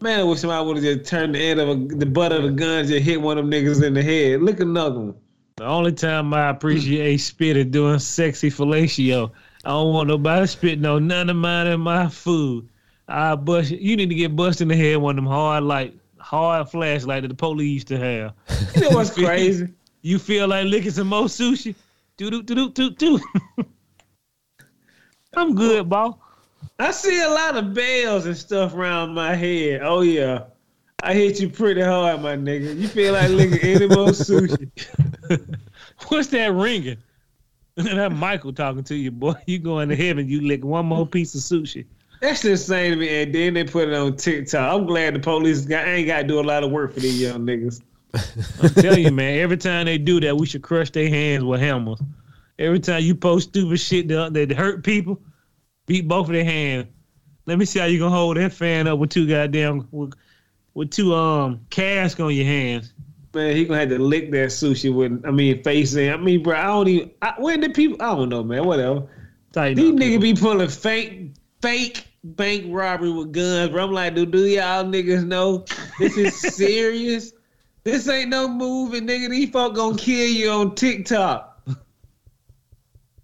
Man, 0.01 0.19
I 0.19 0.23
wish 0.23 0.39
somebody 0.41 0.65
would 0.67 0.75
have 0.77 0.85
just 0.85 1.09
turned 1.09 1.33
the 1.33 1.39
end 1.39 1.59
of 1.59 1.69
a, 1.69 1.75
the 1.95 2.05
butt 2.05 2.31
of 2.31 2.43
the 2.43 2.51
gun, 2.51 2.85
just 2.85 3.03
hit 3.03 3.19
one 3.19 3.37
of 3.39 3.49
them 3.49 3.51
niggas 3.51 3.83
in 3.83 3.93
the 3.95 4.03
head. 4.03 4.41
Look 4.43 4.59
another 4.59 4.99
one. 4.99 5.15
The 5.55 5.65
only 5.65 5.91
time 5.91 6.31
I 6.35 6.49
appreciate 6.49 7.17
spit 7.17 7.57
is 7.57 7.65
doing 7.65 7.97
sexy 7.97 8.51
fellatio. 8.51 9.31
I 9.65 9.69
don't 9.69 9.91
want 9.93 10.07
nobody 10.07 10.45
spitting 10.45 10.85
on 10.85 11.07
none 11.07 11.31
of 11.31 11.35
mine 11.35 11.65
in 11.65 11.79
my 11.79 12.07
food. 12.09 12.69
I 13.07 13.33
bust 13.35 13.71
you 13.71 13.95
need 13.95 14.09
to 14.09 14.15
get 14.15 14.35
busted 14.35 14.63
in 14.63 14.67
the 14.67 14.75
head 14.75 14.97
one 14.97 15.17
of 15.17 15.23
them 15.23 15.31
hard 15.31 15.63
like 15.63 15.95
hard 16.19 16.69
flashlight 16.69 17.23
that 17.23 17.29
the 17.29 17.33
police 17.33 17.73
used 17.73 17.87
to 17.87 17.97
have. 17.97 18.33
You 18.75 18.81
know 18.81 18.89
what's 18.89 19.09
crazy? 19.15 19.69
You 20.01 20.19
feel 20.19 20.47
like 20.47 20.65
licking 20.65 20.91
some 20.91 21.07
more 21.07 21.25
sushi? 21.25 21.75
Do 22.17 22.29
do 22.29 22.43
do 22.43 22.55
do 22.55 22.69
do 22.69 22.89
do. 22.91 23.19
I'm 25.35 25.55
good, 25.55 25.89
ball. 25.89 26.21
I 26.79 26.91
see 26.91 27.21
a 27.21 27.29
lot 27.29 27.57
of 27.57 27.73
bells 27.73 28.25
and 28.25 28.37
stuff 28.37 28.73
around 28.73 29.13
my 29.13 29.35
head. 29.35 29.81
Oh 29.83 30.01
yeah. 30.01 30.45
I 31.03 31.13
hit 31.13 31.39
you 31.39 31.49
pretty 31.49 31.81
hard, 31.81 32.21
my 32.21 32.35
nigga. 32.35 32.75
You 32.75 32.87
feel 32.87 33.13
like 33.13 33.29
licking 33.29 33.59
any 33.59 33.87
more 33.87 34.07
sushi. 34.07 34.71
What's 36.07 36.29
that 36.29 36.53
ringing? 36.53 36.97
that 37.75 38.11
Michael 38.11 38.53
talking 38.53 38.83
to 38.85 38.95
you, 38.95 39.11
boy. 39.11 39.35
You 39.45 39.59
going 39.59 39.89
to 39.89 39.95
heaven? 39.95 40.27
You 40.27 40.41
lick 40.41 40.63
one 40.63 40.87
more 40.87 41.05
piece 41.05 41.35
of 41.35 41.41
sushi. 41.41 41.85
That's 42.21 42.43
insane 42.45 42.91
to 42.91 42.97
me. 42.97 43.23
And 43.23 43.35
then 43.35 43.53
they 43.53 43.63
put 43.63 43.89
it 43.89 43.93
on 43.93 44.15
TikTok. 44.15 44.73
I'm 44.73 44.87
glad 44.87 45.13
the 45.13 45.19
police 45.19 45.65
got, 45.65 45.87
ain't 45.87 46.07
got 46.07 46.23
to 46.23 46.27
do 46.27 46.39
a 46.39 46.41
lot 46.41 46.63
of 46.63 46.71
work 46.71 46.93
for 46.93 46.99
these 46.99 47.21
young 47.21 47.45
niggas. 47.45 47.81
I'm 48.13 48.69
telling 48.69 49.03
you, 49.03 49.11
man. 49.11 49.39
Every 49.39 49.57
time 49.57 49.85
they 49.85 49.97
do 49.97 50.19
that, 50.21 50.37
we 50.37 50.45
should 50.45 50.61
crush 50.61 50.89
their 50.91 51.09
hands 51.09 51.43
with 51.43 51.59
hammers. 51.59 52.01
Every 52.59 52.79
time 52.79 53.03
you 53.03 53.15
post 53.15 53.49
stupid 53.49 53.79
shit 53.79 54.07
that, 54.07 54.33
that 54.33 54.51
hurt 54.51 54.83
people, 54.83 55.21
beat 55.85 56.07
both 56.07 56.27
of 56.27 56.33
their 56.33 56.43
hands. 56.43 56.87
Let 57.45 57.57
me 57.57 57.65
see 57.65 57.79
how 57.79 57.85
you 57.85 57.99
gonna 57.99 58.15
hold 58.15 58.37
that 58.37 58.51
fan 58.51 58.87
up 58.87 58.99
with 58.99 59.09
two 59.09 59.27
goddamn 59.27 59.87
with, 59.91 60.13
with 60.73 60.91
two 60.91 61.15
um 61.15 61.61
casks 61.69 62.19
on 62.19 62.33
your 62.33 62.45
hands. 62.45 62.93
Man, 63.33 63.55
he 63.55 63.65
gonna 63.65 63.79
have 63.81 63.89
to 63.89 63.99
lick 63.99 64.31
that 64.31 64.49
sushi 64.49 64.93
with. 64.93 65.23
I 65.25 65.31
mean, 65.31 65.63
face 65.63 65.95
in. 65.95 66.11
I 66.11 66.17
mean, 66.17 66.43
bro, 66.43 66.57
I 66.57 66.63
don't 66.63 66.87
even. 66.87 67.11
I, 67.21 67.33
when 67.37 67.61
the 67.61 67.69
people? 67.69 67.97
I 68.01 68.15
don't 68.15 68.29
know, 68.29 68.43
man. 68.43 68.65
Whatever. 68.65 69.07
Tighten 69.53 69.75
These 69.75 69.93
niggas 69.93 70.21
be 70.21 70.33
pulling 70.33 70.67
fake, 70.67 71.35
fake 71.61 72.05
bank 72.23 72.65
robbery 72.67 73.11
with 73.11 73.31
guns. 73.31 73.71
Bro, 73.71 73.85
I'm 73.85 73.91
like, 73.93 74.15
do 74.15 74.25
do 74.25 74.45
y'all 74.45 74.83
niggas 74.83 75.25
know 75.25 75.65
this 75.99 76.17
is 76.17 76.35
serious? 76.55 77.31
This 77.87 78.09
ain't 78.09 78.31
no 78.31 78.49
movie, 78.49 78.99
nigga. 78.99 79.29
These 79.29 79.49
folk 79.49 79.75
gonna 79.75 79.95
kill 79.95 80.27
you 80.27 80.49
on 80.49 80.75
TikTok. 80.75 81.57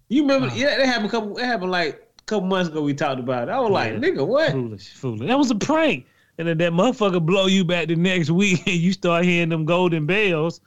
You 0.08 0.22
remember? 0.22 0.48
Ah. 0.50 0.54
Yeah, 0.54 0.78
that 0.78 0.86
happened. 0.86 1.08
A 1.08 1.10
couple. 1.10 1.36
It 1.36 1.44
happened 1.44 1.70
like 1.70 1.96
a 2.18 2.22
couple 2.22 2.48
months 2.48 2.70
ago. 2.70 2.80
We 2.80 2.94
talked 2.94 3.20
about 3.20 3.48
it. 3.48 3.50
I 3.50 3.60
was 3.60 3.70
like, 3.70 3.92
nigga, 3.92 4.26
what? 4.26 4.52
Foolish, 4.52 4.94
foolish. 4.94 5.28
That 5.28 5.36
was 5.36 5.50
a 5.50 5.54
prank. 5.54 6.06
And 6.38 6.48
then 6.48 6.56
that 6.56 6.72
motherfucker 6.72 7.20
blow 7.20 7.44
you 7.44 7.62
back 7.62 7.88
the 7.88 7.96
next 7.96 8.30
week 8.42 8.66
and 8.66 8.76
you 8.76 8.94
start 8.94 9.26
hearing 9.26 9.50
them 9.50 9.66
golden 9.66 10.06
bells. 10.06 10.62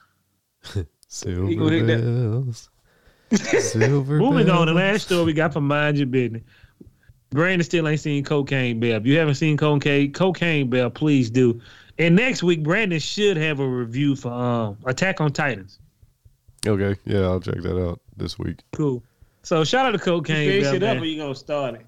Silver 1.08 1.56
gonna 1.56 1.88
bells. 1.88 2.70
Silver 3.34 4.20
Moving 4.20 4.52
on, 4.52 4.68
the 4.68 4.74
last 4.76 5.08
story 5.08 5.26
we 5.26 5.34
got 5.34 5.54
from 5.54 5.68
Mind 5.68 5.98
Your 5.98 6.06
Business. 6.06 6.44
Brandon 7.32 7.64
still 7.64 7.88
ain't 7.88 8.00
seen 8.00 8.24
Cocaine 8.24 8.80
Bear. 8.80 8.98
If 8.98 9.08
you 9.08 9.18
haven't 9.18 9.36
seen 9.36 9.58
Cocaine 9.58 10.14
Cocaine 10.14 10.70
Bear, 10.70 10.92
please 10.92 11.32
do. 11.32 11.60
And 12.00 12.16
next 12.16 12.44
week, 12.44 12.64
Brandon 12.64 13.00
should 13.00 13.38
have 13.38 13.60
a 13.60 13.68
review 13.68 14.16
for 14.16 14.32
um, 14.32 14.78
Attack 14.86 15.20
on 15.22 15.32
Titans. 15.34 15.80
Okay, 16.66 17.00
yeah, 17.06 17.22
I'll 17.22 17.40
check 17.40 17.62
that 17.62 17.82
out 17.82 18.00
this 18.18 18.38
week. 18.38 18.60
Cool. 18.74 19.02
So 19.44 19.64
shout 19.64 19.86
out 19.86 19.92
to 19.92 19.98
You 19.98 20.04
Cocaine 20.04 20.50
finish 20.50 20.64
Bell. 20.66 20.76
it 20.76 20.84
up, 20.84 20.94
man. 20.96 21.04
or 21.04 21.06
you 21.06 21.18
gonna 21.22 21.36
start 21.36 21.76
it? 21.76 21.86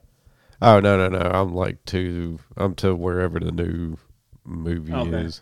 Oh 0.61 0.79
no, 0.79 0.97
no, 0.97 1.09
no! 1.09 1.19
I'm 1.29 1.53
like 1.53 1.83
to 1.85 2.39
I'm 2.57 2.73
to 2.75 2.95
wherever 2.95 3.39
the 3.39 3.51
new 3.51 3.97
movie 4.45 4.93
Okay. 4.93 5.09
is. 5.25 5.41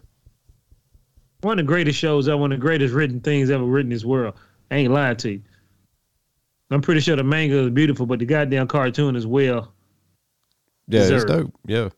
One 1.41 1.59
of 1.59 1.65
the 1.65 1.67
greatest 1.67 1.99
shows 1.99 2.27
ever, 2.27 2.37
one 2.37 2.51
of 2.51 2.59
the 2.59 2.61
greatest 2.61 2.93
written 2.93 3.19
things 3.21 3.49
ever 3.49 3.63
written 3.63 3.91
in 3.91 3.95
this 3.95 4.05
world. 4.05 4.33
I 4.71 4.77
ain't 4.77 4.91
lying 4.93 5.17
to 5.17 5.31
you. 5.33 5.41
I'm 6.71 6.81
pretty 6.81 6.99
sure 7.01 7.15
the 7.15 7.23
manga 7.23 7.59
is 7.59 7.69
beautiful, 7.69 8.05
but 8.05 8.19
the 8.19 8.25
goddamn 8.25 8.67
cartoon 8.67 9.15
as 9.15 9.25
well. 9.27 9.71
Yeah, 10.87 11.01
it's 11.03 11.25
dope. 11.25 11.53
Yeah, 11.65 11.89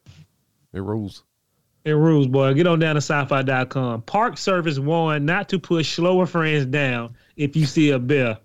it 0.74 0.82
rules. 0.82 1.24
It 1.90 1.96
rules, 1.96 2.28
boy. 2.28 2.54
Get 2.54 2.68
on 2.68 2.80
down 2.80 2.96
to 2.96 3.02
sci-fi.com. 3.02 4.04
Park 4.04 4.38
Service 4.38 4.80
warned 4.80 5.26
not 5.26 5.50
to 5.50 5.60
push 5.60 5.96
slower 5.96 6.26
friends 6.26 6.66
down 6.66 7.16
if 7.36 7.56
you 7.56 7.66
see 7.66 7.90
a 7.90 8.00
bear, 8.00 8.38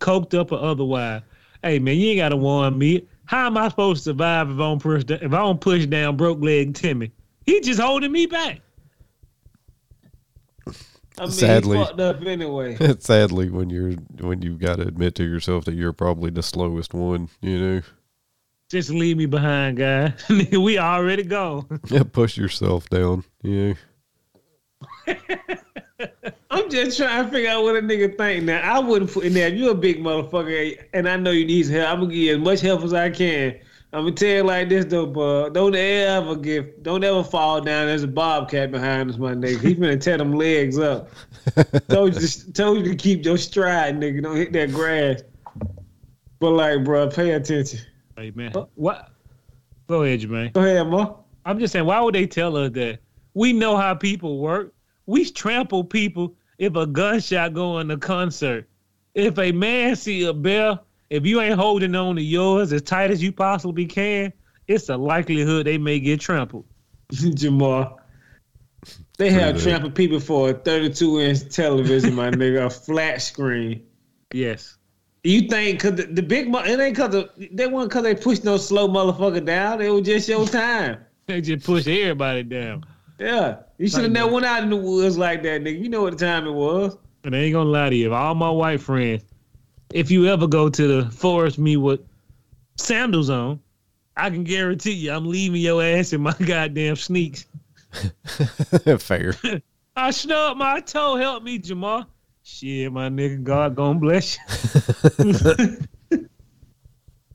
coked 0.00 0.38
up 0.38 0.50
or 0.52 0.58
otherwise. 0.58 1.22
Hey 1.62 1.78
man, 1.78 1.96
you 1.96 2.10
ain't 2.10 2.18
gotta 2.18 2.36
warn 2.36 2.76
me. 2.78 3.06
How 3.26 3.46
am 3.46 3.56
I 3.56 3.68
supposed 3.68 4.04
to 4.04 4.10
survive 4.10 4.50
if 4.50 4.56
I 4.56 4.58
don't 4.58 4.82
push 4.82 5.04
if 5.08 5.32
I 5.32 5.38
don't 5.38 5.60
push 5.60 5.86
down 5.86 6.16
broke 6.16 6.40
leg 6.40 6.74
Timmy? 6.74 7.12
He 7.46 7.60
just 7.60 7.80
holding 7.80 8.10
me 8.10 8.26
back. 8.26 8.60
I 10.66 11.24
mean, 11.24 11.30
Sadly. 11.32 11.78
he 11.78 11.84
fucked 11.84 12.00
up 12.00 12.22
anyway. 12.22 12.76
Sadly, 12.98 13.50
when 13.50 13.68
you're 13.68 13.92
when 14.20 14.42
you've 14.42 14.58
got 14.58 14.76
to 14.76 14.82
admit 14.82 15.14
to 15.16 15.24
yourself 15.24 15.66
that 15.66 15.74
you're 15.74 15.92
probably 15.92 16.30
the 16.30 16.42
slowest 16.42 16.94
one, 16.94 17.28
you 17.42 17.58
know, 17.58 17.82
Just 18.70 18.90
leave 18.90 19.16
me 19.16 19.26
behind, 19.26 19.78
guy. 19.78 20.14
we 20.28 20.78
already 20.78 21.24
go. 21.24 21.66
yeah, 21.88 22.04
push 22.04 22.36
yourself 22.36 22.88
down. 22.88 23.24
You 23.42 23.74
know, 25.08 25.16
I'm 26.50 26.70
just 26.70 26.96
trying 26.96 27.24
to 27.24 27.30
figure 27.32 27.50
out 27.50 27.64
what 27.64 27.74
a 27.74 27.80
nigga 27.80 28.16
think. 28.16 28.44
Now, 28.44 28.60
I 28.60 28.78
wouldn't 28.78 29.12
put 29.12 29.24
in 29.24 29.34
there. 29.34 29.48
If 29.48 29.54
you're 29.54 29.72
a 29.72 29.74
big 29.74 29.98
motherfucker 29.98 30.84
and 30.94 31.08
I 31.08 31.16
know 31.16 31.32
you 31.32 31.44
need 31.44 31.64
some 31.64 31.74
help, 31.74 31.90
I'm 31.90 32.00
gonna 32.00 32.12
give 32.12 32.22
you 32.22 32.34
as 32.34 32.38
much 32.38 32.60
help 32.60 32.82
as 32.82 32.94
I 32.94 33.10
can. 33.10 33.58
I'm 33.92 34.04
gonna 34.04 34.12
tell 34.12 34.28
you 34.28 34.42
like 34.44 34.68
this 34.68 34.84
though, 34.84 35.06
bud. 35.06 35.52
Don't 35.52 35.74
ever 35.74 36.36
give, 36.36 36.80
don't 36.82 37.02
ever 37.02 37.24
fall 37.24 37.60
down. 37.60 37.88
There's 37.88 38.04
a 38.04 38.08
bobcat 38.08 38.70
behind 38.70 39.10
us, 39.10 39.18
my 39.18 39.34
nigga. 39.34 39.60
He 39.60 39.74
finna 39.74 40.00
tear 40.00 40.16
them 40.16 40.32
legs 40.32 40.78
up. 40.78 41.10
told 41.88 42.14
you, 42.14 42.20
to, 42.20 42.52
told 42.52 42.78
you 42.78 42.92
to 42.92 42.94
keep 42.94 43.24
your 43.24 43.36
stride, 43.36 43.96
nigga. 43.96 44.22
Don't 44.22 44.36
hit 44.36 44.52
that 44.52 44.70
grass. 44.70 45.22
But 46.38 46.50
like, 46.50 46.84
bro, 46.84 47.08
pay 47.08 47.32
attention. 47.32 47.80
Hey 48.20 48.32
man. 48.34 48.52
What 48.74 49.08
go 49.88 50.02
ahead, 50.02 50.20
Jermaine. 50.20 50.52
Go 50.52 50.60
ahead, 50.60 50.86
Mo. 50.86 51.24
I'm 51.46 51.58
just 51.58 51.72
saying, 51.72 51.86
why 51.86 52.02
would 52.02 52.14
they 52.14 52.26
tell 52.26 52.54
us 52.58 52.70
that? 52.72 52.98
We 53.32 53.54
know 53.54 53.78
how 53.78 53.94
people 53.94 54.40
work. 54.40 54.74
We 55.06 55.24
trample 55.30 55.84
people 55.84 56.36
if 56.58 56.76
a 56.76 56.86
gunshot 56.86 57.54
go 57.54 57.78
in 57.78 57.90
a 57.90 57.96
concert. 57.96 58.68
If 59.14 59.38
a 59.38 59.52
man 59.52 59.96
see 59.96 60.24
a 60.24 60.34
bear, 60.34 60.78
if 61.08 61.24
you 61.24 61.40
ain't 61.40 61.58
holding 61.58 61.94
on 61.94 62.16
to 62.16 62.22
yours 62.22 62.74
as 62.74 62.82
tight 62.82 63.10
as 63.10 63.22
you 63.22 63.32
possibly 63.32 63.86
can, 63.86 64.34
it's 64.68 64.90
a 64.90 64.98
likelihood 64.98 65.66
they 65.66 65.78
may 65.78 65.98
get 65.98 66.20
trampled. 66.20 66.66
Jamal. 67.12 68.00
They 69.16 69.30
have 69.30 69.54
Pretty 69.54 69.70
trampled 69.70 69.94
people 69.94 70.20
for 70.20 70.50
a 70.50 70.52
32 70.52 71.20
inch 71.20 71.54
television, 71.54 72.14
my 72.14 72.30
nigga, 72.30 72.66
a 72.66 72.70
flat 72.70 73.22
screen. 73.22 73.86
Yes. 74.30 74.76
You 75.22 75.42
think 75.42 75.80
cause 75.80 75.96
the, 75.96 76.04
the 76.04 76.22
big 76.22 76.48
mo- 76.48 76.64
it 76.64 76.80
ain't 76.80 76.96
cause 76.96 77.10
the, 77.10 77.30
they 77.52 77.66
wasn't 77.66 77.92
cause 77.92 78.02
they 78.02 78.14
pushed 78.14 78.44
no 78.44 78.56
slow 78.56 78.88
motherfucker 78.88 79.44
down. 79.44 79.80
It 79.80 79.90
was 79.90 80.02
just 80.02 80.28
your 80.28 80.46
time. 80.46 80.98
They 81.26 81.40
just 81.40 81.64
push 81.64 81.86
everybody 81.86 82.42
down. 82.42 82.84
Yeah, 83.20 83.58
you 83.78 83.86
should 83.86 84.02
have 84.02 84.04
Like 84.06 84.12
never 84.12 84.32
went 84.32 84.46
out 84.46 84.64
in 84.64 84.70
the 84.70 84.74
woods 84.76 85.16
like 85.16 85.44
that, 85.44 85.62
nigga. 85.62 85.80
You 85.80 85.88
know 85.88 86.02
what 86.02 86.18
the 86.18 86.26
time 86.26 86.44
it 86.44 86.50
was. 86.50 86.98
And 87.22 87.36
I 87.36 87.38
ain't 87.38 87.52
gonna 87.52 87.70
lie 87.70 87.90
to 87.90 87.94
you, 87.94 88.08
If 88.08 88.12
all 88.12 88.34
my 88.34 88.50
white 88.50 88.80
friends, 88.80 89.22
if 89.92 90.10
you 90.10 90.26
ever 90.26 90.48
go 90.48 90.68
to 90.68 90.86
the 91.02 91.10
forest 91.10 91.56
me 91.56 91.76
with 91.76 92.00
sandals 92.76 93.30
on, 93.30 93.60
I 94.16 94.30
can 94.30 94.42
guarantee 94.42 94.92
you 94.92 95.12
I'm 95.12 95.26
leaving 95.26 95.60
your 95.60 95.82
ass 95.82 96.12
in 96.12 96.20
my 96.20 96.32
goddamn 96.44 96.96
sneaks. 96.96 97.46
fair. 98.98 99.34
I 99.94 100.10
snubbed 100.10 100.58
my 100.58 100.80
toe. 100.80 101.16
Help 101.16 101.42
me, 101.42 101.58
Jamal. 101.58 102.06
Shit, 102.52 102.92
my 102.92 103.08
nigga. 103.08 103.42
God 103.42 103.76
gonna 103.76 103.98
bless 103.98 104.36
you. 105.18 106.18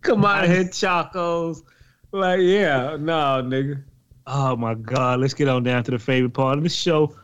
Come 0.01 0.25
out 0.25 0.47
here, 0.47 0.63
chacos. 0.65 1.63
Like, 2.11 2.41
yeah, 2.41 2.97
no, 2.99 3.41
nigga. 3.41 3.81
Oh 4.27 4.55
my 4.55 4.75
God. 4.75 5.21
Let's 5.21 5.33
get 5.33 5.47
on 5.47 5.63
down 5.63 5.83
to 5.85 5.91
the 5.91 5.99
favorite 5.99 6.33
part 6.33 6.57
of 6.57 6.63
the 6.63 6.69
show. 6.69 7.15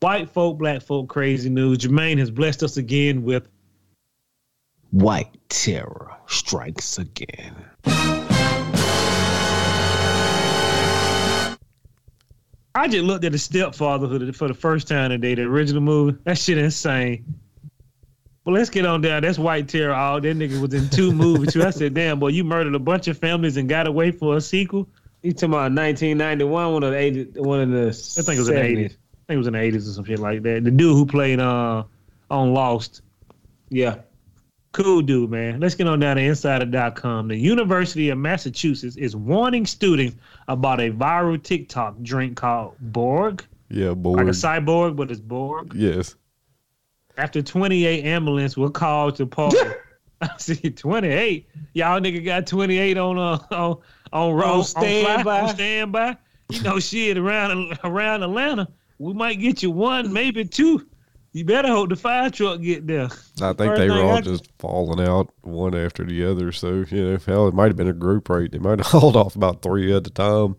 White 0.00 0.30
folk, 0.30 0.58
black 0.58 0.82
folk, 0.82 1.08
crazy 1.08 1.50
news. 1.50 1.78
Jermaine 1.78 2.18
has 2.18 2.30
blessed 2.30 2.62
us 2.62 2.76
again 2.76 3.22
with 3.22 3.48
White 4.90 5.36
terror 5.48 6.12
strikes 6.26 6.98
again. 6.98 7.56
I 12.74 12.88
just 12.88 13.04
looked 13.04 13.24
at 13.24 13.32
the 13.32 13.38
stepfather 13.38 14.08
for 14.32 14.48
the, 14.48 14.54
first 14.54 14.88
time 14.88 15.10
today, 15.10 15.34
the 15.34 15.42
original 15.42 15.82
movie. 15.82 16.18
That 16.24 16.38
shit 16.38 16.58
insane. 16.58 17.24
But 18.44 18.52
let's 18.52 18.70
get 18.70 18.86
on 18.86 19.02
down. 19.02 19.22
That's 19.22 19.38
White 19.38 19.68
Terror. 19.68 19.94
All 19.94 20.20
that 20.20 20.36
nigga 20.36 20.60
was 20.60 20.74
in 20.74 20.88
two 20.88 21.12
movies 21.12 21.52
too. 21.52 21.62
I 21.62 21.70
said, 21.70 21.94
damn, 21.94 22.18
boy, 22.18 22.28
you 22.28 22.44
murdered 22.44 22.74
a 22.74 22.78
bunch 22.78 23.08
of 23.08 23.18
families 23.18 23.56
and 23.56 23.68
got 23.68 23.86
away 23.86 24.10
for 24.10 24.36
a 24.36 24.40
sequel. 24.40 24.88
You 25.22 25.32
talking 25.32 25.50
about 25.50 25.72
1991, 25.72 26.72
one 26.72 26.82
of 26.82 26.90
the 26.90 26.98
80, 26.98 27.40
one 27.40 27.60
of 27.60 27.70
the 27.70 27.88
I 27.88 28.22
think 28.22 28.36
it 28.36 28.40
was 28.40 28.48
in 28.48 28.54
the 28.56 28.60
80s. 28.60 28.84
I 28.84 28.88
think 28.88 28.96
it 29.28 29.36
was 29.36 29.46
in 29.46 29.52
the 29.52 29.58
80s 29.60 29.76
or 29.76 29.92
some 29.92 30.04
shit 30.04 30.18
like 30.18 30.42
that. 30.42 30.64
The 30.64 30.70
dude 30.70 30.96
who 30.96 31.06
played 31.06 31.38
uh 31.38 31.84
on 32.30 32.54
Lost. 32.54 33.02
Yeah. 33.68 33.98
Cool 34.72 35.02
dude, 35.02 35.30
man. 35.30 35.60
Let's 35.60 35.74
get 35.74 35.86
on 35.86 36.00
down 36.00 36.16
to 36.16 36.22
insider.com. 36.22 37.28
The 37.28 37.36
University 37.36 38.08
of 38.08 38.16
Massachusetts 38.16 38.96
is 38.96 39.14
warning 39.14 39.66
students 39.66 40.16
about 40.48 40.80
a 40.80 40.90
viral 40.90 41.42
TikTok 41.42 42.00
drink 42.02 42.36
called 42.38 42.76
Borg. 42.80 43.44
Yeah, 43.68 43.92
Borg. 43.92 44.16
Like 44.16 44.22
a 44.22 44.26
bored. 44.26 44.34
cyborg, 44.34 44.96
but 44.96 45.10
it's 45.10 45.20
Borg. 45.20 45.74
yes. 45.74 46.16
After 47.18 47.42
28 47.42 48.04
ambulance 48.06 48.56
were 48.56 48.70
called 48.70 49.16
to 49.16 49.26
party. 49.26 49.58
I 50.22 50.30
see 50.38 50.54
28. 50.70 51.46
Y'all 51.74 52.00
nigga 52.00 52.24
got 52.24 52.46
28 52.46 52.96
on 52.96 53.18
uh 53.18 53.38
on 53.50 53.78
on 54.12 54.32
road 54.32 54.44
on 54.44 54.64
standby. 54.64 55.40
on 55.40 55.48
standby. 55.50 56.16
You 56.48 56.62
know 56.62 56.78
shit 56.78 57.18
around 57.18 57.78
around 57.84 58.22
Atlanta. 58.22 58.68
We 58.98 59.12
might 59.12 59.40
get 59.40 59.62
you 59.62 59.70
one, 59.70 60.12
maybe 60.12 60.44
two. 60.46 60.86
You 61.34 61.44
better 61.46 61.68
hope 61.68 61.88
the 61.88 61.96
fire 61.96 62.28
truck 62.28 62.60
get 62.60 62.86
there. 62.86 63.08
I 63.40 63.54
think 63.54 63.76
they 63.76 63.88
were 63.88 64.02
all 64.02 64.16
I- 64.16 64.20
just 64.20 64.48
falling 64.58 65.00
out 65.06 65.32
one 65.40 65.74
after 65.74 66.04
the 66.04 66.24
other. 66.26 66.52
So, 66.52 66.84
you 66.90 67.12
know, 67.12 67.18
hell, 67.24 67.48
it 67.48 67.54
might 67.54 67.68
have 67.68 67.76
been 67.76 67.88
a 67.88 67.94
group 67.94 68.28
rate. 68.28 68.52
They 68.52 68.58
might 68.58 68.78
have 68.80 68.86
hauled 68.88 69.16
off 69.16 69.34
about 69.34 69.62
three 69.62 69.94
at 69.94 70.06
a 70.06 70.10
time. 70.10 70.56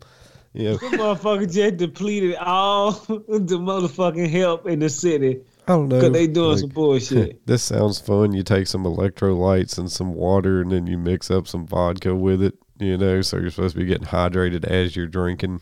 You 0.52 0.70
know, 0.70 0.76
Them 0.78 0.92
motherfuckers 0.92 1.52
just 1.52 1.76
depleted 1.78 2.36
all 2.36 2.92
the 3.08 3.58
motherfucking 3.58 4.30
help 4.30 4.66
in 4.68 4.78
the 4.80 4.88
city 4.88 5.40
I 5.66 5.72
don't 5.72 5.88
know. 5.88 5.96
because 5.96 6.12
they 6.12 6.26
doing 6.28 6.50
like, 6.50 6.58
some 6.60 6.68
bullshit. 6.70 7.46
this 7.46 7.62
sounds 7.62 8.00
fun. 8.00 8.32
You 8.32 8.42
take 8.42 8.66
some 8.68 8.84
electrolytes 8.84 9.78
and 9.78 9.90
some 9.90 10.14
water, 10.14 10.60
and 10.60 10.70
then 10.70 10.86
you 10.86 10.96
mix 10.98 11.30
up 11.30 11.48
some 11.48 11.66
vodka 11.66 12.14
with 12.14 12.42
it. 12.42 12.54
You 12.78 12.98
know, 12.98 13.20
so 13.22 13.38
you're 13.38 13.50
supposed 13.50 13.74
to 13.74 13.80
be 13.80 13.86
getting 13.86 14.06
hydrated 14.08 14.64
as 14.64 14.94
you're 14.96 15.06
drinking, 15.06 15.60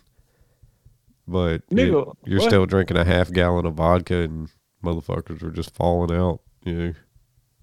but 1.28 1.66
Nigga, 1.68 2.14
you're 2.24 2.40
what? 2.40 2.48
still 2.48 2.66
drinking 2.66 2.96
a 2.96 3.04
half 3.04 3.30
gallon 3.30 3.66
of 3.66 3.74
vodka, 3.74 4.16
and 4.22 4.48
motherfuckers 4.82 5.42
are 5.42 5.50
just 5.50 5.74
falling 5.74 6.16
out. 6.16 6.40
You 6.64 6.74
know, 6.74 6.94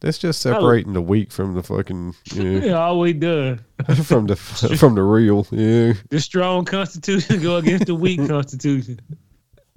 that's 0.01 0.17
just 0.17 0.41
separating 0.41 0.93
the 0.93 1.01
weak 1.01 1.31
from 1.31 1.53
the 1.53 1.63
fucking, 1.63 2.13
you 2.33 2.43
know, 2.43 2.59
Yeah, 2.67 2.73
always 2.79 3.15
does. 3.15 3.59
from 4.05 4.27
the 4.27 4.35
from 4.79 4.95
the 4.95 5.03
real. 5.03 5.45
Yeah, 5.51 5.93
The 6.09 6.19
strong 6.19 6.65
constitution 6.65 7.41
go 7.41 7.57
against 7.57 7.85
the 7.87 7.95
weak 7.95 8.27
constitution. 8.27 8.99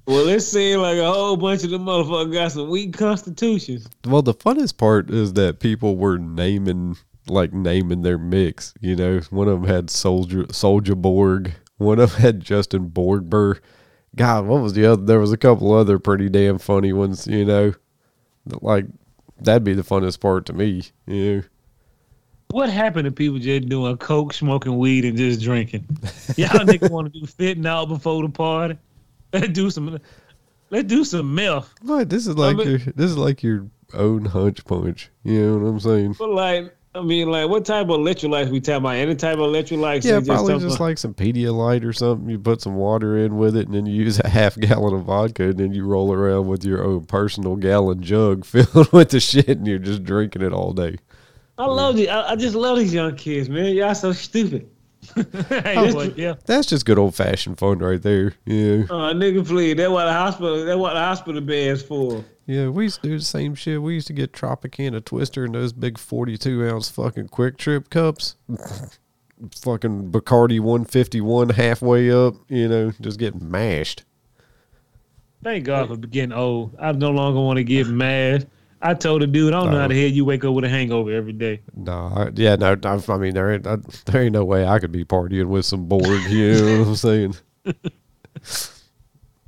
Well, 0.06 0.26
it 0.28 0.40
seemed 0.40 0.82
like 0.82 0.98
a 0.98 1.12
whole 1.12 1.36
bunch 1.36 1.62
of 1.62 1.70
the 1.70 1.78
motherfuckers 1.78 2.32
got 2.32 2.52
some 2.52 2.68
weak 2.70 2.96
constitutions. 2.96 3.86
Well, 4.04 4.22
the 4.22 4.34
funnest 4.34 4.76
part 4.76 5.10
is 5.10 5.34
that 5.34 5.60
people 5.60 5.96
were 5.96 6.18
naming 6.18 6.96
like 7.28 7.52
naming 7.52 8.02
their 8.02 8.18
mix. 8.18 8.74
You 8.80 8.96
know, 8.96 9.20
one 9.30 9.46
of 9.48 9.60
them 9.60 9.70
had 9.70 9.90
Soldier 9.90 10.46
Soldier 10.50 10.96
Borg. 10.96 11.52
One 11.78 11.98
of 12.00 12.12
them 12.12 12.20
had 12.20 12.40
Justin 12.40 12.90
Borgber. 12.90 13.60
God, 14.16 14.46
what 14.46 14.62
was 14.62 14.74
the 14.74 14.86
other? 14.86 15.02
There 15.02 15.20
was 15.20 15.32
a 15.32 15.36
couple 15.36 15.72
other 15.72 15.98
pretty 15.98 16.28
damn 16.28 16.58
funny 16.58 16.92
ones. 16.92 17.26
You 17.26 17.44
know, 17.44 17.74
like 18.60 18.86
that'd 19.40 19.64
be 19.64 19.74
the 19.74 19.82
funnest 19.82 20.20
part 20.20 20.46
to 20.46 20.52
me. 20.52 20.82
You 21.06 21.36
know. 21.36 21.42
What 22.50 22.68
happened 22.68 23.06
to 23.06 23.12
people 23.12 23.38
just 23.38 23.68
doing 23.70 23.96
coke, 23.96 24.34
smoking 24.34 24.76
weed, 24.76 25.06
and 25.06 25.16
just 25.16 25.40
drinking? 25.40 25.86
Y'all 26.36 26.66
niggas 26.66 26.90
want 26.90 27.12
to 27.12 27.20
do 27.20 27.26
fitting 27.26 27.66
out 27.66 27.88
before 27.88 28.22
the 28.22 28.28
party? 28.28 28.76
Let's 29.32 29.48
do 29.48 29.70
some. 29.70 29.98
Let's 30.68 30.88
do 30.88 31.04
some 31.04 31.34
meth. 31.34 31.72
What? 31.80 32.10
This 32.10 32.26
is 32.26 32.36
like 32.36 32.58
mean- 32.58 32.68
your 32.68 32.78
this 32.78 33.10
is 33.10 33.16
like 33.16 33.42
your 33.42 33.68
own 33.94 34.26
hunch 34.26 34.64
punch. 34.66 35.10
You 35.24 35.40
know 35.40 35.58
what 35.58 35.68
I'm 35.68 35.80
saying? 35.80 36.16
But 36.18 36.30
like, 36.30 36.76
I 36.94 37.00
mean, 37.00 37.30
like, 37.30 37.48
what 37.48 37.64
type 37.64 37.84
of 37.88 38.00
electrolytes 38.00 38.50
we 38.50 38.60
talking 38.60 38.76
about? 38.82 38.96
Any 38.96 39.14
type 39.14 39.38
of 39.38 39.50
electrolytes? 39.50 40.04
Yeah, 40.04 40.20
probably 40.20 40.52
something- 40.52 40.68
just 40.68 40.80
like 40.80 40.98
some 40.98 41.14
Pedialyte 41.14 41.84
or 41.84 41.92
something. 41.94 42.28
You 42.28 42.38
put 42.38 42.60
some 42.60 42.76
water 42.76 43.16
in 43.16 43.38
with 43.38 43.56
it, 43.56 43.66
and 43.66 43.74
then 43.74 43.86
you 43.86 43.94
use 44.04 44.20
a 44.20 44.28
half 44.38 44.58
gallon 44.58 44.94
of 44.94 45.04
vodka, 45.04 45.44
and 45.44 45.56
then 45.58 45.72
you 45.72 45.86
roll 45.86 46.12
around 46.12 46.48
with 46.48 46.64
your 46.66 46.84
own 46.84 47.04
personal 47.06 47.56
gallon 47.56 48.02
jug 48.02 48.44
filled 48.46 48.92
with 48.92 49.08
the 49.10 49.20
shit, 49.20 49.48
and 49.48 49.66
you're 49.66 49.78
just 49.78 50.04
drinking 50.04 50.42
it 50.42 50.52
all 50.52 50.72
day. 50.72 50.96
I 51.56 51.64
love 51.66 51.96
these. 51.96 52.08
I, 52.08 52.32
I 52.32 52.36
just 52.36 52.54
love 52.54 52.78
these 52.78 52.92
young 52.92 53.16
kids, 53.16 53.48
man. 53.48 53.74
Y'all 53.74 53.94
so 53.94 54.12
stupid. 54.12 54.68
hey, 55.48 55.74
oh, 55.76 55.92
boy, 55.92 56.12
yeah. 56.16 56.34
That's 56.46 56.66
just 56.66 56.84
good 56.86 56.98
old 56.98 57.14
fashioned 57.14 57.58
fun 57.58 57.78
right 57.78 58.00
there. 58.00 58.34
Yeah, 58.44 58.84
Oh, 58.88 59.12
nigga, 59.14 59.46
please. 59.46 59.74
That's 59.76 59.90
what 59.90 60.04
the 60.04 60.12
hospital. 60.12 60.64
That's 60.64 60.78
what 60.78 60.92
the 60.94 61.00
hospital 61.00 61.40
bed's 61.40 61.82
for. 61.82 62.24
Yeah. 62.46 62.68
We 62.68 62.84
used 62.84 63.02
to 63.02 63.08
do 63.08 63.18
the 63.18 63.24
same 63.24 63.54
shit. 63.54 63.82
We 63.82 63.94
used 63.94 64.06
to 64.08 64.12
get 64.12 64.32
Tropicana 64.32 65.04
Twister 65.04 65.44
in 65.44 65.52
those 65.52 65.72
big 65.72 65.98
forty-two 65.98 66.68
ounce 66.68 66.90
fucking 66.90 67.28
QuikTrip 67.28 67.90
cups. 67.90 68.36
fucking 69.62 70.10
Bacardi 70.10 70.60
one 70.60 70.84
fifty 70.84 71.20
one 71.20 71.50
halfway 71.50 72.10
up. 72.10 72.34
You 72.48 72.68
know, 72.68 72.92
just 73.00 73.18
getting 73.18 73.50
mashed. 73.50 74.04
Thank 75.42 75.64
God 75.64 75.88
for 75.88 75.96
getting 75.96 76.32
old. 76.32 76.76
I 76.78 76.92
no 76.92 77.10
longer 77.10 77.40
want 77.40 77.56
to 77.56 77.64
get 77.64 77.88
mad. 77.88 78.48
I 78.80 78.94
told 78.94 79.22
the 79.22 79.26
dude, 79.28 79.54
I 79.54 79.60
don't 79.62 79.72
know 79.72 79.80
how 79.80 79.88
the 79.88 80.00
hell 80.00 80.10
you 80.10 80.24
wake 80.24 80.44
up 80.44 80.54
with 80.54 80.64
a 80.64 80.68
hangover 80.68 81.12
every 81.12 81.32
day. 81.32 81.60
No, 81.74 82.12
I, 82.14 82.30
yeah, 82.34 82.56
no. 82.56 82.76
I, 82.82 83.12
I 83.12 83.16
mean, 83.16 83.34
there 83.34 83.52
ain't 83.52 83.66
I, 83.66 83.76
there 84.06 84.22
ain't 84.22 84.32
no 84.32 84.44
way 84.44 84.66
I 84.66 84.78
could 84.80 84.92
be 84.92 85.04
partying 85.04 85.46
with 85.46 85.64
some 85.64 85.86
Borg. 85.86 86.04
You 86.28 86.54
know 86.54 86.78
what 86.80 86.88
I'm 86.88 86.96
saying? 86.96 87.36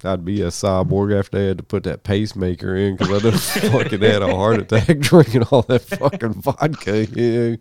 I'd 0.04 0.24
be 0.24 0.42
a 0.42 0.48
cyborg 0.48 1.18
after 1.18 1.38
they 1.38 1.46
had 1.48 1.58
to 1.58 1.64
put 1.64 1.82
that 1.84 2.02
pacemaker 2.04 2.74
in 2.76 2.96
because 2.96 3.24
I 3.24 3.30
done 3.30 3.38
fucking 3.72 4.00
had 4.02 4.22
a 4.22 4.34
heart 4.34 4.60
attack 4.60 4.98
drinking 5.00 5.42
all 5.44 5.62
that 5.62 5.82
fucking 5.82 6.34
vodka. 6.34 7.06
Yeah, 7.06 7.56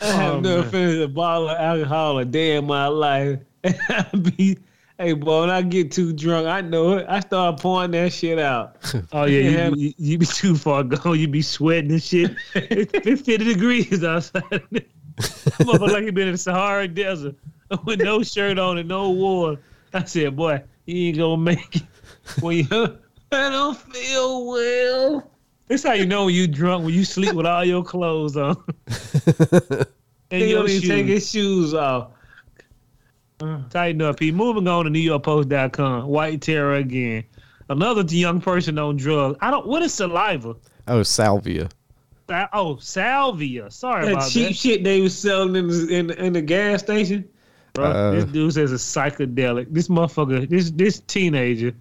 I 0.00 0.06
have 0.06 0.34
Oh, 0.34 0.40
never 0.40 0.62
man. 0.62 0.70
finished 0.70 1.00
a 1.02 1.08
bottle 1.08 1.48
of 1.48 1.56
alcohol 1.58 2.18
a 2.18 2.24
day 2.24 2.56
in 2.56 2.66
my 2.66 2.86
life. 2.86 3.40
I 3.64 4.04
be, 4.36 4.58
hey, 4.98 5.14
boy, 5.14 5.40
when 5.40 5.50
I 5.50 5.62
get 5.62 5.90
too 5.90 6.12
drunk, 6.12 6.46
I 6.46 6.60
know 6.60 6.98
it. 6.98 7.06
I 7.08 7.20
start 7.20 7.60
pouring 7.60 7.92
that 7.92 8.12
shit 8.12 8.38
out. 8.38 8.76
Oh 9.12 9.24
yeah, 9.24 9.40
Yeah. 9.50 9.68
you, 9.70 9.74
you, 9.76 9.94
you 9.98 10.18
be 10.18 10.26
too 10.26 10.54
far 10.56 10.84
gone. 10.84 11.18
You 11.18 11.28
be 11.28 11.42
sweating 11.42 11.90
and 11.92 12.02
shit. 12.02 12.34
It's 12.54 12.92
50 13.04 13.38
degrees 13.38 14.04
outside. 14.04 14.42
Motherfucker 15.18 15.92
like 15.92 16.04
you've 16.04 16.14
been 16.14 16.28
in 16.28 16.32
the 16.32 16.38
Sahara 16.38 16.86
Desert 16.86 17.34
with 17.86 18.00
no 18.02 18.22
shirt 18.22 18.58
on 18.58 18.76
and 18.78 18.88
no 18.88 19.08
water. 19.10 19.58
I 19.96 20.04
said, 20.04 20.36
boy, 20.36 20.62
you 20.84 21.08
ain't 21.08 21.18
gonna 21.18 21.36
make 21.36 21.76
it. 21.76 21.82
When 22.40 22.56
you, 22.58 22.66
I 23.32 23.50
don't 23.50 23.76
feel 23.76 24.46
well. 24.46 25.30
this 25.68 25.82
how 25.84 25.92
you 25.94 26.06
know 26.06 26.26
when 26.26 26.34
you 26.34 26.46
drunk 26.46 26.84
when 26.84 26.94
you 26.94 27.04
sleep 27.04 27.34
with 27.34 27.46
all 27.46 27.64
your 27.64 27.82
clothes 27.84 28.36
on. 28.36 28.56
and 30.30 30.42
He 30.42 30.50
your 30.50 30.60
don't 30.62 30.70
even 30.70 30.88
take 30.88 31.06
shoes. 31.06 31.08
his 31.08 31.30
shoes 31.30 31.74
off. 31.74 32.10
Mm. 33.38 33.68
Tighten 33.70 34.02
up, 34.02 34.18
P. 34.18 34.32
Moving 34.32 34.66
on 34.66 34.84
to 34.86 34.90
NewYorkPost.com. 34.90 36.06
White 36.06 36.40
terror 36.40 36.74
again. 36.74 37.24
Another 37.68 38.02
young 38.02 38.40
person 38.40 38.78
on 38.78 38.96
drugs. 38.96 39.36
I 39.40 39.50
don't. 39.50 39.66
What 39.66 39.82
is 39.82 39.92
saliva? 39.92 40.54
oh 40.88 41.02
salvia. 41.02 41.68
Sa- 42.28 42.48
Oh, 42.52 42.76
salvia. 42.78 43.70
Sorry 43.70 44.02
about 44.02 44.06
That 44.06 44.12
about 44.18 44.30
cheap 44.30 44.48
that. 44.48 44.56
shit 44.56 44.84
they 44.84 45.00
was 45.00 45.16
selling 45.16 45.54
in 45.54 45.68
the, 45.68 45.88
in, 45.94 46.10
in 46.12 46.32
the 46.32 46.42
gas 46.42 46.80
station. 46.80 47.28
Bro, 47.76 47.84
Uh, 47.84 48.10
this 48.12 48.24
dude 48.24 48.52
says 48.54 48.72
a 48.72 48.76
psychedelic. 48.76 49.66
This 49.70 49.88
motherfucker, 49.88 50.48
this 50.48 50.70
this 50.70 51.00
teenager, 51.00 51.74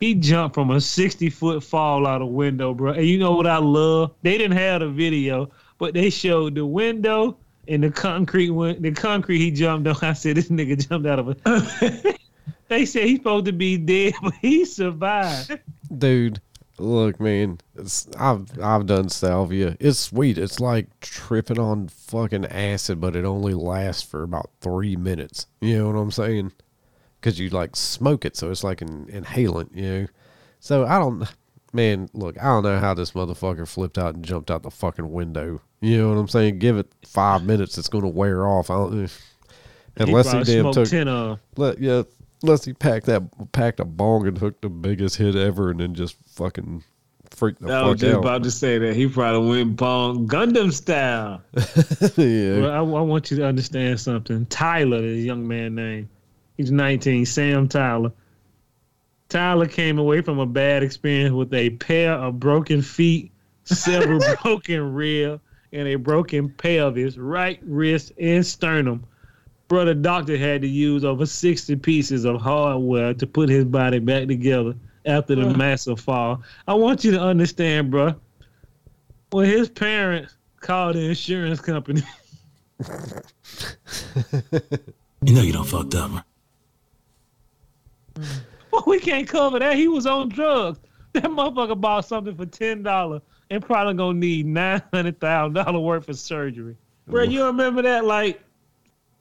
he 0.00 0.14
jumped 0.14 0.54
from 0.54 0.70
a 0.70 0.80
sixty 0.80 1.30
foot 1.30 1.62
fall 1.62 2.06
out 2.06 2.22
a 2.22 2.26
window, 2.26 2.74
bro. 2.74 2.92
And 2.92 3.06
you 3.06 3.18
know 3.18 3.32
what 3.32 3.46
I 3.46 3.58
love? 3.58 4.14
They 4.22 4.38
didn't 4.38 4.56
have 4.56 4.80
the 4.80 4.88
video, 4.88 5.50
but 5.78 5.94
they 5.94 6.10
showed 6.10 6.54
the 6.54 6.66
window 6.66 7.36
and 7.68 7.82
the 7.82 7.90
concrete 7.90 8.50
Went, 8.50 8.82
the 8.82 8.92
concrete 8.92 9.38
he 9.38 9.50
jumped 9.50 9.86
on. 9.86 9.96
I 10.02 10.12
said 10.14 10.36
this 10.36 10.48
nigga 10.48 10.88
jumped 10.88 11.06
out 11.06 11.18
of 11.18 11.28
a. 11.28 12.14
they 12.68 12.86
said 12.86 13.04
he's 13.04 13.18
supposed 13.18 13.46
to 13.46 13.52
be 13.52 13.76
dead, 13.76 14.14
but 14.22 14.34
he 14.40 14.64
survived. 14.64 15.58
Dude, 15.96 16.40
look, 16.82 17.20
man, 17.20 17.58
it's, 17.76 18.08
I've 18.18 18.58
I've 18.60 18.86
done 18.86 19.08
salvia. 19.08 19.76
It's 19.80 19.98
sweet. 19.98 20.38
It's 20.38 20.60
like 20.60 21.00
tripping 21.00 21.58
on 21.58 21.88
fucking 21.88 22.46
acid, 22.46 23.00
but 23.00 23.16
it 23.16 23.24
only 23.24 23.54
lasts 23.54 24.02
for 24.02 24.22
about 24.22 24.50
three 24.60 24.96
minutes. 24.96 25.46
You 25.60 25.78
know 25.78 25.90
what 25.90 25.98
I'm 25.98 26.10
saying? 26.10 26.52
Because 27.20 27.38
you 27.38 27.48
like 27.50 27.76
smoke 27.76 28.24
it, 28.24 28.36
so 28.36 28.50
it's 28.50 28.64
like 28.64 28.82
an 28.82 29.06
inhalant. 29.06 29.74
You 29.74 29.82
know. 29.82 30.06
So 30.60 30.84
I 30.84 30.98
don't, 30.98 31.24
man. 31.72 32.08
Look, 32.12 32.40
I 32.40 32.44
don't 32.44 32.64
know 32.64 32.78
how 32.78 32.94
this 32.94 33.12
motherfucker 33.12 33.66
flipped 33.66 33.98
out 33.98 34.14
and 34.14 34.24
jumped 34.24 34.50
out 34.50 34.62
the 34.62 34.70
fucking 34.70 35.10
window. 35.10 35.60
You 35.80 35.98
know 35.98 36.08
what 36.10 36.18
I'm 36.18 36.28
saying? 36.28 36.58
Give 36.58 36.76
it 36.76 36.92
five 37.06 37.44
minutes, 37.44 37.78
it's 37.78 37.88
gonna 37.88 38.08
wear 38.08 38.46
off. 38.46 38.70
I 38.70 38.74
don't, 38.74 39.10
unless 39.96 40.26
he, 40.26 40.32
probably 40.32 40.54
damn 40.54 40.72
took 40.72 40.88
ten 40.88 41.08
'em. 41.08 41.38
let 41.56 41.80
yeah, 41.80 42.02
unless 42.42 42.64
he 42.64 42.72
packed 42.72 43.06
that 43.06 43.22
packed 43.52 43.80
a 43.80 43.84
bong 43.84 44.26
and 44.26 44.38
hooked 44.38 44.62
the 44.62 44.68
biggest 44.68 45.16
hit 45.16 45.36
ever, 45.36 45.70
and 45.70 45.80
then 45.80 45.94
just 45.94 46.16
fucking 46.34 46.84
freaked 47.30 47.60
the 47.60 47.72
I 47.72 47.82
was 47.82 47.92
fuck 47.92 47.98
just 47.98 48.14
out. 48.14 48.20
about 48.20 48.42
to 48.44 48.50
say 48.50 48.78
that 48.78 48.94
he 48.94 49.08
probably 49.08 49.48
went 49.64 49.76
bong 49.76 50.28
Gundam 50.28 50.72
style. 50.72 51.42
yeah, 52.16 52.60
Well, 52.60 52.70
I, 52.70 52.78
I 52.78 53.02
want 53.02 53.30
you 53.30 53.38
to 53.38 53.46
understand 53.46 54.00
something. 54.00 54.46
Tyler, 54.46 55.00
the 55.00 55.14
young 55.14 55.46
man 55.46 55.74
name. 55.74 56.08
He's 56.56 56.70
19. 56.70 57.26
Sam 57.26 57.68
Tyler. 57.68 58.12
Tyler 59.28 59.66
came 59.66 59.98
away 59.98 60.20
from 60.20 60.38
a 60.38 60.46
bad 60.46 60.82
experience 60.82 61.32
with 61.32 61.54
a 61.54 61.70
pair 61.70 62.12
of 62.12 62.38
broken 62.38 62.82
feet, 62.82 63.32
several 63.64 64.20
broken 64.42 64.92
rib, 64.92 65.40
and 65.72 65.88
a 65.88 65.96
broken 65.96 66.50
pelvis, 66.50 67.16
right 67.16 67.58
wrist, 67.64 68.12
and 68.20 68.44
sternum. 68.44 69.04
Bro, 69.72 69.86
the 69.86 69.94
doctor 69.94 70.36
had 70.36 70.60
to 70.60 70.68
use 70.68 71.02
over 71.02 71.24
60 71.24 71.76
pieces 71.76 72.26
of 72.26 72.42
hardware 72.42 73.14
to 73.14 73.26
put 73.26 73.48
his 73.48 73.64
body 73.64 74.00
back 74.00 74.28
together 74.28 74.74
after 75.06 75.34
the 75.34 75.48
massive 75.56 75.98
fall. 75.98 76.42
I 76.68 76.74
want 76.74 77.04
you 77.04 77.12
to 77.12 77.18
understand, 77.18 77.90
bro. 77.90 78.14
When 79.30 79.46
his 79.46 79.70
parents 79.70 80.36
called 80.60 80.96
the 80.96 81.08
insurance 81.08 81.58
company 81.62 82.02
You 85.22 85.34
know 85.34 85.40
you 85.40 85.54
done 85.54 85.64
fucked 85.64 85.94
up, 85.94 86.10
man. 86.10 86.24
Well, 88.70 88.84
we 88.86 89.00
can't 89.00 89.26
cover 89.26 89.58
that. 89.58 89.76
He 89.76 89.88
was 89.88 90.04
on 90.04 90.28
drugs. 90.28 90.80
That 91.14 91.24
motherfucker 91.24 91.80
bought 91.80 92.04
something 92.04 92.36
for 92.36 92.44
ten 92.44 92.82
dollars 92.82 93.22
and 93.48 93.64
probably 93.64 93.94
gonna 93.94 94.18
need 94.18 94.44
nine 94.44 94.82
hundred 94.92 95.18
thousand 95.18 95.54
dollar 95.54 95.80
worth 95.80 96.10
of 96.10 96.18
surgery. 96.18 96.76
Bro, 97.06 97.22
you 97.22 97.46
remember 97.46 97.80
that? 97.80 98.04
Like, 98.04 98.42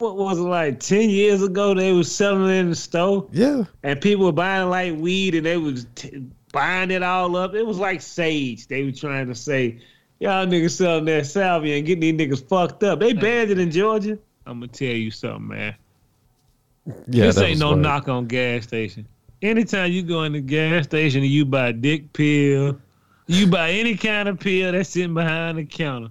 what 0.02 0.18
was 0.18 0.40
it 0.40 0.44
like? 0.44 0.80
Ten 0.80 1.10
years 1.10 1.42
ago, 1.42 1.74
they 1.74 1.94
was 1.94 2.14
selling 2.14 2.50
it 2.50 2.54
in 2.54 2.70
the 2.70 2.76
store, 2.76 3.28
yeah. 3.32 3.64
and 3.84 4.02
people 4.02 4.26
were 4.26 4.32
buying 4.32 4.70
like 4.70 4.96
weed, 4.98 5.36
and 5.36 5.46
they 5.46 5.58
was 5.58 5.86
t- 5.96 6.26
buying 6.52 6.92
it 6.92 7.04
all 7.04 7.36
up. 7.36 7.56
It 7.56 7.66
was 7.66 7.78
like 7.78 8.02
sage. 8.02 8.68
They 8.68 8.84
were 8.84 8.92
trying 8.92 9.28
to 9.28 9.36
say, 9.36 9.80
y'all 10.20 10.46
niggas 10.46 10.72
selling 10.72 11.06
that 11.06 11.26
salvia 11.26 11.78
and 11.78 11.86
getting 11.86 12.18
these 12.18 12.30
niggas 12.30 12.48
fucked 12.48 12.84
up. 12.84 13.00
They 13.00 13.14
banned 13.14 13.52
it 13.52 13.60
in 13.60 13.72
Georgia. 13.72 14.18
I'm 14.46 14.60
gonna 14.60 14.68
tell 14.68 14.88
you 14.88 15.12
something, 15.12 15.48
man. 15.48 15.76
Yeah, 17.08 17.28
this 17.28 17.38
ain't 17.38 17.60
no 17.60 17.74
right. 17.74 17.80
knock 17.80 18.08
on 18.08 18.28
gas 18.28 18.64
station. 18.64 19.08
Anytime 19.42 19.92
you 19.92 20.04
go 20.04 20.24
in 20.24 20.34
the 20.34 20.42
gas 20.42 20.86
station 20.86 21.22
and 21.22 21.32
you 21.32 21.46
buy 21.46 21.72
dick 21.72 22.12
pill, 22.14 22.80
you 23.28 23.48
buy 23.48 23.72
any 23.72 23.96
kind 23.96 24.28
of 24.28 24.40
pill 24.40 24.72
that's 24.72 24.90
sitting 24.90 25.14
behind 25.14 25.58
the 25.58 25.66
counter. 25.66 26.10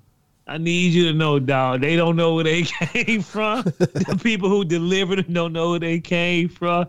I 0.51 0.59
need 0.59 0.93
you 0.93 1.05
to 1.07 1.13
know, 1.17 1.39
dog. 1.39 1.81
They 1.81 1.95
don't 1.95 2.17
know 2.17 2.35
where 2.35 2.43
they 2.45 2.63
came 2.65 3.23
from. 3.23 3.63
the 3.63 4.19
people 4.23 4.49
who 4.49 4.65
delivered 4.65 5.25
them 5.25 5.33
don't 5.33 5.53
know 5.53 5.71
where 5.71 5.79
they 5.79 6.01
came 6.01 6.49
from. 6.49 6.87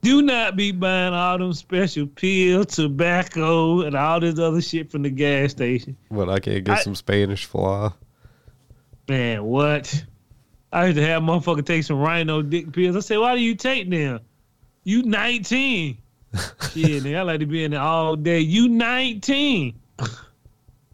Do 0.00 0.22
not 0.22 0.56
be 0.56 0.72
buying 0.72 1.12
all 1.12 1.36
them 1.38 1.52
special 1.52 2.06
pills, 2.06 2.74
tobacco, 2.74 3.82
and 3.82 3.94
all 3.94 4.18
this 4.20 4.38
other 4.38 4.62
shit 4.62 4.90
from 4.90 5.02
the 5.02 5.10
gas 5.10 5.50
station. 5.50 5.96
What 6.08 6.30
I 6.30 6.40
can't 6.40 6.64
get 6.64 6.78
I- 6.78 6.82
some 6.82 6.94
Spanish 6.94 7.44
fly. 7.44 7.90
Man, 9.08 9.44
what? 9.44 10.04
I 10.72 10.86
used 10.86 10.96
to 10.96 11.06
have 11.06 11.22
motherfucker 11.22 11.66
take 11.66 11.84
some 11.84 11.98
rhino 11.98 12.40
dick 12.40 12.72
pills. 12.72 12.96
I 12.96 13.00
said, 13.00 13.18
why 13.18 13.34
do 13.36 13.42
you 13.42 13.54
take 13.54 13.90
them? 13.90 14.20
You 14.84 15.02
19. 15.02 15.98
Shit, 16.72 17.02
nigga, 17.04 17.18
I 17.18 17.22
like 17.22 17.40
to 17.40 17.46
be 17.46 17.62
in 17.64 17.72
there 17.72 17.80
all 17.80 18.16
day. 18.16 18.40
You 18.40 18.68
19. 18.68 19.74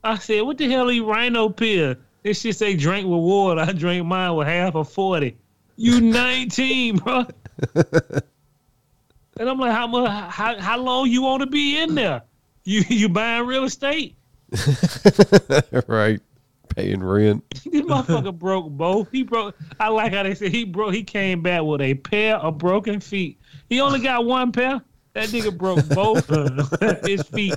I 0.04 0.18
said, 0.18 0.42
what 0.42 0.58
the 0.58 0.70
hell 0.70 0.90
you 0.90 1.08
rhino 1.08 1.48
pill? 1.48 1.96
This 2.22 2.40
shit 2.40 2.56
say 2.56 2.76
drink 2.76 3.06
with 3.06 3.20
water. 3.20 3.60
I 3.60 3.72
drank 3.72 4.04
mine 4.06 4.34
with 4.34 4.46
half 4.48 4.74
of 4.74 4.88
40. 4.90 5.36
You 5.76 6.00
19, 6.02 6.98
bro. 6.98 7.26
and 7.74 9.48
I'm 9.48 9.58
like, 9.58 9.72
how 9.72 9.86
much 9.86 10.10
how 10.30 10.58
how 10.58 10.78
long 10.78 11.08
you 11.08 11.22
want 11.22 11.40
to 11.40 11.46
be 11.46 11.78
in 11.80 11.94
there? 11.94 12.22
You 12.64 12.82
you 12.88 13.08
buying 13.08 13.46
real 13.46 13.64
estate? 13.64 14.16
right. 15.86 16.20
Paying 16.74 17.02
rent. 17.02 17.44
This 17.70 17.82
motherfucker 17.82 18.38
broke 18.38 18.70
both. 18.70 19.10
He 19.10 19.22
broke. 19.22 19.56
I 19.80 19.88
like 19.88 20.12
how 20.12 20.22
they 20.22 20.34
said 20.34 20.52
he 20.52 20.64
broke. 20.64 20.94
He 20.94 21.02
came 21.04 21.42
back 21.42 21.62
with 21.62 21.80
a 21.80 21.94
pair 21.94 22.36
of 22.36 22.58
broken 22.58 23.00
feet. 23.00 23.38
He 23.68 23.80
only 23.80 24.00
got 24.00 24.24
one 24.24 24.52
pair. 24.52 24.80
That 25.14 25.28
nigga 25.28 25.56
broke 25.56 25.86
both 25.88 26.30
of 26.30 27.04
his 27.06 27.22
feet. 27.22 27.54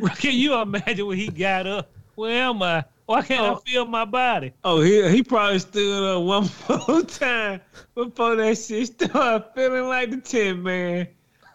Can 0.18 0.32
you 0.34 0.54
imagine 0.60 1.06
when 1.06 1.18
he 1.18 1.28
got 1.28 1.66
up? 1.66 1.90
Where 2.14 2.42
am 2.44 2.62
I? 2.62 2.84
Why 3.06 3.22
can't 3.22 3.40
I 3.40 3.48
Oh. 3.50 3.56
feel 3.56 3.86
my 3.86 4.04
body? 4.04 4.52
Oh, 4.64 4.80
he 4.82 5.08
he 5.08 5.22
probably 5.22 5.58
stood 5.60 6.16
up 6.16 6.22
one 6.24 6.48
more 6.88 7.02
time 7.02 7.60
before 7.94 8.36
that 8.36 8.58
shit 8.58 8.86
started 8.88 9.46
feeling 9.54 9.84
like 9.88 10.10
the 10.10 10.18
Tin 10.20 10.62
Man. 10.62 11.08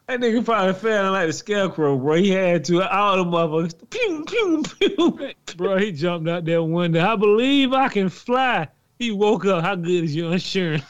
That 0.08 0.20
nigga 0.20 0.44
probably 0.44 0.74
feeling 0.74 1.12
like 1.12 1.28
the 1.28 1.34
Scarecrow, 1.34 1.98
bro. 1.98 2.16
He 2.16 2.30
had 2.32 2.66
to 2.66 2.82
all 2.92 3.18
the 3.18 3.24
motherfuckers. 3.24 3.90
Pew 3.90 4.26
pew 4.26 4.64
pew. 4.64 5.34
Bro, 5.58 5.78
he 5.78 5.92
jumped 5.92 6.28
out 6.28 6.44
that 6.46 6.64
window. 6.64 7.06
I 7.08 7.16
believe 7.16 7.72
I 7.74 7.88
can 7.88 8.10
fly. 8.10 8.68
He 9.00 9.12
woke 9.12 9.46
up. 9.46 9.64
How 9.64 9.76
good 9.76 10.04
is 10.04 10.16
your 10.16 10.34
insurance? 10.34 10.84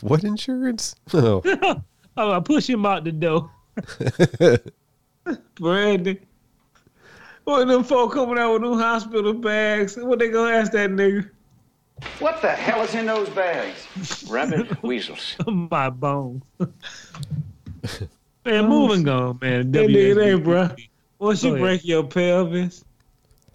What 0.00 0.24
insurance? 0.24 0.96
Oh, 1.14 1.42
Oh, 2.16 2.32
I 2.32 2.40
push 2.40 2.68
him 2.68 2.84
out 2.86 3.04
the 3.04 3.12
door. 3.12 3.50
Brandon. 5.54 6.18
What 7.44 7.66
them 7.66 7.84
folk 7.84 8.14
coming 8.14 8.38
out 8.38 8.54
with 8.54 8.62
them 8.62 8.78
hospital 8.78 9.34
bags? 9.34 9.96
What 9.96 10.18
they 10.18 10.30
gonna 10.30 10.54
ask 10.54 10.72
that 10.72 10.90
nigga? 10.90 11.28
What 12.18 12.40
the 12.42 12.50
hell 12.50 12.82
is 12.82 12.94
in 12.94 13.06
those 13.06 13.28
bags? 13.30 13.86
Rabbit 14.28 14.82
weasels. 14.82 15.36
my 15.46 15.90
bones. 15.90 16.42
man, 18.44 18.68
moving 18.68 19.08
on, 19.08 19.38
man. 19.40 19.70
That 19.72 19.88
nigga 19.88 20.14
there, 20.14 20.38
bro. 20.38 20.70
Once 21.18 21.44
you 21.44 21.56
break 21.56 21.84
your 21.84 22.04
pelvis, 22.04 22.84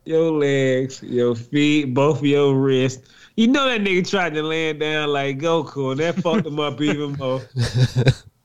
your 0.05 0.31
legs, 0.31 1.03
your 1.03 1.35
feet, 1.35 1.93
both 1.93 2.19
of 2.19 2.25
your 2.25 2.55
wrists, 2.55 3.09
you 3.35 3.47
know 3.47 3.67
that 3.67 3.81
nigga 3.81 4.07
tried 4.07 4.33
to 4.35 4.43
land 4.43 4.79
down 4.79 5.09
like 5.09 5.39
Goku, 5.39 5.91
and 5.91 5.99
that 5.99 6.15
fucked 6.15 6.45
him 6.45 6.59
up 6.59 6.79
even 6.81 7.13
more. 7.13 7.41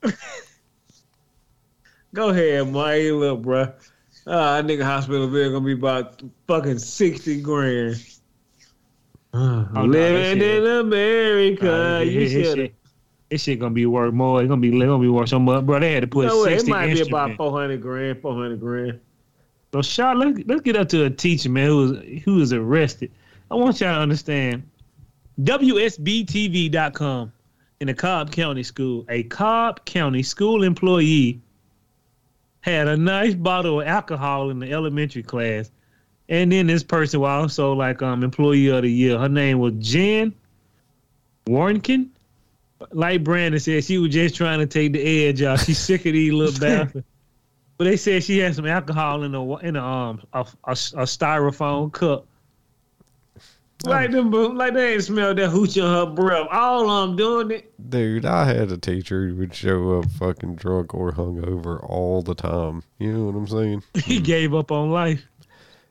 Go 2.14 2.31
ahead, 2.31 2.68
Mike. 2.72 3.03
Look, 3.11 3.42
bro. 3.42 3.72
Ah, 4.27 4.62
that 4.62 4.66
nigga 4.66 4.83
hospital 4.85 5.29
bill 5.29 5.50
gonna 5.53 5.64
be 5.66 5.72
about 5.72 6.22
fucking 6.46 6.79
sixty 6.79 7.42
grand. 7.42 7.96
no, 9.35 9.64
that 9.74 9.83
Living 9.85 10.38
shit- 10.40 10.64
in 10.64 10.66
America, 10.79 11.96
Uh, 11.96 12.00
you 12.00 12.29
should. 12.29 12.57
shit, 12.57 12.74
his 13.31 13.42
shit 13.42 13.59
gonna 13.61 13.74
be 13.74 13.85
worth 13.87 14.14
more. 14.14 14.40
It's 14.40 14.48
gonna 14.48 14.61
be 14.61 14.68
it's 14.68 14.79
gonna 14.85 15.03
be 15.03 15.09
worth 15.09 15.29
so 15.29 15.38
much, 15.40 15.66
bro. 15.66 15.81
They 15.81 15.92
had 15.92 16.03
to 16.03 16.07
put 16.07 16.29
No, 16.29 16.44
it 16.44 16.50
sixty 16.50 16.70
might 16.70 16.94
be 16.94 17.00
about 17.00 17.37
four 17.37 17.50
hundred 17.50 17.83
grand. 17.83 18.20
Four 18.22 18.35
hundred 18.35 18.61
grand. 18.61 19.00
So, 19.72 19.83
Shaw, 19.83 20.12
let's 20.12 20.38
let's 20.46 20.61
get 20.62 20.77
up 20.77 20.88
to 20.90 21.05
a 21.07 21.11
teacher, 21.11 21.50
man, 21.50 21.66
who 21.66 21.77
was 21.77 22.22
who 22.24 22.35
was 22.37 22.53
arrested. 22.53 23.11
I 23.50 23.57
want 23.57 23.81
y'all 23.81 23.92
to 23.96 24.00
understand. 24.00 24.62
WSBTV.com 25.42 27.33
in 27.81 27.88
a 27.88 27.94
Cobb 27.94 28.31
County 28.31 28.62
School, 28.62 29.05
a 29.09 29.24
Cobb 29.24 29.85
County 29.85 30.22
school 30.22 30.62
employee 30.62 31.40
had 32.64 32.88
a 32.88 32.96
nice 32.96 33.35
bottle 33.35 33.83
of 33.83 33.87
alcohol 33.87 34.48
in 34.48 34.59
the 34.59 34.72
elementary 34.72 35.22
class. 35.22 35.70
And 36.31 36.50
then 36.50 36.66
this 36.66 36.83
person 36.83 37.20
was 37.20 37.29
also 37.29 37.74
like 37.74 38.00
um 38.00 38.24
employee 38.24 38.68
of 38.68 38.83
the 38.83 38.90
year. 38.90 39.18
Her 39.18 39.29
name 39.29 39.59
was 39.59 39.74
Jen 39.74 40.35
Warnkin. 41.46 42.09
Like 42.90 43.22
Brandon 43.22 43.61
said, 43.61 43.85
she 43.85 43.98
was 43.98 44.12
just 44.12 44.35
trying 44.35 44.61
to 44.61 44.66
take 44.66 44.94
the 44.94 45.27
edge 45.27 45.42
off. 45.42 45.64
She's 45.64 45.79
sick 45.79 46.07
of 46.07 46.14
these 46.14 46.33
little 46.33 46.59
bastards. 46.61 47.07
But 47.77 47.85
they 47.85 47.98
said 47.98 48.24
she 48.24 48.38
had 48.38 48.55
some 48.55 48.66
alcohol 48.66 49.24
in 49.24 49.35
a 49.35 49.57
in 49.59 49.77
a 49.77 49.85
um 49.85 50.22
a, 50.33 50.46
a, 50.64 50.72
a 50.72 51.05
styrofoam 51.05 51.92
cup. 51.92 52.27
Like 53.87 54.11
oh. 54.11 54.31
them, 54.31 54.57
like 54.57 54.75
they 54.75 54.94
ain't 54.94 55.05
smelled 55.05 55.38
that 55.38 55.51
hooch 55.51 55.77
in 55.77 55.85
her 55.85 56.07
breath. 56.07 56.49
All 56.51 56.88
of 56.88 57.09
them 57.09 57.16
doing 57.16 57.51
it. 57.51 57.90
dude, 57.90 58.25
I 58.25 58.47
had 58.47 58.70
a 58.70 58.79
teacher 58.79 59.29
who 59.29 59.37
would 59.37 59.55
show 59.55 59.99
up 59.99 60.11
fucking 60.12 60.57
drunk 60.57 60.94
or 60.94 61.12
hungover 61.12 61.83
all 61.88 62.23
the 62.23 62.35
time. 62.35 62.83
You 62.99 63.12
know 63.12 63.25
what 63.25 63.37
I'm 63.37 63.49
saying? 63.49 63.83
He 64.05 64.20
gave 64.20 64.55
up 64.55 64.70
on 64.70 64.90
life. 64.90 65.25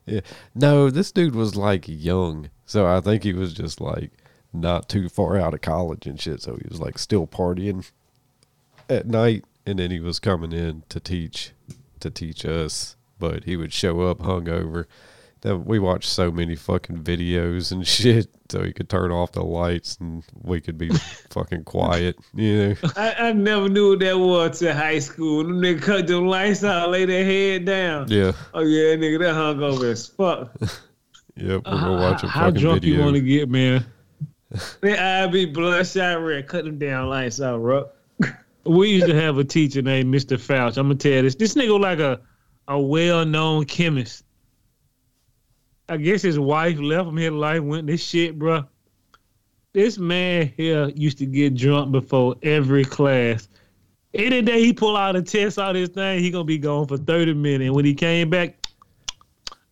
Yeah. 0.05 0.21
No, 0.53 0.89
this 0.89 1.11
dude 1.11 1.35
was 1.35 1.55
like 1.55 1.85
young. 1.87 2.49
So 2.65 2.85
I 2.85 2.99
think 3.01 3.23
he 3.23 3.33
was 3.33 3.53
just 3.53 3.79
like 3.79 4.11
not 4.51 4.89
too 4.89 5.09
far 5.09 5.37
out 5.37 5.53
of 5.53 5.61
college 5.61 6.05
and 6.05 6.19
shit. 6.19 6.41
So 6.41 6.55
he 6.55 6.67
was 6.67 6.79
like 6.79 6.97
still 6.97 7.27
partying 7.27 7.89
at 8.89 9.07
night 9.07 9.45
and 9.65 9.79
then 9.79 9.91
he 9.91 9.99
was 9.99 10.19
coming 10.19 10.51
in 10.51 10.83
to 10.89 10.99
teach 10.99 11.51
to 11.99 12.09
teach 12.09 12.45
us. 12.45 12.95
But 13.19 13.45
he 13.45 13.55
would 13.55 13.71
show 13.71 14.01
up 14.01 14.19
hungover. 14.19 14.85
Then 15.43 15.65
we 15.65 15.77
watched 15.77 16.09
so 16.09 16.31
many 16.31 16.55
fucking 16.55 17.03
videos 17.03 17.73
and 17.73 17.85
shit 17.95 18.27
so 18.49 18.63
he 18.63 18.71
could 18.71 18.89
turn 18.89 19.11
off 19.11 19.33
the 19.33 19.43
lights 19.43 19.97
and 19.99 20.23
we 20.41 20.61
could 20.61 20.77
be 20.77 20.89
fucking 21.29 21.65
quiet, 21.65 22.17
you 22.33 22.69
know. 22.69 22.75
I, 22.95 23.13
I 23.13 23.33
never 23.33 23.67
knew 23.67 23.89
what 23.89 23.99
that 23.99 24.17
was 24.17 24.59
till 24.59 24.73
high 24.73 24.99
school. 24.99 25.43
Them 25.43 25.59
niggas 25.61 25.81
cut 25.81 26.07
them 26.07 26.27
lights 26.27 26.63
out, 26.63 26.91
lay 26.91 27.03
their 27.05 27.25
head 27.25 27.65
down. 27.65 28.07
Yeah. 28.09 28.31
Oh 28.53 28.61
yeah, 28.61 28.95
nigga, 28.95 29.19
that 29.19 29.35
hungover 29.35 29.91
as 29.91 30.07
fuck. 30.07 30.51
Yep, 31.35 31.63
we're 31.65 31.71
gonna 31.71 31.95
uh, 31.95 32.11
watch 32.11 32.21
a 32.21 32.27
How 32.27 32.45
fucking 32.45 32.61
drunk 32.61 32.81
video. 32.81 32.97
you 32.97 33.03
want 33.03 33.15
to 33.15 33.21
get, 33.21 33.49
man? 33.49 33.83
Their 34.81 34.99
eye 34.99 35.25
be 35.25 35.45
bloodshot 35.45 36.21
red. 36.21 36.47
Cut 36.47 36.63
them 36.63 36.77
down 36.77 37.09
lights 37.09 37.41
out, 37.41 37.59
bro. 37.59 37.89
We 38.65 38.89
used 38.89 39.07
to 39.07 39.19
have 39.19 39.39
a 39.39 39.43
teacher 39.43 39.81
named 39.81 40.13
Mr. 40.13 40.37
Fouch. 40.37 40.77
I'm 40.77 40.89
gonna 40.89 40.95
tell 40.95 41.11
you 41.11 41.21
this. 41.23 41.33
This 41.33 41.55
nigga 41.55 41.79
like 41.79 41.97
a 41.97 42.21
a 42.67 42.79
well 42.79 43.25
known 43.25 43.65
chemist. 43.65 44.22
I 45.89 45.97
guess 45.97 46.21
his 46.21 46.39
wife 46.39 46.79
left 46.79 47.09
him. 47.09 47.17
His 47.17 47.31
life 47.31 47.61
went 47.61 47.87
this 47.87 48.03
shit, 48.03 48.37
bro. 48.37 48.65
This 49.73 49.97
man 49.97 50.53
here 50.55 50.89
used 50.89 51.17
to 51.17 51.25
get 51.25 51.55
drunk 51.55 51.91
before 51.91 52.35
every 52.43 52.85
class. 52.85 53.49
Any 54.13 54.41
day 54.41 54.61
he 54.61 54.71
pull 54.73 54.95
out 54.95 55.15
a 55.15 55.21
test 55.21 55.57
out 55.57 55.75
his 55.75 55.89
thing, 55.89 56.19
he 56.19 56.29
gonna 56.29 56.43
be 56.43 56.59
gone 56.59 56.87
for 56.87 56.97
30 56.97 57.33
minutes. 57.33 57.67
And 57.67 57.75
when 57.75 57.85
he 57.85 57.95
came 57.95 58.29
back, 58.29 58.67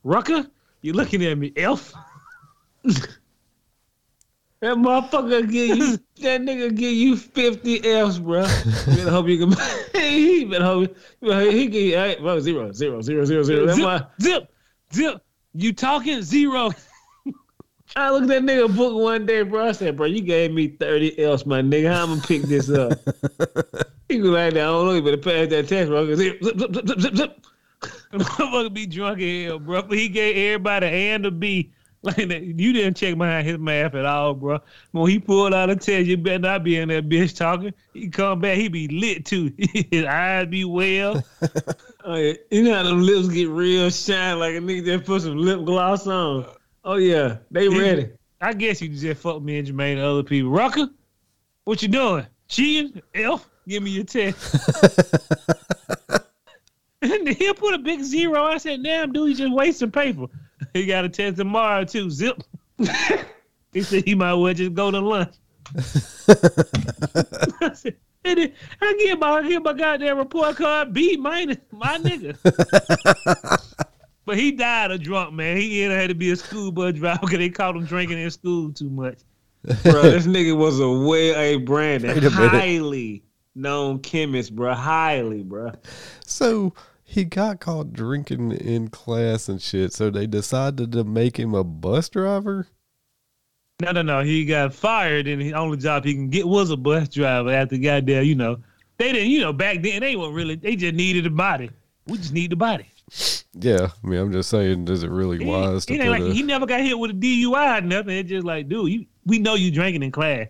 Rucker, 0.04 0.47
you 0.82 0.93
looking 0.93 1.24
at 1.24 1.38
me, 1.38 1.54
elf? 1.56 1.93
That 4.62 4.76
motherfucker 4.76 5.50
give 5.50 5.76
you 5.76 5.97
that 6.21 6.41
nigga 6.41 6.76
give 6.76 6.93
you 6.93 7.17
fifty 7.17 7.84
F's, 7.84 8.19
bro. 8.19 8.41
You 8.41 8.95
better 8.95 9.10
hope 9.10 9.28
you 9.28 9.39
can. 9.39 9.56
he 10.00 10.45
better 10.45 10.63
hope 10.63 10.95
he, 11.19 11.28
better- 11.28 11.52
he 11.52 11.65
give 11.65 11.82
you 11.82 12.21
bro, 12.21 12.39
zero, 12.39 12.71
zero, 12.71 13.02
zero, 13.02 13.24
zero, 13.24 13.43
zero. 13.43 13.67
Zip, 13.74 14.12
zip, 14.21 14.54
zip. 14.93 15.21
You 15.53 15.73
talking 15.73 16.21
zero? 16.21 16.71
I 17.95 18.09
looked 18.11 18.29
at 18.29 18.29
that 18.29 18.43
nigga 18.43 18.73
book 18.75 18.95
one 18.95 19.25
day, 19.25 19.43
bro. 19.43 19.67
I 19.67 19.71
said, 19.73 19.97
bro, 19.97 20.05
you 20.05 20.21
gave 20.21 20.53
me 20.53 20.67
30 20.67 21.23
L's, 21.23 21.45
my 21.45 21.61
nigga. 21.61 21.93
How 21.93 22.03
I'm 22.03 22.09
gonna 22.09 22.21
pick 22.21 22.43
this 22.43 22.69
up? 22.69 22.93
he 24.07 24.19
go 24.19 24.29
like 24.29 24.53
that. 24.53 24.61
I 24.61 24.67
don't 24.67 24.85
know. 24.85 24.93
You 24.93 25.01
better 25.01 25.17
pass 25.17 25.49
that 25.49 25.67
test, 25.67 25.89
bro. 25.89 26.15
Zip, 26.15 26.41
zip, 26.41 26.57
zip, 26.57 26.73
zip, 26.73 26.87
zip, 26.87 26.99
zip, 27.01 27.15
zip. 27.15 27.45
Motherfucker 28.13 28.73
be 28.73 28.85
drunk 28.85 29.19
as 29.19 29.45
hell, 29.45 29.59
bro. 29.59 29.81
But 29.81 29.97
he 29.97 30.07
gave 30.07 30.37
everybody 30.37 30.85
a 30.85 30.89
and 30.89 31.25
a 31.25 31.31
B. 31.31 31.71
Like 32.03 32.15
that. 32.29 32.43
You 32.43 32.73
didn't 32.73 32.97
check 32.97 33.17
behind 33.17 33.47
his 33.47 33.57
math 33.57 33.95
at 33.95 34.05
all, 34.05 34.33
bro. 34.33 34.59
When 34.91 35.09
he 35.09 35.19
pulled 35.19 35.53
out 35.53 35.69
a 35.69 35.75
test, 35.75 36.07
you 36.07 36.17
better 36.17 36.39
not 36.39 36.63
be 36.63 36.77
in 36.77 36.89
that 36.89 37.07
bitch 37.07 37.35
talking. 37.35 37.73
He 37.93 38.09
come 38.09 38.39
back, 38.41 38.57
he 38.57 38.67
be 38.67 38.87
lit 38.87 39.25
too. 39.25 39.53
his 39.57 40.05
eyes 40.05 40.47
be 40.47 40.65
well. 40.65 41.23
Oh, 42.03 42.15
yeah. 42.15 42.33
You 42.49 42.63
know 42.63 42.73
how 42.73 42.81
them 42.81 43.03
lips 43.03 43.27
get 43.27 43.47
real 43.47 43.91
shine 43.91 44.39
like 44.39 44.55
a 44.55 44.57
nigga 44.57 44.83
just 44.83 45.05
put 45.05 45.21
some 45.21 45.37
lip 45.37 45.63
gloss 45.63 46.07
on. 46.07 46.47
Oh 46.83 46.95
yeah, 46.95 47.37
they 47.51 47.69
ready. 47.69 48.09
I 48.41 48.53
guess 48.53 48.81
you 48.81 48.89
just 48.89 49.21
fuck 49.21 49.39
me 49.39 49.59
and 49.59 49.67
Jermaine 49.67 49.93
and 49.93 50.01
other 50.01 50.23
people. 50.23 50.49
Rucker, 50.49 50.89
what 51.63 51.83
you 51.83 51.89
doing? 51.89 52.25
Cheating? 52.47 53.03
Elf, 53.13 53.47
give 53.67 53.83
me 53.83 53.91
your 53.91 54.03
test. 54.03 54.57
and 57.03 57.29
he'll 57.29 57.53
put 57.53 57.75
a 57.75 57.77
big 57.77 58.01
zero. 58.01 58.43
I 58.45 58.57
said, 58.57 58.81
damn, 58.81 59.13
dude, 59.13 59.29
you 59.29 59.35
just 59.35 59.53
wasting 59.53 59.91
paper. 59.91 60.25
He 60.74 60.86
got 60.86 61.06
a 61.06 61.10
test 61.10 61.38
tomorrow 61.38 61.84
too. 61.84 62.10
Zip. 62.10 62.41
he 63.74 63.82
said 63.82 64.04
he 64.06 64.15
might 64.15 64.34
well 64.34 64.54
just 64.54 64.74
go 64.74 64.91
to 64.91 65.00
lunch. 65.00 65.36
I 65.78 67.74
said, 67.74 67.95
and 68.24 68.54
I 68.82 68.95
get 69.00 69.19
my 69.19 69.32
I 69.32 69.47
get 69.47 69.63
my 69.63 69.74
goddamn 69.74 70.17
report 70.17 70.56
card 70.56 70.93
B 70.93 71.17
minus 71.17 71.58
my 71.71 71.97
nigga. 71.97 72.38
but 74.26 74.38
he 74.38 74.52
died 74.52 74.91
a 74.91 74.97
drunk 74.97 75.34
man. 75.34 75.58
He 75.58 75.84
either 75.84 75.95
had 75.95 76.10
to 76.10 76.15
be 76.15 76.32
a 76.32 76.36
school 76.36 76.71
bus 76.71 76.93
driver 76.93 77.19
because 77.21 77.39
they 77.39 77.50
caught 77.50 77.76
him 77.76 77.86
drinking 77.86 78.19
in 78.19 78.30
school 78.32 78.71
too 78.71 78.89
much. 78.89 79.19
bro, 79.63 80.02
this 80.02 80.28
nigga 80.28 80.56
was 80.56 80.80
a 80.80 80.89
way 80.89 81.54
a 81.54 81.58
brand 81.58 82.04
a 82.04 82.30
highly 82.30 83.24
known 83.56 84.00
chemist, 84.00 84.56
bro, 84.56 84.74
highly, 84.74 85.43
bro. 85.43 85.71
So 86.26 86.74
he 87.12 87.26
got 87.26 87.60
caught 87.60 87.91
drinking 87.91 88.54
in 88.54 88.88
class 88.88 89.50
and 89.50 89.62
shit. 89.62 89.91
So 89.91 90.10
they 90.10 90.28
decided 90.28 90.93
to 90.93 91.04
make 91.04 91.38
him 91.38 91.54
a 91.54 91.63
bus 91.63 92.08
driver. 92.08 92.67
No, 93.82 93.91
no, 93.91 94.02
no. 94.02 94.21
He 94.21 94.45
got 94.45 94.74
fired, 94.74 95.28
and 95.28 95.41
the 95.41 95.54
only 95.54 95.78
job 95.78 96.06
he 96.06 96.13
can 96.13 96.30
get 96.30 96.47
was 96.47 96.69
a 96.69 96.78
bus 96.78 97.10
driver. 97.10 97.52
After 97.52 97.78
goddamn, 97.78 98.24
you 98.24 98.36
know, 98.36 98.58
they 98.97 99.12
didn't, 99.12 99.30
you 99.30 99.41
know, 99.41 99.52
back 99.52 99.82
then 99.82 100.00
they 100.00 100.15
weren't 100.15 100.34
really. 100.34 100.56
They 100.56 100.78
just 100.78 100.95
needed 100.95 101.26
a 101.26 101.30
body. 101.30 101.69
We 102.08 102.17
just 102.17 102.32
need 102.32 102.50
the 102.52 102.56
body. 102.56 102.88
Yeah, 103.54 103.89
I 104.02 104.08
mean, 104.08 104.19
I'm 104.19 104.32
just 104.32 104.50
saying, 104.50 104.88
is 104.88 105.04
it 105.04 105.10
really 105.10 105.43
It, 105.43 105.47
wise 105.47 105.86
to 105.88 105.93
it 105.93 106.10
like 106.10 106.21
a, 106.21 106.32
he 106.32 106.43
never 106.43 106.65
got 106.65 106.80
hit 106.80 106.97
with 106.97 107.12
a 107.12 107.13
DUI 107.13 107.80
or 107.80 107.82
nothing. 107.82 108.17
It's 108.17 108.30
just 108.30 108.45
like, 108.45 108.69
dude, 108.69 108.89
you, 108.89 109.06
we 109.26 109.38
know 109.38 109.56
you 109.56 109.69
drinking 109.69 110.04
in 110.04 110.12
class. 110.12 110.47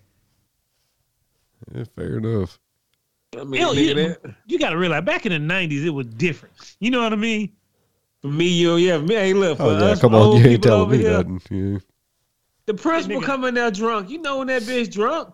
Yeah, 1.73 1.85
fair 1.95 2.17
enough. 2.19 2.59
I 3.39 3.45
mean, 3.45 3.61
Hell, 3.61 3.75
you, 3.75 4.15
you 4.45 4.59
got 4.59 4.71
to 4.71 4.77
realize, 4.77 5.03
back 5.03 5.25
in 5.25 5.31
the 5.31 5.53
'90s, 5.53 5.85
it 5.85 5.89
was 5.89 6.07
different. 6.07 6.53
You 6.79 6.91
know 6.91 7.01
what 7.01 7.13
I 7.13 7.15
mean? 7.15 7.53
for 8.21 8.27
me, 8.27 8.47
you, 8.47 8.75
yeah, 8.75 8.99
me, 8.99 9.15
hey, 9.15 9.33
look, 9.33 9.57
for 9.57 9.63
Oh 9.63 9.79
yeah, 9.79 9.85
us 9.85 10.01
come 10.01 10.13
on, 10.13 10.37
you 10.37 10.47
ain't 10.47 10.63
telling 10.63 10.91
me 10.91 10.97
here, 10.99 11.23
nothing. 11.23 11.41
Yeah. 11.49 11.79
The 12.67 12.73
principal 12.75 13.19
Nigga. 13.21 13.25
coming 13.25 13.53
there 13.55 13.71
drunk. 13.71 14.09
You 14.09 14.21
know 14.21 14.39
when 14.39 14.47
that 14.47 14.61
bitch 14.61 14.91
drunk? 14.91 15.33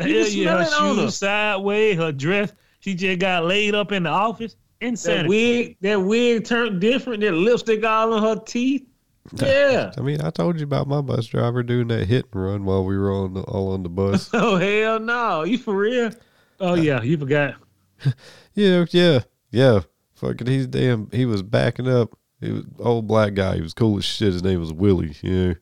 You 0.00 0.06
Hell 0.06 0.28
yeah, 0.28 0.44
smell 0.44 0.58
her 0.58 0.94
it 0.94 0.98
shoes 1.00 1.16
sideways, 1.16 1.96
her 1.96 2.12
dress. 2.12 2.52
She 2.80 2.94
just 2.94 3.18
got 3.18 3.44
laid 3.44 3.74
up 3.74 3.90
in 3.90 4.04
the 4.04 4.10
office. 4.10 4.54
That 4.80 4.86
Insanity. 4.86 5.28
wig, 5.28 5.76
that 5.80 6.00
wig 6.00 6.44
turned 6.44 6.80
different. 6.80 7.22
That 7.22 7.32
lipstick 7.32 7.84
all 7.84 8.12
on 8.12 8.22
her 8.22 8.40
teeth. 8.44 8.86
Yeah. 9.34 9.92
I 9.98 10.00
mean, 10.00 10.20
I 10.20 10.30
told 10.30 10.58
you 10.60 10.64
about 10.64 10.86
my 10.86 11.00
bus 11.00 11.26
driver 11.26 11.64
doing 11.64 11.88
that 11.88 12.06
hit 12.06 12.26
and 12.32 12.42
run 12.44 12.64
while 12.64 12.84
we 12.84 12.96
were 12.96 13.10
on 13.10 13.34
the, 13.34 13.40
all 13.40 13.72
on 13.72 13.82
the 13.82 13.88
bus. 13.88 14.30
Oh 14.34 14.56
hell 14.56 15.00
no! 15.00 15.42
You 15.42 15.58
for 15.58 15.74
real? 15.74 16.12
Oh 16.60 16.72
uh, 16.72 16.74
yeah, 16.74 17.02
you 17.02 17.16
forgot. 17.16 17.54
yeah, 18.54 18.84
yeah, 18.90 19.20
yeah. 19.50 19.80
Fucking, 20.14 20.46
he's 20.46 20.66
damn. 20.66 21.08
He 21.12 21.24
was 21.26 21.42
backing 21.42 21.88
up. 21.88 22.18
He 22.40 22.52
was 22.52 22.64
old 22.78 23.06
black 23.06 23.34
guy. 23.34 23.56
He 23.56 23.62
was 23.62 23.74
cool 23.74 23.98
as 23.98 24.04
shit. 24.04 24.32
His 24.32 24.42
name 24.42 24.60
was 24.60 24.72
Willie. 24.72 25.16
Yeah. 25.22 25.54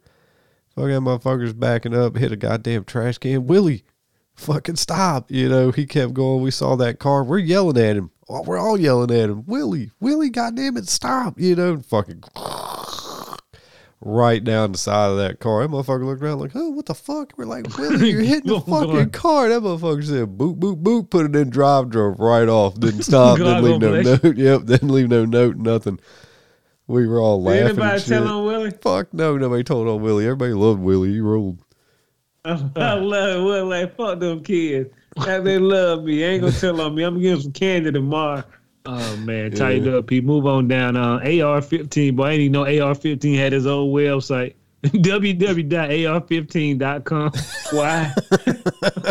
Fucking 0.75 0.91
that 0.91 1.01
motherfucker's 1.01 1.55
backing 1.55 1.95
up, 1.95 2.17
hit 2.17 2.33
a 2.33 2.37
goddamn 2.37 2.85
trash 2.85 3.17
can. 3.19 3.47
Willie, 3.47 3.85
fucking 4.35 4.77
stop. 4.77 5.31
You 5.31 5.49
know, 5.49 5.71
he 5.71 5.87
kept 5.87 6.13
going. 6.13 6.43
We 6.43 6.51
saw 6.51 6.77
that 6.77 6.99
car. 6.99 7.25
We're 7.25 7.39
yelling 7.39 7.79
at 7.79 7.97
him. 7.97 8.11
Oh, 8.29 8.43
we're 8.43 8.59
all 8.59 8.79
yelling 8.79 9.11
at 9.11 9.31
him. 9.31 9.45
Willie, 9.47 9.91
Willie, 10.01 10.31
goddamn 10.31 10.77
it, 10.77 10.89
stop. 10.89 11.41
You 11.41 11.55
know, 11.55 11.81
fucking 11.81 12.25
right 14.01 14.43
down 14.45 14.73
the 14.73 14.79
side 14.79 15.11
of 15.11 15.19
that 15.19 15.41
car. 15.41 15.63
That 15.63 15.71
motherfucker 15.71 16.05
looked 16.05 16.23
around 16.23 16.39
like, 16.41 16.53
oh, 16.55 16.71
what 16.71 16.87
the 16.87 16.95
fuck? 16.95 17.33
We're 17.37 17.45
like, 17.47 17.77
Willie, 17.79 18.11
you're 18.11 18.21
hitting 18.23 18.47
the 18.49 18.57
Oh, 18.57 18.61
fucking 18.61 19.11
car. 19.11 19.49
That 19.49 19.63
motherfucker 19.63 20.05
said, 20.05 20.37
boop, 20.39 20.59
boop, 20.59 20.83
boop, 20.83 21.11
put 21.11 21.27
it 21.27 21.35
in 21.37 21.51
drive, 21.51 21.89
drove 21.91 22.21
right 22.21 22.49
off. 22.49 22.79
Didn't 22.79 23.03
stop, 23.05 23.39
didn't 23.39 23.63
leave 23.65 23.81
no 23.81 24.01
note. 24.03 24.37
Yep, 24.37 24.65
didn't 24.65 24.89
leave 24.91 25.09
no 25.09 25.25
note, 25.25 25.57
nothing. 25.57 25.99
We 26.89 27.07
were 27.09 27.21
all 27.21 27.39
Did 27.43 27.49
laughing. 27.51 27.67
anybody 27.69 27.99
shit. 27.99 28.09
tell 28.09 28.29
on 28.29 28.45
Willie? 28.45 28.71
Fuck 28.71 29.13
no, 29.13 29.37
nobody 29.37 29.65
told 29.65 29.89
on 29.89 30.03
Willie. 30.03 30.25
Everybody 30.25 30.53
loved 30.53 30.81
Willie. 30.81 31.13
He 31.15 31.21
rolled. 31.21 31.59
I 32.45 32.55
love 32.95 33.45
Willie. 33.45 33.61
Like 33.63 33.97
fuck 33.97 34.21
them 34.21 34.43
kids. 34.45 34.91
They 35.25 35.59
love 35.59 36.05
me. 36.05 36.23
Ain't 36.23 36.43
gonna 36.43 36.53
tell 36.53 36.81
on 36.81 36.95
me. 36.95 37.03
I'm 37.03 37.15
gonna 37.15 37.23
give 37.23 37.33
them 37.33 37.43
some 37.43 37.53
candy 37.53 37.91
tomorrow. 37.91 38.45
Oh 38.87 39.17
man, 39.19 39.51
tighten 39.51 39.95
up, 39.95 40.07
Pete. 40.07 40.25
Move 40.25 40.47
on 40.47 40.69
down. 40.69 40.97
Uh, 40.97 41.17
AR-15, 41.19 42.17
boy, 42.17 42.25
I 42.25 42.31
didn't 42.37 42.43
even 42.43 42.53
know 42.53 42.63
AR-15 42.63 43.37
had 43.37 43.53
his 43.53 43.67
own 43.67 43.91
website. 43.91 44.55
www.ar15.com. 44.85 47.33
Why? 47.79 48.15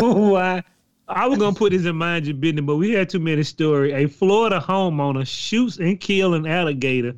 Why? 0.00 0.62
I 1.08 1.28
was 1.28 1.38
gonna 1.38 1.54
put 1.54 1.72
this 1.72 1.84
in 1.84 1.96
mind 1.96 2.26
your 2.26 2.34
business, 2.34 2.64
but 2.64 2.76
we 2.76 2.90
had 2.90 3.08
too 3.08 3.20
many 3.20 3.42
stories. 3.42 3.92
A 3.92 4.06
Florida 4.06 4.60
homeowner 4.60 5.26
shoots 5.26 5.78
and 5.78 6.00
kills 6.00 6.34
an 6.34 6.46
alligator 6.46 7.14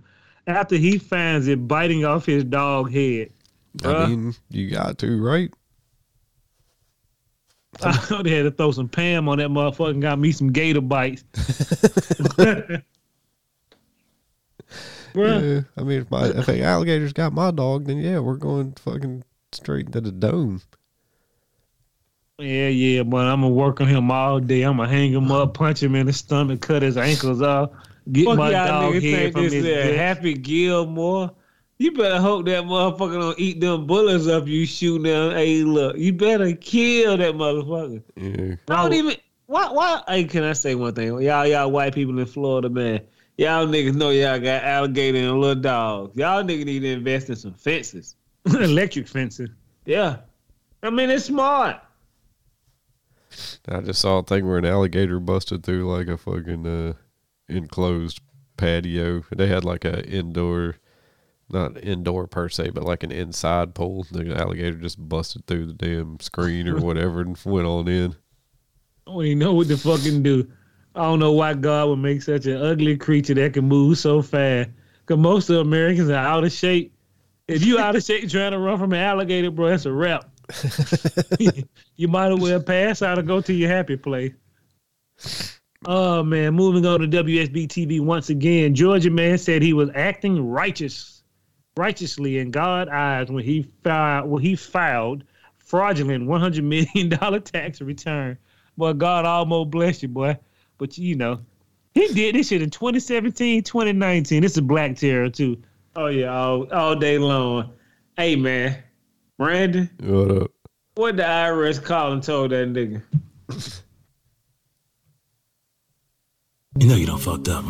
after 0.47 0.77
he 0.77 0.99
finds 0.99 1.49
it 1.49 1.67
biting 1.69 2.05
off 2.05 2.27
his 2.27 2.45
dog 2.45 2.93
head. 2.93 3.31
I 3.83 3.87
Bruh. 3.87 4.09
mean, 4.09 4.35
you 4.51 4.71
got 4.71 4.99
to, 4.99 5.23
right? 5.23 5.51
I 7.83 8.23
they 8.23 8.31
had 8.31 8.43
to 8.43 8.51
throw 8.51 8.73
some 8.73 8.89
Pam 8.89 9.29
on 9.29 9.39
that 9.39 9.49
motherfucker 9.49 9.91
and 9.91 10.03
got 10.03 10.19
me 10.19 10.33
some 10.33 10.53
gator 10.53 10.81
bites. 10.81 11.25
Yeah. 15.15 15.63
I 15.77 15.83
mean, 15.83 16.03
if, 16.03 16.11
my, 16.11 16.27
if 16.27 16.49
an 16.49 16.63
alligator's 16.63 17.13
got 17.13 17.33
my 17.33 17.51
dog, 17.51 17.87
then 17.87 17.99
yeah, 17.99 18.19
we're 18.19 18.37
going 18.37 18.73
fucking 18.75 19.25
straight 19.53 19.87
into 19.87 20.01
the 20.01 20.13
dome. 20.13 20.63
Yeah, 22.39 22.69
yeah, 22.69 23.03
but 23.03 23.27
I'm 23.27 23.41
gonna 23.41 23.53
work 23.53 23.81
on 23.81 23.89
him 23.89 24.13
all 24.13 24.39
day. 24.39 24.63
I'm 24.63 24.77
gonna 24.77 24.89
hang 24.89 25.13
him 25.13 25.33
up, 25.33 25.55
punch 25.55 25.83
him 25.83 25.97
in 25.97 26.07
the 26.07 26.13
stomach, 26.13 26.61
cut 26.61 26.83
his 26.83 26.97
ankles 26.97 27.43
off, 27.43 27.71
get 28.13 28.27
Fuck 28.27 28.39
my 28.39 28.53
dog 28.53 28.95
head 29.03 29.33
from 29.33 29.43
his 29.43 29.55
is. 29.55 29.97
Happy 29.97 30.35
Gilmore. 30.35 31.33
You 31.79 31.93
better 31.93 32.21
hope 32.21 32.47
that 32.47 32.65
motherfucker 32.65 33.21
don't 33.21 33.39
eat 33.39 33.61
them 33.61 33.87
bullets 33.87 34.27
up 34.27 34.49
you 34.49 34.67
shooting 34.67 35.05
them. 35.05 35.33
Hey, 35.33 35.63
look, 35.63 35.97
you 35.97 36.13
better 36.13 36.53
kill 36.55 37.17
that 37.17 37.35
motherfucker. 37.35 38.03
Yeah. 38.17 38.57
I 38.69 38.83
don't 38.83 38.93
even. 38.95 39.17
Why? 39.47 39.71
Why? 39.71 40.03
Hey, 40.09 40.25
can 40.25 40.43
I 40.43 40.55
say 40.55 40.75
one 40.75 40.95
thing? 40.95 41.21
Y'all, 41.21 41.47
y'all 41.47 41.71
white 41.71 41.95
people 41.95 42.19
in 42.19 42.27
Florida, 42.27 42.69
man. 42.69 43.01
Y'all 43.39 43.69
niggas 43.69 43.95
know 43.95 44.11
y'all 44.11 44.41
got 44.41 44.65
alligator 44.65 45.19
and 45.19 45.41
little 45.41 45.63
dogs. 45.63 46.17
Y'all 46.17 46.43
niggas 46.43 46.65
need 46.65 46.81
to 46.81 46.89
invest 46.89 47.31
in 47.31 47.37
some 47.37 47.55
fences. 47.55 48.17
Electric 48.45 49.07
fences. 49.07 49.51
Yeah, 49.85 50.17
I 50.83 50.91
mean 50.91 51.09
it's 51.09 51.27
smart. 51.27 51.77
I 53.69 53.81
just 53.81 54.01
saw 54.01 54.19
a 54.19 54.23
thing 54.25 54.49
where 54.49 54.59
an 54.59 54.65
alligator 54.65 55.21
busted 55.21 55.63
through 55.63 55.91
like 55.91 56.09
a 56.09 56.19
fucking 56.19 56.67
uh, 56.67 56.95
enclosed 57.49 58.21
patio. 58.57 59.23
They 59.31 59.47
had 59.47 59.65
like 59.65 59.85
a 59.85 60.05
indoor, 60.05 60.77
not 61.51 61.83
indoor 61.83 62.27
per 62.27 62.49
se, 62.49 62.71
but 62.71 62.85
like 62.85 63.03
an 63.03 63.13
inside 63.13 63.75
pool. 63.75 64.07
The 64.11 64.37
alligator 64.37 64.77
just 64.77 64.99
busted 65.09 65.47
through 65.47 65.67
the 65.67 65.73
damn 65.75 66.21
screen 66.21 66.69
or 66.69 66.79
whatever 66.79 67.21
and 67.21 67.39
went 67.45 67.67
on 67.67 67.89
in. 67.89 68.15
I 69.07 69.13
don't 69.13 69.25
even 69.25 69.39
know 69.39 69.55
what 69.55 69.69
to 69.69 69.77
fucking 69.77 70.23
do. 70.23 70.49
I 70.95 71.03
don't 71.03 71.19
know 71.19 71.33
why 71.33 71.55
God 71.55 71.89
would 71.89 71.99
make 71.99 72.23
such 72.23 72.47
an 72.47 72.61
ugly 72.61 72.97
creature 72.97 73.35
that 73.35 73.55
can 73.55 73.67
move 73.67 73.99
so 73.99 74.21
fast. 74.21 74.71
Cause 75.07 75.19
most 75.19 75.49
of 75.49 75.57
Americans 75.59 76.11
are 76.11 76.15
out 76.15 76.45
of 76.45 76.53
shape. 76.53 76.95
If 77.47 77.65
you 77.65 77.79
out 77.79 77.97
of 77.97 78.03
shape 78.03 78.29
trying 78.29 78.53
to 78.53 78.59
run 78.59 78.79
from 78.79 78.93
an 78.93 79.01
alligator, 79.01 79.51
bro, 79.51 79.71
that's 79.71 79.87
a 79.87 79.93
wrap. 79.93 80.29
you 81.97 82.09
might 82.09 82.33
as 82.33 82.39
well 82.39 82.61
pass 82.61 83.01
out 83.01 83.19
and 83.19 83.27
go 83.27 83.41
to 83.41 83.55
your 83.55 83.71
happy 83.71 83.97
place. 83.97 84.33
Oh 85.87 86.23
man, 86.23 86.55
moving 86.55 86.85
on 86.85 87.01
to 87.01 87.07
WSB 87.07 87.69
TV 87.69 88.01
once 88.01 88.31
again. 88.31 88.75
Georgia 88.75 89.11
man 89.11 89.39
said 89.39 89.63
he 89.63 89.73
was 89.73 89.91
acting 89.95 90.47
righteous, 90.47 91.18
righteously 91.79 92.39
in 92.39 92.51
God's 92.51 92.91
eyes 92.91 93.31
when 93.31 93.45
he 93.45 93.63
filed 93.83 94.29
when 94.29 94.43
he 94.43 94.57
filed 94.57 95.25
fraudulent 95.57 96.27
one 96.27 96.41
hundred 96.41 96.65
million 96.65 97.09
dollar 97.21 97.41
tax 97.41 97.81
return. 97.81 98.37
Boy, 98.77 98.93
God 98.93 99.25
almost 99.25 99.71
bless 99.71 100.03
you, 100.03 100.09
boy. 100.09 100.37
But 100.77 100.99
you 100.99 101.15
know, 101.15 101.41
he 101.95 102.09
did 102.09 102.35
this 102.35 102.49
shit 102.49 102.63
in 102.63 102.71
2017, 102.71 103.63
2019. 103.63 104.43
This 104.43 104.53
is 104.57 104.61
black 104.61 104.97
terror 104.97 105.31
too. 105.31 105.61
Oh 105.97 106.09
yeah, 106.09 106.37
all, 106.37 106.71
all 106.73 106.97
day 106.97 107.19
long. 107.19 107.73
Hey 108.17 108.37
man, 108.37 108.83
Brandon, 109.39 109.89
What 110.01 110.31
up? 110.43 110.51
what 110.95 111.17
the 111.17 111.23
IRS 111.23 111.83
called 111.83 112.13
and 112.15 112.23
told 112.23 112.51
that 112.51 112.69
nigga? 112.73 113.03
You 116.79 116.89
know 116.89 116.97
you 116.97 117.07
don't 117.07 117.21
fucked 117.21 117.49
up. 117.49 117.65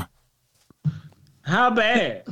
How 1.43 1.71
bad? 1.71 2.25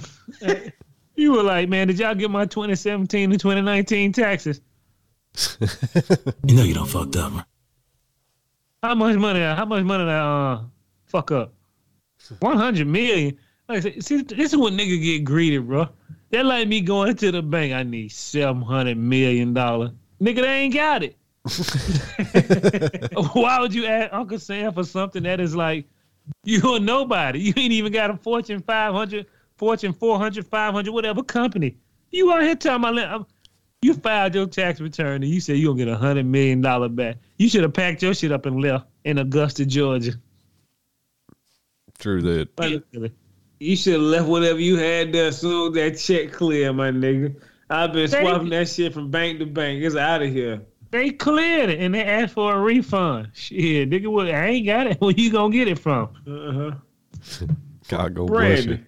You 1.16 1.32
were 1.32 1.42
like, 1.42 1.68
man, 1.68 1.88
did 1.88 1.98
y'all 1.98 2.14
get 2.14 2.30
my 2.30 2.44
2017 2.44 3.30
and 3.30 3.40
2019 3.40 4.12
taxes? 4.12 4.60
You 6.46 6.56
know 6.56 6.62
you 6.62 6.74
don't 6.74 6.86
fucked 6.86 7.16
up. 7.16 7.46
How 8.82 8.94
much 8.94 9.16
money? 9.16 9.40
How 9.40 9.64
much 9.64 9.82
money? 9.82 10.04
Did 10.04 10.10
I, 10.10 10.52
uh, 10.52 10.62
fuck 11.06 11.32
up. 11.32 11.52
100 12.40 12.86
million. 12.86 13.36
Like 13.68 13.82
said, 13.82 14.02
see, 14.04 14.22
this 14.22 14.52
is 14.52 14.56
when 14.56 14.78
nigga 14.78 15.02
get 15.02 15.24
greedy, 15.24 15.58
bro. 15.58 15.88
That 16.30 16.46
like 16.46 16.68
me 16.68 16.80
going 16.80 17.16
to 17.16 17.32
the 17.32 17.42
bank. 17.42 17.72
I 17.72 17.82
need 17.82 18.12
700 18.12 18.96
million 18.96 19.54
dollars. 19.54 19.90
Nigga, 20.20 20.42
they 20.42 20.54
ain't 20.54 20.74
got 20.74 21.02
it. 21.02 21.16
Why 23.34 23.60
would 23.60 23.74
you 23.74 23.86
ask 23.86 24.12
Uncle 24.12 24.38
Sam 24.38 24.72
for 24.72 24.84
something 24.84 25.22
that 25.24 25.40
is 25.40 25.54
like 25.54 25.86
you 26.44 26.74
a 26.74 26.80
nobody? 26.80 27.40
You 27.40 27.54
ain't 27.56 27.72
even 27.72 27.92
got 27.92 28.10
a 28.10 28.16
Fortune 28.16 28.62
500, 28.62 29.26
Fortune 29.56 29.92
400, 29.92 30.46
500, 30.46 30.92
whatever 30.92 31.22
company. 31.22 31.76
You 32.10 32.32
out 32.32 32.42
here 32.42 32.54
talking 32.54 32.88
about 32.88 33.28
you 33.82 33.94
filed 33.94 34.34
your 34.34 34.46
tax 34.46 34.80
return 34.80 35.22
and 35.22 35.30
you 35.30 35.40
said 35.40 35.58
you're 35.58 35.72
gonna 35.74 35.84
get 35.84 35.92
a 35.92 35.96
hundred 35.96 36.26
million 36.26 36.60
dollar 36.60 36.88
back. 36.88 37.16
You 37.36 37.48
should 37.48 37.62
have 37.62 37.74
packed 37.74 38.02
your 38.02 38.14
shit 38.14 38.32
up 38.32 38.46
and 38.46 38.60
left 38.60 38.86
in 39.04 39.18
Augusta, 39.18 39.66
Georgia. 39.66 40.12
True 41.98 42.20
that. 42.22 42.48
Like, 42.58 43.12
You 43.58 43.76
should 43.76 43.94
have 43.94 44.02
left 44.02 44.28
whatever 44.28 44.58
you 44.58 44.76
had 44.76 45.12
there 45.12 45.28
as 45.28 45.40
soon 45.40 45.72
that 45.74 45.98
check 45.98 46.32
clear, 46.32 46.72
my 46.72 46.90
nigga. 46.90 47.40
I've 47.70 47.92
been 47.92 48.08
Thank 48.08 48.26
swapping 48.26 48.46
you. 48.48 48.58
that 48.58 48.68
shit 48.68 48.92
from 48.92 49.10
bank 49.10 49.38
to 49.38 49.46
bank. 49.46 49.82
It's 49.82 49.96
out 49.96 50.22
of 50.22 50.30
here. 50.30 50.62
They 50.90 51.10
cleared 51.10 51.70
it 51.70 51.80
and 51.80 51.94
they 51.94 52.04
asked 52.04 52.34
for 52.34 52.54
a 52.54 52.60
refund. 52.60 53.30
Shit, 53.32 53.90
nigga, 53.90 54.06
what? 54.06 54.28
I 54.28 54.46
ain't 54.46 54.66
got 54.66 54.86
it. 54.86 54.96
Where 55.00 55.10
you 55.12 55.30
gonna 55.32 55.52
get 55.52 55.68
it 55.68 55.78
from? 55.78 56.10
Uh-huh. 56.26 57.46
God 57.88 58.14
go 58.14 58.26
bless 58.26 58.64
you. 58.66 58.78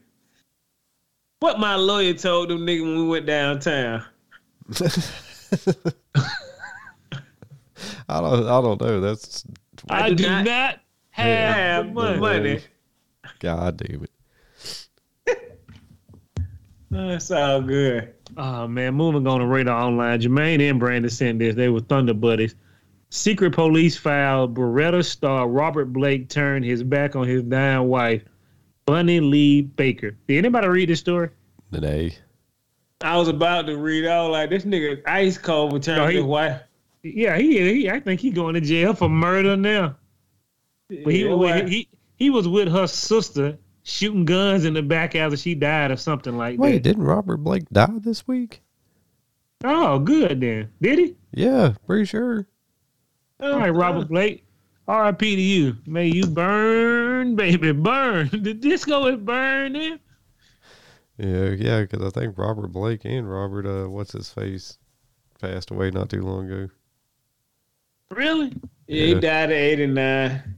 Brandy. 1.41 1.55
What 1.55 1.61
my 1.61 1.75
lawyer 1.77 2.15
told 2.15 2.49
them 2.51 2.67
nigga 2.67 2.83
when 2.83 2.97
we 2.99 3.09
went 3.09 3.27
downtown. 3.27 4.05
I 8.09 8.21
don't. 8.21 8.47
I 8.47 8.61
don't 8.61 8.81
know. 8.81 9.01
That's 9.01 9.45
I, 9.89 10.09
do 10.11 10.17
do 10.17 10.29
not 10.29 10.45
not, 10.45 10.81
have, 11.11 11.55
Have 11.55 11.95
the 11.95 12.01
the 12.01 12.17
money. 12.19 12.19
money. 12.21 12.61
God 13.39 13.77
damn 13.77 14.05
it. 14.05 14.11
That's 16.91 17.31
all 17.31 17.61
good. 17.63 18.15
Oh 18.37 18.67
man, 18.67 18.95
moving 18.95 19.27
on 19.27 19.41
to 19.41 19.47
radar 19.47 19.81
online. 19.81 20.21
Jermaine 20.21 20.69
and 20.69 20.81
Brandon 20.81 21.11
sent 21.11 21.39
this. 21.39 21.55
They 21.55 21.69
were 21.69 21.81
Thunder 21.81 22.15
Buddies. 22.15 22.55
Secret 23.11 23.55
police 23.55 23.97
file 23.97 24.47
Baretta 24.49 25.03
star 25.05 25.49
Robert 25.49 25.87
Blake 25.93 26.29
turned 26.29 26.65
his 26.65 26.83
back 26.83 27.17
on 27.17 27.27
his 27.27 27.43
dying 27.43 27.89
wife, 27.89 28.23
Bonny 28.89 29.21
Lee 29.21 29.63
Bakley. 29.77 30.17
Did 30.27 30.39
anybody 30.39 30.67
read 30.67 30.89
this 30.89 31.01
story? 31.01 31.29
Today. 31.71 32.15
I 33.03 33.19
was 33.19 33.29
about 33.29 33.67
to 33.67 33.77
read 33.77 34.07
out 34.07 34.31
like 34.31 34.49
this 34.49 34.65
nigga 34.65 35.03
ice 35.07 35.37
cold 35.37 35.73
for 35.73 35.79
turning 35.79 36.05
No, 36.05 36.11
his 36.11 36.25
wife. 36.25 36.63
Yeah, 37.03 37.37
he, 37.37 37.59
he 37.83 37.91
I 37.91 38.01
think 38.01 38.19
he 38.21 38.31
going 38.31 38.55
to 38.55 38.61
jail 38.63 38.95
for 38.95 39.09
murder 39.11 39.57
now. 39.59 39.97
But 40.89 41.13
he, 41.13 41.27
Yeah, 41.27 41.35
why- 41.35 41.69
he 41.69 41.89
he 42.17 42.31
was 42.31 42.49
with 42.49 42.69
her 42.73 42.87
sister 42.87 43.59
shooting 43.83 44.25
guns 44.25 44.65
in 44.65 44.73
the 44.73 44.83
back 44.83 45.15
after 45.15 45.37
she 45.37 45.55
died 45.55 45.91
or 45.91 45.97
something 45.97 46.37
like 46.39 46.59
Wait, 46.59 46.73
that. 46.73 46.83
didn't 46.83 47.03
Robert 47.05 47.37
Blake 47.37 47.69
die 47.71 47.91
this 47.99 48.27
week? 48.27 48.63
Oh, 49.65 49.99
good 49.99 50.41
then. 50.41 50.71
Did 50.81 50.99
he? 50.99 51.17
Yeah, 51.35 51.75
pretty 51.87 52.07
sure. 52.07 52.47
All 53.41 53.59
right, 53.59 53.71
Robert 53.71 54.09
Blake. 54.09 54.45
R.I.P. 54.89 55.37
to 55.37 55.43
you. 55.43 55.77
May 55.87 56.07
you 56.07 56.27
burn, 56.27 57.37
baby, 57.37 57.73
burn. 57.73 58.31
The 58.43 58.55
disco 58.55 59.07
is 59.07 59.19
burning. 59.19 59.99
Yeah, 61.19 61.51
yeah, 61.51 61.83
because 61.83 62.03
I 62.07 62.11
think 62.19 62.39
Robert 62.39 62.69
Blake 62.69 63.05
and 63.05 63.31
Robert, 63.31 63.67
uh, 63.67 63.89
what's 63.91 64.13
his 64.13 64.31
face, 64.33 64.79
passed 65.41 65.71
away 65.71 65.91
not 65.91 66.09
too 66.09 66.23
long 66.23 66.51
ago. 66.51 66.69
Really? 68.11 68.55
Yeah, 68.87 69.07
he 69.07 69.15
died 69.15 69.51
at 69.51 69.53
89. 69.53 70.55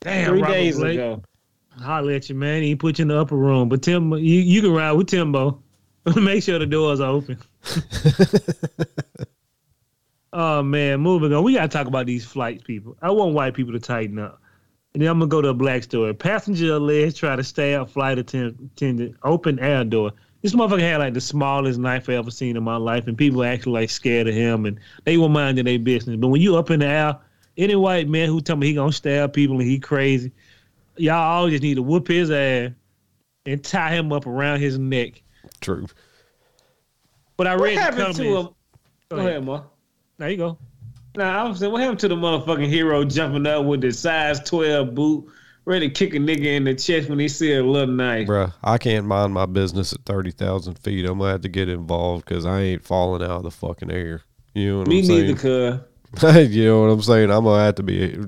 Damn, 0.00 0.28
Three 0.28 0.40
Robert 0.40 0.52
days 0.54 0.76
Blake. 0.76 0.94
ago. 0.94 1.22
Holler 1.76 2.12
at 2.12 2.28
you, 2.28 2.36
man. 2.36 2.62
He 2.62 2.76
put 2.76 2.98
you 2.98 3.02
in 3.02 3.08
the 3.08 3.18
upper 3.18 3.36
room. 3.36 3.68
But 3.68 3.82
Tim, 3.82 4.12
you, 4.12 4.18
you 4.40 4.60
can 4.60 4.72
ride 4.72 4.92
with 4.92 5.08
Timbo. 5.08 5.60
Make 6.16 6.44
sure 6.44 6.58
the 6.60 6.66
doors 6.66 7.00
are 7.00 7.10
open. 7.10 7.38
oh 10.34 10.62
man, 10.62 11.00
moving 11.00 11.32
on. 11.32 11.42
We 11.42 11.54
gotta 11.54 11.68
talk 11.68 11.86
about 11.86 12.04
these 12.06 12.24
flights, 12.26 12.62
people. 12.64 12.96
I 13.00 13.10
want 13.10 13.32
white 13.34 13.54
people 13.54 13.72
to 13.72 13.80
tighten 13.80 14.18
up. 14.18 14.40
And 14.92 15.02
then 15.02 15.08
I'm 15.10 15.18
gonna 15.18 15.28
go 15.28 15.40
to 15.42 15.48
a 15.48 15.54
black 15.54 15.82
story. 15.82 16.12
Passenger 16.14 16.74
alleged 16.74 17.16
try 17.16 17.34
to 17.34 17.42
stab 17.42 17.88
flight 17.88 18.18
attend- 18.18 18.70
attendant 18.76 19.16
open 19.24 19.58
air 19.58 19.82
door. 19.84 20.12
This 20.42 20.54
motherfucker 20.54 20.80
had 20.80 20.98
like 20.98 21.14
the 21.14 21.20
smallest 21.20 21.80
knife 21.80 22.08
I 22.08 22.14
ever 22.14 22.30
seen 22.30 22.56
in 22.56 22.62
my 22.62 22.76
life, 22.76 23.06
and 23.06 23.16
people 23.16 23.42
actually 23.44 23.72
like 23.72 23.90
scared 23.90 24.28
of 24.28 24.34
him, 24.34 24.66
and 24.66 24.78
they 25.04 25.16
were 25.16 25.28
minding 25.30 25.64
their 25.64 25.78
business. 25.78 26.16
But 26.16 26.28
when 26.28 26.40
you 26.42 26.56
up 26.56 26.70
in 26.70 26.80
the 26.80 26.86
air, 26.86 27.16
any 27.56 27.74
white 27.76 28.08
man 28.08 28.28
who 28.28 28.40
tell 28.40 28.56
me 28.56 28.66
he 28.66 28.74
gonna 28.74 28.92
stab 28.92 29.32
people 29.32 29.58
and 29.58 29.68
he 29.68 29.78
crazy, 29.78 30.30
y'all 30.96 31.14
all 31.16 31.48
just 31.48 31.62
need 31.62 31.74
to 31.76 31.82
whoop 31.82 32.06
his 32.06 32.30
ass 32.30 32.70
and 33.46 33.64
tie 33.64 33.94
him 33.94 34.12
up 34.12 34.26
around 34.26 34.60
his 34.60 34.78
neck. 34.78 35.22
True. 35.60 35.86
But 37.36 37.46
I 37.46 37.56
What 37.56 37.64
read 37.64 37.78
the 37.78 37.82
comments. 37.96 38.18
to 38.18 38.24
him? 38.24 38.32
Go 38.32 38.54
Go 39.08 39.16
ahead. 39.16 39.28
ahead, 39.30 39.44
Ma. 39.44 39.62
There 40.18 40.30
you 40.30 40.36
go. 40.36 40.58
Nah, 41.16 41.44
I 41.44 41.48
was 41.48 41.58
saying, 41.60 41.72
what 41.72 41.80
happened 41.80 42.00
to 42.00 42.08
the 42.08 42.16
motherfucking 42.16 42.66
hero 42.68 43.04
jumping 43.04 43.46
up 43.46 43.64
with 43.64 43.80
the 43.80 43.92
size 43.92 44.40
12 44.40 44.94
boot, 44.94 45.26
ready 45.64 45.88
to 45.88 45.94
kick 45.94 46.14
a 46.14 46.18
nigga 46.18 46.46
in 46.56 46.64
the 46.64 46.74
chest 46.74 47.08
when 47.08 47.18
he 47.18 47.28
see 47.28 47.54
a 47.54 47.62
little 47.62 47.94
knife? 47.94 48.26
Bruh, 48.28 48.52
I 48.64 48.78
can't 48.78 49.06
mind 49.06 49.32
my 49.32 49.46
business 49.46 49.92
at 49.92 50.00
30,000 50.06 50.78
feet. 50.78 51.04
I'm 51.04 51.18
going 51.18 51.28
to 51.28 51.32
have 51.32 51.40
to 51.42 51.48
get 51.48 51.68
involved 51.68 52.24
because 52.24 52.44
I 52.46 52.60
ain't 52.60 52.84
falling 52.84 53.22
out 53.22 53.38
of 53.38 53.42
the 53.44 53.50
fucking 53.52 53.90
air. 53.92 54.22
You 54.54 54.72
know 54.72 54.78
what 54.80 54.88
Me 54.88 54.98
I'm 55.00 55.04
saying? 55.04 55.20
Me 55.20 55.26
neither, 55.28 55.38
saying? 55.38 55.80
cuz. 56.16 56.50
you 56.56 56.64
know 56.66 56.80
what 56.82 56.90
I'm 56.90 57.02
saying? 57.02 57.30
I'm 57.30 57.44
going 57.44 57.58
to 57.58 57.64
have 57.64 57.74
to 57.76 57.82
be. 57.82 58.24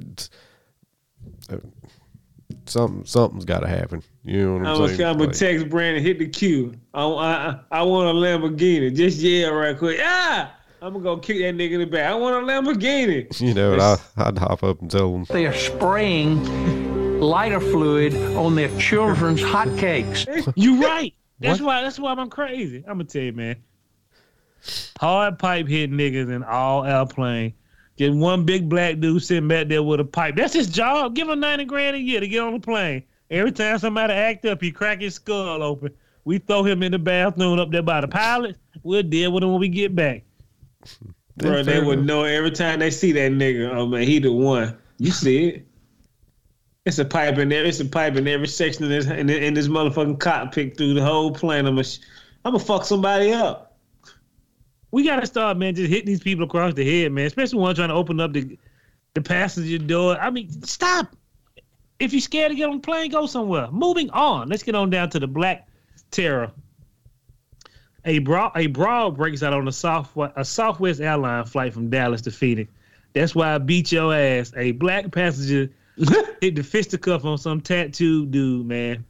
Something, 2.66 3.04
something's 3.04 3.44
got 3.44 3.60
to 3.60 3.68
happen. 3.68 4.02
You 4.24 4.44
know 4.44 4.52
what 4.58 4.66
I'm, 4.66 4.82
I'm 4.82 4.88
saying? 4.88 5.00
I'm 5.02 5.18
gonna 5.18 5.28
Like, 5.28 5.36
text 5.36 5.68
Brandon, 5.68 6.02
hit 6.02 6.18
the 6.18 6.26
cue. 6.28 6.74
I, 6.94 7.04
I, 7.04 7.60
I 7.70 7.82
want 7.82 8.08
a 8.08 8.12
Lamborghini. 8.20 8.94
Just 8.94 9.18
yell 9.20 9.54
right 9.54 9.78
quick. 9.78 10.00
Ah! 10.02 10.52
I'm 10.86 10.92
gonna 10.92 11.02
go 11.02 11.16
kick 11.16 11.38
that 11.38 11.56
nigga 11.56 11.72
in 11.72 11.80
the 11.80 11.86
back. 11.86 12.12
I 12.12 12.14
want 12.14 12.36
a 12.36 12.46
Lamborghini. 12.46 13.40
you 13.40 13.54
know, 13.54 13.76
I, 13.76 13.96
I'd 14.28 14.38
hop 14.38 14.62
up 14.62 14.80
and 14.80 14.88
tell 14.88 15.10
them, 15.10 15.24
They 15.28 15.44
are 15.44 15.52
spraying 15.52 17.20
lighter 17.20 17.58
fluid 17.58 18.14
on 18.36 18.54
their 18.54 18.68
children's 18.78 19.40
hotcakes. 19.42 20.52
You're 20.54 20.80
right. 20.80 21.12
That's 21.40 21.60
why. 21.60 21.82
That's 21.82 21.98
why 21.98 22.12
I'm 22.12 22.30
crazy. 22.30 22.84
I'm 22.86 22.98
gonna 22.98 23.04
tell 23.04 23.22
you, 23.22 23.32
man. 23.32 23.56
Hard 25.00 25.40
pipe 25.40 25.66
hit 25.66 25.90
niggas 25.90 26.30
in 26.32 26.44
all 26.44 26.84
airplane. 26.84 27.54
Get 27.96 28.12
one 28.12 28.44
big 28.44 28.68
black 28.68 29.00
dude 29.00 29.24
sitting 29.24 29.48
back 29.48 29.66
there 29.66 29.82
with 29.82 29.98
a 29.98 30.04
pipe. 30.04 30.36
That's 30.36 30.54
his 30.54 30.68
job. 30.68 31.16
Give 31.16 31.28
him 31.28 31.40
ninety 31.40 31.64
grand 31.64 31.96
a 31.96 31.98
year 31.98 32.20
to 32.20 32.28
get 32.28 32.42
on 32.42 32.52
the 32.52 32.60
plane. 32.60 33.02
Every 33.28 33.50
time 33.50 33.80
somebody 33.80 34.12
act 34.12 34.46
up, 34.46 34.62
he 34.62 34.70
crack 34.70 35.00
his 35.00 35.16
skull 35.16 35.64
open. 35.64 35.92
We 36.24 36.38
throw 36.38 36.62
him 36.62 36.84
in 36.84 36.92
the 36.92 37.00
bathroom 37.00 37.58
up 37.58 37.72
there 37.72 37.82
by 37.82 38.02
the 38.02 38.08
pilot. 38.08 38.56
We'll 38.84 39.02
deal 39.02 39.32
with 39.32 39.42
him 39.42 39.50
when 39.50 39.60
we 39.60 39.68
get 39.68 39.92
back. 39.96 40.22
Bro, 41.36 41.64
they 41.64 41.82
would 41.82 42.04
know 42.04 42.24
every 42.24 42.50
time 42.50 42.78
they 42.78 42.90
see 42.90 43.12
that 43.12 43.32
nigga. 43.32 43.70
Oh 43.70 43.86
man, 43.86 44.02
he 44.02 44.18
the 44.18 44.32
one. 44.32 44.76
You 44.98 45.10
see 45.10 45.48
it. 45.48 45.66
It's 46.86 46.98
a 46.98 47.04
pipe 47.04 47.36
in 47.38 47.48
there. 47.48 47.64
It's 47.64 47.80
a 47.80 47.84
pipe 47.84 48.16
in 48.16 48.26
every 48.28 48.46
section 48.46 48.84
of 48.84 48.90
this 48.90 49.06
in, 49.06 49.28
in 49.28 49.54
this 49.54 49.68
motherfucking 49.68 50.20
cockpit 50.20 50.76
through 50.76 50.94
the 50.94 51.04
whole 51.04 51.32
plane. 51.32 51.66
I'm 51.66 51.74
gonna, 51.74 51.88
I'm 52.44 52.52
gonna 52.52 52.64
fuck 52.64 52.84
somebody 52.84 53.32
up. 53.32 53.76
We 54.92 55.04
gotta 55.04 55.26
start, 55.26 55.58
man, 55.58 55.74
just 55.74 55.90
hitting 55.90 56.06
these 56.06 56.20
people 56.20 56.44
across 56.44 56.74
the 56.74 57.02
head, 57.02 57.12
man. 57.12 57.26
Especially 57.26 57.58
one 57.58 57.74
trying 57.74 57.88
to 57.88 57.94
open 57.94 58.20
up 58.20 58.32
the 58.32 58.56
the 59.14 59.20
passenger 59.20 59.78
door. 59.78 60.16
I 60.20 60.30
mean, 60.30 60.50
stop. 60.62 61.14
If 61.98 62.12
you're 62.12 62.20
scared 62.20 62.50
to 62.50 62.54
get 62.54 62.68
on 62.68 62.76
the 62.76 62.82
plane, 62.82 63.10
go 63.10 63.26
somewhere. 63.26 63.68
Moving 63.70 64.10
on. 64.10 64.48
Let's 64.48 64.62
get 64.62 64.74
on 64.74 64.90
down 64.90 65.10
to 65.10 65.18
the 65.18 65.26
Black 65.26 65.66
Terror. 66.10 66.52
A 68.06 68.20
brawl, 68.20 68.52
a 68.54 68.68
brawl 68.68 69.10
breaks 69.10 69.42
out 69.42 69.52
on 69.52 69.66
a 69.66 69.72
South 69.72 70.16
a 70.36 70.44
Southwest 70.44 71.00
airline 71.00 71.44
flight 71.44 71.74
from 71.74 71.90
Dallas 71.90 72.22
to 72.22 72.30
Phoenix. 72.30 72.70
That's 73.14 73.34
why 73.34 73.54
I 73.54 73.58
beat 73.58 73.90
your 73.90 74.14
ass. 74.14 74.52
A 74.56 74.72
black 74.72 75.10
passenger 75.10 75.70
hit 76.40 76.54
the 76.54 76.62
fisticuff 76.62 77.24
on 77.24 77.36
some 77.36 77.60
tattooed 77.60 78.30
dude, 78.30 78.66
man. 78.66 79.04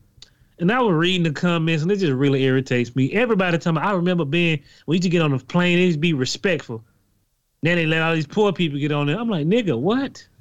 And 0.59 0.73
I 0.73 0.81
was 0.81 0.95
reading 0.95 1.25
the 1.25 1.33
comments, 1.33 1.83
and 1.83 1.93
it 1.93 1.97
just 1.97 2.15
really 2.15 2.45
irritates 2.45 2.97
me. 2.97 3.13
Everybody 3.13 3.59
telling 3.59 3.83
me, 3.83 3.87
I 3.87 3.93
remember 3.93 4.25
being 4.25 4.63
when 4.87 4.95
you 4.95 4.97
used 4.97 5.03
to 5.03 5.09
get 5.11 5.21
on 5.21 5.37
the 5.37 5.45
plane, 5.45 5.77
they 5.77 5.85
used 5.85 5.97
to 5.97 6.01
be 6.01 6.15
respectful. 6.15 6.83
Then 7.63 7.77
they 7.77 7.85
let 7.85 8.01
all 8.01 8.15
these 8.15 8.27
poor 8.27 8.53
people 8.53 8.79
get 8.79 8.93
on 8.93 9.09
there. 9.09 9.19
I'm 9.19 9.29
like, 9.29 9.47
nigga, 9.47 9.79
what? 9.79 10.27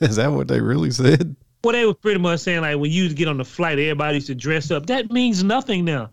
is 0.00 0.16
that 0.16 0.30
what 0.30 0.48
they 0.48 0.60
really 0.60 0.90
said? 0.90 1.36
Well, 1.64 1.72
they 1.72 1.86
were 1.86 1.94
pretty 1.94 2.20
much 2.20 2.40
saying 2.40 2.60
like 2.60 2.76
when 2.76 2.90
you 2.90 3.04
used 3.04 3.16
to 3.16 3.18
get 3.18 3.28
on 3.28 3.38
the 3.38 3.44
flight, 3.44 3.78
everybody 3.78 4.16
used 4.16 4.26
to 4.26 4.34
dress 4.34 4.70
up. 4.70 4.86
That 4.86 5.10
means 5.10 5.42
nothing 5.42 5.86
now. 5.86 6.10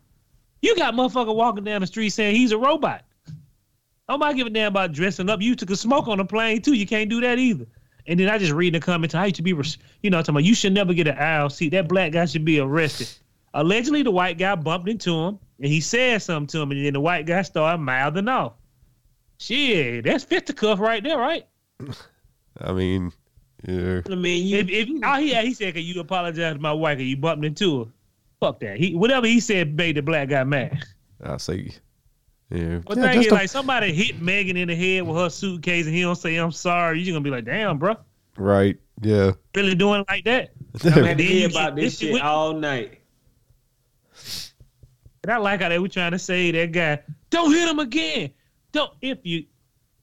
You 0.62 0.76
got 0.76 0.94
motherfucker 0.94 1.34
walking 1.34 1.64
down 1.64 1.82
the 1.82 1.88
street 1.88 2.10
saying 2.10 2.36
he's 2.36 2.52
a 2.52 2.58
robot. 2.58 3.04
Nobody 4.08 4.36
give 4.36 4.48
a 4.48 4.50
damn 4.50 4.70
about 4.70 4.92
dressing 4.92 5.30
up. 5.30 5.42
You 5.42 5.56
took 5.56 5.70
a 5.70 5.76
smoke 5.76 6.08
on 6.08 6.18
the 6.18 6.26
plane 6.26 6.62
too. 6.62 6.74
You 6.74 6.88
can't 6.88 7.10
do 7.10 7.22
that 7.22 7.38
either. 7.38 7.66
And 8.08 8.20
then 8.20 8.28
I 8.28 8.40
just 8.40 8.54
read 8.54 8.74
in 8.76 8.80
the 8.80 8.86
comments, 8.86 9.14
I 9.14 9.26
used 9.26 9.36
to 9.36 9.44
be, 9.44 9.54
res- 9.54 9.78
you 10.02 10.10
know, 10.10 10.18
talking 10.18 10.34
about 10.34 10.44
you 10.44 10.56
should 10.56 10.74
never 10.74 10.94
get 10.94 11.08
an 11.08 11.18
aisle 11.18 11.50
seat. 11.50 11.70
That 11.70 11.88
black 11.88 12.12
guy 12.12 12.26
should 12.26 12.44
be 12.44 12.60
arrested. 12.60 13.08
Allegedly, 13.54 14.02
the 14.02 14.12
white 14.12 14.38
guy 14.38 14.56
bumped 14.56 14.90
into 14.90 15.14
him 15.14 15.40
and 15.60 15.68
he 15.68 15.80
said 15.80 16.22
something 16.22 16.48
to 16.48 16.62
him, 16.62 16.72
and 16.72 16.86
then 16.86 16.94
the 16.94 17.00
white 17.00 17.26
guy 17.26 17.42
started 17.44 17.80
mouthing 17.80 18.28
off. 18.28 18.54
Shit, 19.38 20.06
that's 20.06 20.24
fisticuff 20.24 20.80
right 20.80 21.04
there, 21.04 21.18
right? 21.18 21.46
I 22.62 22.74
mean, 22.74 23.14
yeah. 23.68 24.02
I 24.10 24.16
mean, 24.16 24.48
you, 24.48 24.58
If, 24.58 24.70
if 24.70 25.04
all 25.04 25.20
he 25.20 25.34
he 25.36 25.54
said, 25.54 25.74
"Can 25.74 25.84
you 25.84 26.00
apologize 26.00 26.54
to 26.54 26.60
my 26.60 26.74
wife? 26.74 26.98
Cause 26.98 27.06
you 27.06 27.18
bumped 27.18 27.46
into 27.46 27.86
her." 27.86 27.92
Fuck 28.40 28.60
that. 28.62 28.78
He 28.78 28.96
whatever 28.96 29.28
he 29.28 29.40
said 29.40 29.76
made 29.76 29.98
the 29.98 30.02
black 30.02 30.30
guy 30.30 30.44
mad. 30.44 30.84
I 31.24 31.38
see. 31.38 31.74
Yeah. 32.50 32.80
But 32.86 32.98
yeah, 32.98 33.12
thing 33.12 33.22
is, 33.22 33.28
a- 33.28 33.34
like 33.34 33.50
somebody 33.50 33.94
hit 33.94 34.22
Megan 34.22 34.58
in 34.58 34.70
the 34.70 34.76
head 34.76 35.04
with 35.06 35.18
her 35.18 35.30
suitcase, 35.30 35.86
and 35.86 35.94
he 35.94 36.02
don't 36.02 36.16
say, 36.16 36.36
"I'm 36.38 36.52
sorry." 36.52 37.00
You're 37.02 37.14
gonna 37.14 37.24
be 37.24 37.30
like, 37.30 37.46
"Damn, 37.46 37.78
bro, 37.78 37.96
right. 38.38 38.78
Yeah. 39.02 39.34
really 39.56 39.76
doing 39.76 40.04
like 40.10 40.24
that?" 40.26 40.52
I 40.84 40.90
had 40.90 41.04
then 41.04 41.18
to 41.18 41.24
you 41.24 41.30
hear 41.30 41.50
about 41.50 41.76
this 41.76 41.84
this 41.86 42.00
shit 42.00 42.08
shit 42.08 42.14
with- 42.14 42.24
all 42.24 42.54
night. 42.54 43.02
And 45.24 45.34
I 45.34 45.38
like 45.38 45.62
how 45.62 45.70
they 45.70 45.80
were 45.80 45.90
trying 45.90 46.12
to 46.12 46.20
say 46.20 46.52
that 46.52 46.72
guy, 46.72 47.00
"Don't 47.30 47.52
hit 47.54 47.68
him 47.70 47.80
again." 47.80 48.32
Don't 48.72 48.92
if 49.02 49.18
you, 49.24 49.46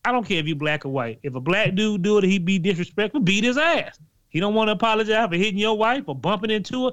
I 0.04 0.12
don't 0.12 0.26
care 0.26 0.38
if 0.38 0.46
you 0.46 0.54
black 0.56 0.84
or 0.84 0.90
white. 0.90 1.20
If 1.22 1.34
a 1.36 1.40
black 1.40 1.74
dude 1.74 2.02
do 2.02 2.18
it, 2.18 2.24
he 2.24 2.38
be 2.38 2.58
disrespectful. 2.58 3.20
Beat 3.20 3.44
his 3.44 3.56
ass. 3.56 3.98
He 4.28 4.40
don't 4.40 4.54
want 4.54 4.68
to 4.68 4.72
apologize 4.72 5.28
for 5.28 5.36
hitting 5.36 5.58
your 5.58 5.78
wife 5.78 6.04
or 6.06 6.14
bumping 6.14 6.50
into 6.50 6.86
her. 6.86 6.90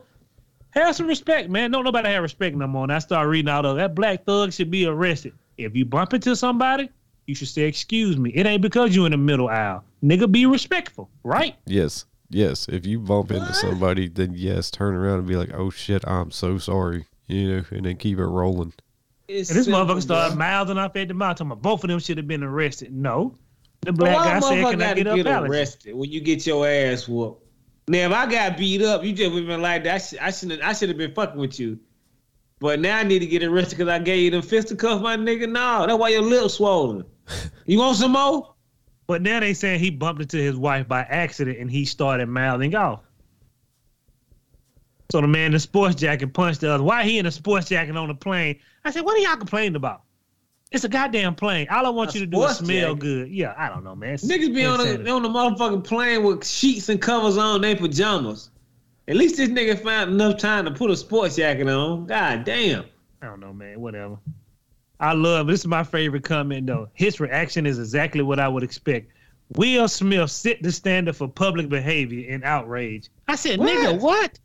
Have 0.74 0.96
some 0.96 1.06
respect, 1.08 1.50
man. 1.50 1.70
Don't 1.70 1.84
nobody 1.84 2.10
have 2.10 2.24
respect 2.24 2.56
no 2.56 2.66
more. 2.66 2.84
And 2.84 2.92
I 2.92 3.00
start 3.00 3.28
reading 3.28 3.50
out 3.50 3.64
of 3.66 3.76
that 3.76 3.94
black 3.94 4.26
thug 4.26 4.52
should 4.54 4.72
be 4.72 4.88
arrested. 4.88 5.34
If 5.58 5.76
you 5.76 5.86
bump 5.86 6.16
into 6.16 6.36
somebody, 6.36 6.90
you 7.28 7.36
should 7.36 7.48
say 7.48 7.64
excuse 7.64 8.18
me. 8.18 8.32
It 8.32 8.48
ain't 8.48 8.64
because 8.64 8.96
you 8.96 9.06
in 9.06 9.12
the 9.12 9.18
middle 9.18 9.50
aisle. 9.50 9.84
Nigga, 10.04 10.32
be 10.32 10.48
respectful, 10.48 11.10
right? 11.24 11.56
Yes. 11.68 12.06
Yes. 12.30 12.68
If 12.68 12.88
you 12.88 13.00
bump 13.00 13.32
into 13.32 13.54
somebody, 13.54 14.10
then 14.10 14.34
yes, 14.36 14.72
turn 14.72 14.96
around 14.96 15.20
and 15.20 15.28
be 15.28 15.36
like, 15.36 15.54
"Oh 15.54 15.70
shit, 15.70 16.04
I'm 16.08 16.32
so 16.32 16.58
sorry," 16.58 17.06
you 17.28 17.50
know, 17.58 17.64
and 17.70 17.86
then 17.86 17.98
keep 17.98 18.18
it 18.18 18.26
rolling. 18.26 18.74
It's 19.28 19.52
And 19.52 19.60
this 19.60 19.66
simple, 19.66 19.86
motherfucker 19.86 20.02
started 20.02 20.36
bro. 20.36 20.40
mouthing 20.40 20.78
off 20.80 20.96
at 20.96 21.08
the 21.08 21.14
mouth. 21.14 21.38
Talking 21.38 21.52
about 21.52 21.62
both 21.62 21.84
of 21.84 21.90
them 21.90 22.00
should 22.00 22.18
have 22.18 22.28
been 22.28 22.44
arrested. 22.44 22.92
No. 22.92 23.36
The 23.82 23.94
black 23.94 24.16
why 24.18 24.26
guy 24.26 24.40
said, 24.40 24.72
Can 24.72 24.82
I 24.82 24.94
gotta 24.94 25.16
get 25.16 25.28
up 25.28 25.44
arrested 25.44 25.96
when 25.96 26.10
you 26.10 26.20
get 26.22 26.48
your 26.48 26.68
ass 26.68 27.08
whooped? 27.08 27.43
Now, 27.88 28.08
if 28.08 28.14
I 28.14 28.26
got 28.32 28.58
beat 28.58 28.82
up, 28.82 29.04
you 29.04 29.12
just 29.14 29.32
would 29.32 29.40
have 29.44 29.48
been 29.48 29.62
like 29.62 29.84
that. 29.84 29.96
I, 29.96 29.98
sh- 29.98 30.20
I 30.22 30.32
shouldn't. 30.32 30.64
I 30.64 30.74
should 30.74 30.90
have 30.90 30.98
been 30.98 31.14
fucking 31.14 31.40
with 31.40 31.60
you. 31.60 31.80
But 32.60 32.80
now 32.80 32.98
I 32.98 33.04
need 33.04 33.20
to 33.20 33.26
get 33.26 33.44
arrested 33.44 33.78
because 33.78 33.92
I 33.92 34.00
gave 34.00 34.24
you 34.24 34.32
them 34.32 34.42
fisticuffs, 34.42 35.02
my 35.02 35.18
nigga. 35.18 35.50
No, 35.52 35.86
that's 35.86 36.00
why 36.00 36.10
your 36.10 36.22
lips 36.22 36.56
swollen. 36.56 37.04
You 37.66 37.80
want 37.80 37.96
some 37.96 38.12
more? 38.12 38.54
But 39.08 39.22
now 39.22 39.40
they 39.40 39.54
saying 39.54 39.80
he 39.80 39.90
bumped 39.90 40.22
into 40.22 40.36
his 40.36 40.58
wife 40.58 40.86
by 40.86 41.02
accident 41.04 41.60
and 41.60 41.72
he 41.72 41.86
started 41.86 42.28
mouthing 42.28 42.76
off. 42.76 43.00
So 45.12 45.22
the 45.22 45.28
man 45.28 45.48
in 45.48 45.52
the 45.54 45.60
sports 45.60 45.96
jacket 45.96 46.34
punched 46.34 46.62
the 46.62 46.72
other. 46.72 46.84
Why 46.84 47.04
he 47.04 47.20
in 47.20 47.26
a 47.26 47.32
sports 47.32 47.70
jacket 47.70 47.96
on 47.96 48.10
the 48.10 48.16
plane? 48.16 48.60
I 48.84 48.92
said, 48.92 49.06
what 49.06 49.16
are 49.18 49.22
y'all 49.22 49.38
complaining 49.38 49.76
about? 49.76 50.02
It's 50.74 50.84
a 50.84 50.90
goddamn 50.90 51.36
plane. 51.36 51.68
All 51.70 51.86
I 51.86 51.90
want 51.90 52.14
A 52.16 52.20
you 52.20 52.26
to 52.26 52.32
do 52.32 52.44
is 52.44 52.58
smell 52.58 52.96
jacket? 52.96 53.00
good. 53.00 53.30
Yeah, 53.30 53.54
I 53.58 53.70
don't 53.70 53.84
know, 53.84 53.96
man. 53.96 54.16
It's 54.16 54.26
Niggas 54.26 54.54
be 54.54 54.66
on 54.66 54.80
the, 54.80 55.10
on 55.10 55.22
the 55.22 55.30
motherfucking 55.30 55.84
plane 55.84 56.24
with 56.24 56.46
sheets 56.46 56.90
and 56.90 57.00
covers 57.02 57.38
on 57.38 57.62
their 57.62 57.76
pajamas. 57.76 58.50
At 59.08 59.16
least 59.16 59.38
this 59.38 59.50
nigga 59.50 59.80
found 59.80 60.12
enough 60.12 60.38
time 60.40 60.66
to 60.66 60.72
put 60.72 60.90
a 60.90 60.98
sports 60.98 61.36
jacket 61.36 61.68
on. 61.70 62.08
God 62.08 62.44
damn. 62.44 62.86
I 63.22 63.28
don't 63.28 63.40
know, 63.40 63.54
man. 63.54 63.80
Whatever. 63.80 64.18
I 65.00 65.14
love. 65.14 65.48
This 65.48 65.60
is 65.62 65.68
my 65.68 65.84
favorite 65.84 66.24
comment 66.24 66.66
though. 66.68 66.90
His 66.94 67.20
reaction 67.20 67.66
is 67.66 67.78
exactly 67.78 68.24
what 68.24 68.40
I 68.40 68.48
would 68.48 68.64
expect. 68.64 69.12
Will 69.56 69.88
Smith 69.88 70.32
set 70.32 70.64
the 70.64 70.72
standard 70.72 71.16
for 71.16 71.28
public 71.28 71.70
behavior 71.70 72.34
and 72.34 72.44
outrage. 72.44 73.10
I 73.28 73.36
said, 73.36 73.60
What? 73.60 73.70
nigga, 73.70 74.00
what? 74.00 74.40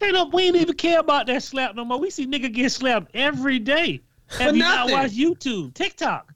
They 0.00 0.10
don't. 0.10 0.32
We 0.32 0.44
ain't 0.44 0.56
even 0.56 0.74
care 0.76 1.00
about 1.00 1.26
that 1.26 1.42
slap 1.42 1.74
no 1.74 1.84
more. 1.84 1.98
We 2.00 2.10
see 2.10 2.26
nigga 2.26 2.52
get 2.52 2.70
slapped 2.72 3.10
every 3.14 3.58
day. 3.58 4.00
Have 4.30 4.50
For 4.50 4.56
you 4.56 4.62
not 4.62 4.88
nothing. 4.88 4.94
watched 4.94 5.14
YouTube, 5.16 5.74
TikTok? 5.74 6.32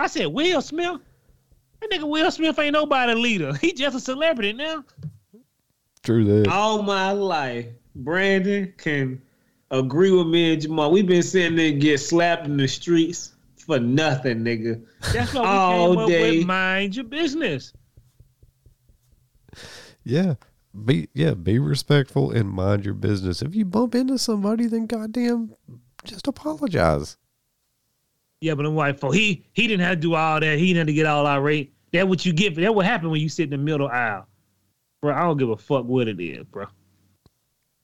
I 0.00 0.06
said, 0.06 0.26
Will 0.26 0.60
Smith. 0.62 1.00
That 1.80 1.90
nigga 1.90 2.08
Will 2.08 2.30
Smith 2.30 2.58
ain't 2.58 2.72
nobody 2.72 3.14
leader. 3.14 3.52
He 3.60 3.72
just 3.72 3.96
a 3.96 4.00
celebrity 4.00 4.52
now. 4.52 4.84
True 6.02 6.24
that. 6.24 6.48
All 6.48 6.82
my 6.82 7.12
life, 7.12 7.66
Brandon 7.96 8.72
can 8.78 9.20
agree 9.70 10.10
with 10.10 10.26
me 10.26 10.52
and 10.54 10.62
Jamal. 10.62 10.90
We've 10.90 11.06
been 11.06 11.22
sitting 11.22 11.56
there 11.56 11.68
and 11.72 11.80
get 11.80 11.98
slapped 11.98 12.46
in 12.46 12.56
the 12.56 12.68
streets 12.68 13.34
for 13.56 13.78
nothing, 13.78 14.38
nigga. 14.40 14.82
That's 15.12 15.34
why 15.34 15.40
we 15.40 15.46
All 15.46 15.88
came 15.94 15.98
up 15.98 16.08
day. 16.08 16.38
with 16.38 16.46
mind 16.46 16.96
your 16.96 17.04
business. 17.04 17.72
Yeah. 20.04 20.34
Be 20.84 21.08
yeah, 21.14 21.34
be 21.34 21.58
respectful 21.58 22.30
and 22.30 22.48
mind 22.48 22.84
your 22.84 22.94
business. 22.94 23.42
If 23.42 23.54
you 23.54 23.64
bump 23.64 23.94
into 23.94 24.18
somebody, 24.18 24.66
then 24.66 24.86
goddamn 24.86 25.54
just 26.04 26.28
apologize. 26.28 27.16
Yeah, 28.40 28.54
but 28.54 28.66
I'm 28.66 28.74
white 28.74 29.00
folk. 29.00 29.14
He 29.14 29.44
he 29.52 29.66
didn't 29.66 29.84
have 29.84 29.96
to 29.96 30.00
do 30.00 30.14
all 30.14 30.40
that. 30.40 30.58
He 30.58 30.68
didn't 30.68 30.78
have 30.78 30.86
to 30.88 30.92
get 30.92 31.06
all 31.06 31.26
irate. 31.26 31.72
That 31.92 32.08
what 32.08 32.24
you 32.24 32.32
get. 32.32 32.54
That 32.56 32.74
what 32.74 32.86
happened 32.86 33.10
when 33.10 33.20
you 33.20 33.28
sit 33.28 33.44
in 33.44 33.50
the 33.50 33.58
middle 33.58 33.88
aisle, 33.88 34.26
bro. 35.00 35.14
I 35.14 35.22
don't 35.22 35.36
give 35.36 35.50
a 35.50 35.56
fuck 35.56 35.84
what 35.84 36.08
it 36.08 36.20
is, 36.20 36.44
bro. 36.44 36.66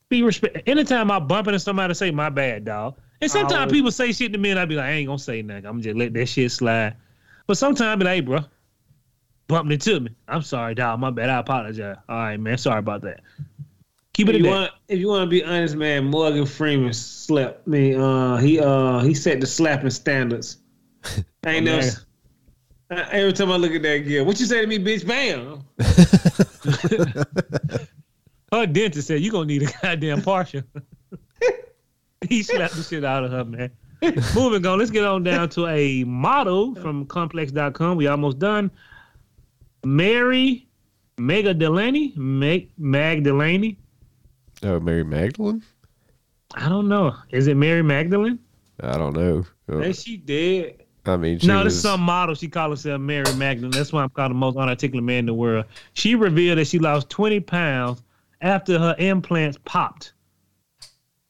Be 0.09 0.23
respect. 0.23 0.69
Anytime 0.69 1.11
I 1.11 1.19
bump 1.19 1.49
into 1.49 1.59
somebody, 1.59 1.95
say 1.95 2.11
my 2.11 2.29
bad, 2.29 2.65
dog. 2.65 2.97
And 3.21 3.31
sometimes 3.31 3.55
Always. 3.55 3.73
people 3.73 3.91
say 3.91 4.13
shit 4.13 4.33
to 4.33 4.39
me, 4.39 4.51
and 4.51 4.61
I 4.61 4.65
be 4.65 4.75
like, 4.75 4.87
I 4.87 4.91
ain't 4.93 5.07
gonna 5.07 5.19
say 5.19 5.43
nothing. 5.43 5.67
I'm 5.67 5.81
just 5.81 5.97
let 5.97 6.13
that 6.15 6.27
shit 6.27 6.53
slide. 6.53 6.97
But 7.47 7.57
sometimes 7.57 7.89
I 7.89 7.97
be 7.97 8.05
like, 8.05 8.15
hey, 8.15 8.21
bro, 8.21 8.41
bumped 9.49 9.73
into 9.73 10.01
me. 10.01 10.11
I'm 10.29 10.43
sorry, 10.43 10.75
dog. 10.75 11.01
My 11.01 11.11
bad. 11.11 11.31
I 11.31 11.39
apologize. 11.39 11.97
All 12.09 12.17
right, 12.17 12.39
man. 12.39 12.59
Sorry 12.59 12.79
about 12.79 13.03
that. 13.03 13.21
Keep 14.15 14.29
it 14.29 14.37
If 14.37 14.39
in 14.39 14.45
you 14.45 14.51
want, 14.51 14.73
if 14.89 14.99
you 15.01 15.09
want 15.09 15.25
to 15.25 15.31
be 15.31 15.45
honest, 15.45 15.75
man, 15.77 16.05
Morgan 16.07 16.47
Freeman 16.47 16.93
slept 16.93 17.67
me. 17.67 17.95
Uh, 17.95 18.37
he 18.37 18.61
uh 18.61 19.01
he 19.01 19.15
set 19.15 19.41
the 19.41 19.47
slapping 19.47 19.91
standards. 19.91 20.59
I 21.45 21.51
ain't 21.51 21.69
Oh, 21.69 21.77
never. 21.77 21.87
man. 21.87 21.93
Uh, 22.91 23.09
Every 23.11 23.33
time 23.33 23.51
I 23.51 23.57
look 23.57 23.73
at 23.73 23.83
that 23.83 23.99
gear, 24.07 24.25
what 24.25 24.39
you 24.39 24.47
say 24.47 24.61
to 24.61 24.67
me, 24.67 24.79
bitch? 24.79 25.07
Bam. 25.07 25.65
Her 28.53 28.67
dentist 28.67 29.09
said 29.09 29.21
you 29.21 29.31
gonna 29.33 29.47
need 29.47 29.63
a 29.65 29.73
goddamn 29.83 30.23
partial. 30.23 30.63
he 32.29 32.43
slapped 32.43 32.77
the 32.77 32.83
shit 32.83 33.05
out 33.05 33.25
of 33.25 33.33
her, 33.33 33.45
man. 33.45 33.71
Moving 34.35 34.65
on, 34.67 34.79
let's 34.79 34.91
get 34.91 35.05
on 35.05 35.25
down 35.25 35.49
to 35.51 35.67
a 35.67 36.05
model 36.05 36.75
from 36.77 37.07
complex.com. 37.07 37.97
We 37.97 38.07
almost 38.07 38.39
done. 38.39 38.71
Mary 39.85 40.67
Mega 41.19 41.53
Delaney, 41.55 42.13
Meg 42.17 42.71
Magdalene. 42.79 43.77
Oh, 44.65 44.81
Mary 44.81 45.05
Magdalene? 45.05 45.63
I 46.55 46.69
don't 46.69 46.89
know. 46.89 47.15
Is 47.31 47.47
it 47.49 47.57
Mary 47.57 47.83
Magdalene? 47.83 48.39
I 48.81 48.97
don't 48.97 49.15
know. 49.15 49.45
Uh, 49.71 49.79
And 49.79 49.95
she 49.95 50.17
dead. 50.17 50.85
I 51.07 51.19
mean, 51.19 51.39
she 51.39 51.47
no, 51.47 51.59
this 51.59 51.65
was, 51.67 51.77
is 51.77 51.83
some 51.83 52.01
model. 52.01 52.35
She 52.35 52.49
called 52.49 52.73
herself 52.73 53.01
Mary 53.01 53.31
Magdalene. 53.35 53.73
That's 53.73 53.93
why 53.93 54.03
I'm 54.03 54.09
called 54.09 54.31
the 54.31 54.37
most 54.37 54.57
unarticulate 54.57 55.05
man 55.05 55.19
in 55.21 55.27
the 55.27 55.35
world. 55.35 55.67
She 55.93 56.15
revealed 56.15 56.59
that 56.59 56.67
she 56.67 56.79
lost 56.79 57.11
20 57.11 57.41
pounds 57.41 58.03
after 58.41 58.79
her 58.79 58.95
implants 58.99 59.59
popped. 59.65 60.15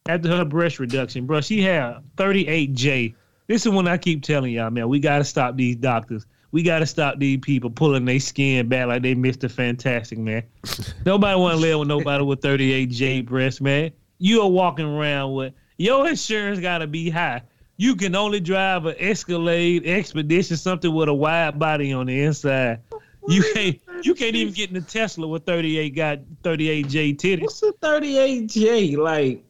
After 0.06 0.28
her 0.28 0.44
breast 0.44 0.78
reduction, 0.78 1.26
bro, 1.26 1.40
she 1.40 1.60
had 1.60 1.96
38J. 2.16 3.14
This 3.48 3.66
is 3.66 3.72
when 3.72 3.88
I 3.88 3.96
keep 3.98 4.22
telling 4.22 4.52
y'all, 4.52 4.70
man, 4.70 4.88
we 4.88 5.00
got 5.00 5.18
to 5.18 5.24
stop 5.24 5.56
these 5.56 5.76
doctors. 5.76 6.26
We 6.54 6.62
got 6.62 6.78
to 6.78 6.86
stop 6.86 7.18
these 7.18 7.40
people 7.40 7.68
pulling 7.68 8.04
their 8.04 8.20
skin 8.20 8.68
back 8.68 8.86
like 8.86 9.02
they 9.02 9.16
Mr. 9.16 9.50
Fantastic, 9.50 10.20
man. 10.20 10.44
nobody 11.04 11.36
want 11.36 11.56
to 11.56 11.60
live 11.60 11.80
with 11.80 11.88
nobody 11.88 12.22
with 12.22 12.42
38J 12.42 13.26
breasts, 13.26 13.60
man. 13.60 13.90
You 14.18 14.40
are 14.40 14.48
walking 14.48 14.86
around 14.86 15.32
with 15.32 15.52
your 15.78 16.08
insurance 16.08 16.60
got 16.60 16.78
to 16.78 16.86
be 16.86 17.10
high. 17.10 17.42
You 17.76 17.96
can 17.96 18.14
only 18.14 18.38
drive 18.38 18.86
an 18.86 18.94
Escalade 19.00 19.84
Expedition, 19.84 20.56
something 20.56 20.94
with 20.94 21.08
a 21.08 21.12
wide 21.12 21.58
body 21.58 21.92
on 21.92 22.06
the 22.06 22.22
inside. 22.22 22.82
You 23.26 23.42
can't. 23.52 23.80
You 24.02 24.14
can't 24.14 24.36
even 24.36 24.54
get 24.54 24.68
in 24.68 24.74
the 24.74 24.80
Tesla 24.80 25.26
with 25.26 25.44
38 25.46 25.90
got 25.90 26.20
38J 26.44 27.16
titties. 27.16 27.42
What's 27.42 27.64
a 27.64 27.72
38J? 27.72 28.96
Like, 28.96 29.44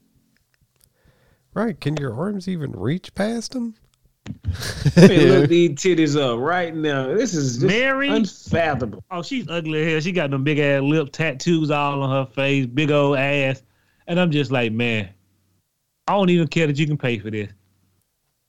right. 1.52 1.78
Can 1.78 1.98
your 1.98 2.14
arms 2.14 2.48
even 2.48 2.72
reach 2.72 3.14
past 3.14 3.52
them? 3.52 3.74
Let 4.96 5.10
look 5.10 5.48
these 5.48 5.70
titties 5.72 6.20
up 6.20 6.38
right 6.40 6.74
now. 6.74 7.08
This 7.14 7.34
is 7.34 7.54
just 7.58 7.66
Mary? 7.66 8.08
unfathomable. 8.08 9.04
Oh, 9.10 9.22
she's 9.22 9.48
ugly 9.48 9.82
as 9.82 9.90
hell. 9.92 10.00
She 10.00 10.12
got 10.12 10.30
them 10.30 10.44
big 10.44 10.58
ass 10.58 10.82
lip 10.82 11.10
tattoos 11.12 11.70
all 11.70 12.02
on 12.02 12.10
her 12.10 12.30
face, 12.32 12.66
big 12.66 12.90
old 12.90 13.16
ass. 13.18 13.62
And 14.06 14.18
I'm 14.20 14.30
just 14.30 14.50
like, 14.50 14.72
man, 14.72 15.08
I 16.08 16.12
don't 16.12 16.30
even 16.30 16.48
care 16.48 16.66
that 16.66 16.78
you 16.78 16.86
can 16.86 16.98
pay 16.98 17.18
for 17.18 17.30
this. 17.30 17.50